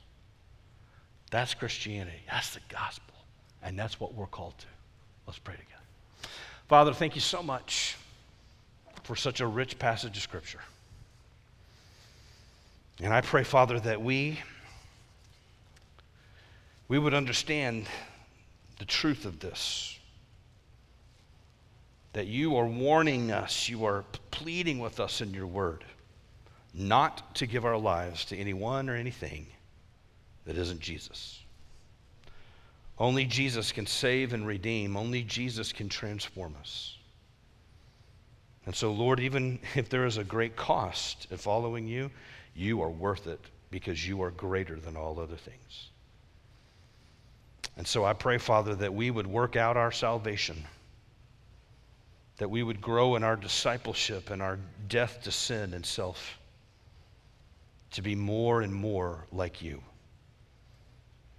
That's 1.30 1.53
Christianity. 1.53 2.23
That's 2.27 2.55
the 2.55 2.61
gospel. 2.69 3.13
And 3.61 3.77
that's 3.77 3.99
what 3.99 4.15
we're 4.15 4.25
called 4.25 4.57
to. 4.57 4.65
Let's 5.27 5.38
pray 5.38 5.53
together. 5.53 6.34
Father, 6.67 6.91
thank 6.91 7.13
you 7.13 7.21
so 7.21 7.43
much 7.43 7.97
for 9.03 9.15
such 9.15 9.41
a 9.41 9.45
rich 9.45 9.77
passage 9.77 10.17
of 10.17 10.23
Scripture. 10.23 10.61
And 12.99 13.13
I 13.13 13.21
pray, 13.21 13.43
Father, 13.43 13.80
that 13.80 14.01
we, 14.01 14.39
we 16.88 16.97
would 16.97 17.13
understand 17.13 17.86
the 18.80 18.86
truth 18.86 19.25
of 19.25 19.39
this 19.39 19.99
that 22.13 22.25
you 22.25 22.55
are 22.57 22.65
warning 22.65 23.32
us, 23.32 23.69
you 23.69 23.86
are 23.86 24.03
pleading 24.32 24.80
with 24.80 24.99
us 24.99 25.21
in 25.21 25.32
your 25.32 25.45
word, 25.45 25.86
not 26.73 27.36
to 27.36 27.45
give 27.45 27.65
our 27.65 27.77
lives 27.77 28.25
to 28.25 28.36
anyone 28.36 28.89
or 28.89 28.95
anything 28.95 29.45
that 30.45 30.57
isn't 30.57 30.80
Jesus. 30.80 31.39
Only 32.97 33.25
Jesus 33.25 33.71
can 33.71 33.86
save 33.86 34.34
and 34.34 34.45
redeem, 34.45 34.97
only 34.97 35.21
Jesus 35.23 35.71
can 35.71 35.88
transform 35.88 36.55
us. 36.59 36.97
And 38.65 38.75
so, 38.75 38.91
Lord, 38.91 39.19
even 39.19 39.59
if 39.75 39.89
there 39.89 40.05
is 40.05 40.17
a 40.17 40.23
great 40.23 40.55
cost 40.55 41.27
in 41.30 41.38
following 41.38 41.88
you, 41.88 42.09
you 42.55 42.82
are 42.82 42.89
worth 42.89 43.27
it 43.27 43.39
because 43.71 44.07
you 44.07 44.21
are 44.23 44.32
greater 44.32 44.75
than 44.75 44.97
all 44.97 45.19
other 45.19 45.38
things. 45.38 45.89
And 47.80 47.88
so 47.88 48.05
I 48.05 48.13
pray, 48.13 48.38
Father, 48.38 48.75
that 48.75 48.93
we 48.93 49.09
would 49.09 49.25
work 49.25 49.55
out 49.55 49.75
our 49.75 49.91
salvation 49.91 50.57
that 52.38 52.49
we 52.49 52.63
would 52.63 52.82
grow 52.82 53.15
in 53.15 53.23
our 53.23 53.36
discipleship 53.36 54.30
and 54.30 54.41
our 54.41 54.57
death 54.88 55.23
to 55.23 55.32
sin 55.32 55.73
and 55.73 55.86
self 55.86 56.39
to 57.91 58.01
be 58.01 58.15
more 58.15 58.61
and 58.61 58.73
more 58.73 59.25
like 59.32 59.61
you. 59.61 59.82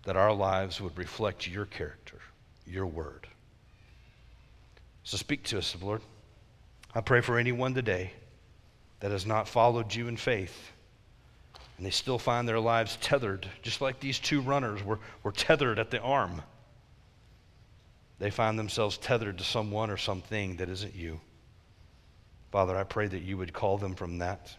that 0.05 0.17
our 0.17 0.33
lives 0.33 0.81
would 0.81 0.97
reflect 0.97 1.47
your 1.47 1.67
character, 1.67 2.19
your 2.67 2.87
word. 2.87 3.27
So 5.05 5.17
speak 5.17 5.45
to 5.45 5.59
us, 5.59 5.77
Lord. 5.81 6.03
I 6.95 7.01
pray 7.01 7.21
for 7.21 7.39
anyone 7.39 7.75
today 7.75 8.13
that 9.01 9.11
has 9.11 9.27
not 9.27 9.49
followed 9.49 9.95
you 9.95 10.09
in 10.09 10.17
faith 10.17 10.73
and 11.81 11.87
they 11.87 11.91
still 11.91 12.19
find 12.19 12.47
their 12.47 12.61
lives 12.61 12.99
tethered, 13.01 13.49
just 13.63 13.81
like 13.81 14.01
these 14.01 14.19
two 14.19 14.43
runners 14.43 14.85
were, 14.85 14.99
were 15.23 15.33
tethered 15.33 15.79
at 15.79 15.91
the 15.91 15.99
arm. 15.99 16.43
They 18.19 18.29
find 18.29 18.59
themselves 18.59 18.99
tethered 18.99 19.39
to 19.39 19.45
someone 19.45 19.89
or 19.89 19.97
something 19.97 20.57
that 20.57 20.69
isn't 20.69 20.95
you. 20.95 21.23
Father, 22.53 22.77
I 22.77 22.83
pray 22.83 23.07
that 23.07 23.23
you 23.23 23.39
would 23.39 23.55
call 23.55 23.79
them 23.79 23.95
from 23.95 24.19
that 24.19 24.55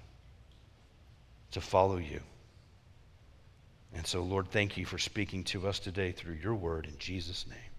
to 1.51 1.61
follow 1.61 1.97
you. 1.97 2.21
And 3.93 4.07
so, 4.07 4.23
Lord, 4.23 4.49
thank 4.49 4.75
you 4.75 4.87
for 4.87 4.97
speaking 4.97 5.43
to 5.43 5.67
us 5.67 5.77
today 5.77 6.11
through 6.11 6.39
your 6.41 6.55
word 6.55 6.87
in 6.87 6.97
Jesus' 6.97 7.45
name. 7.47 7.71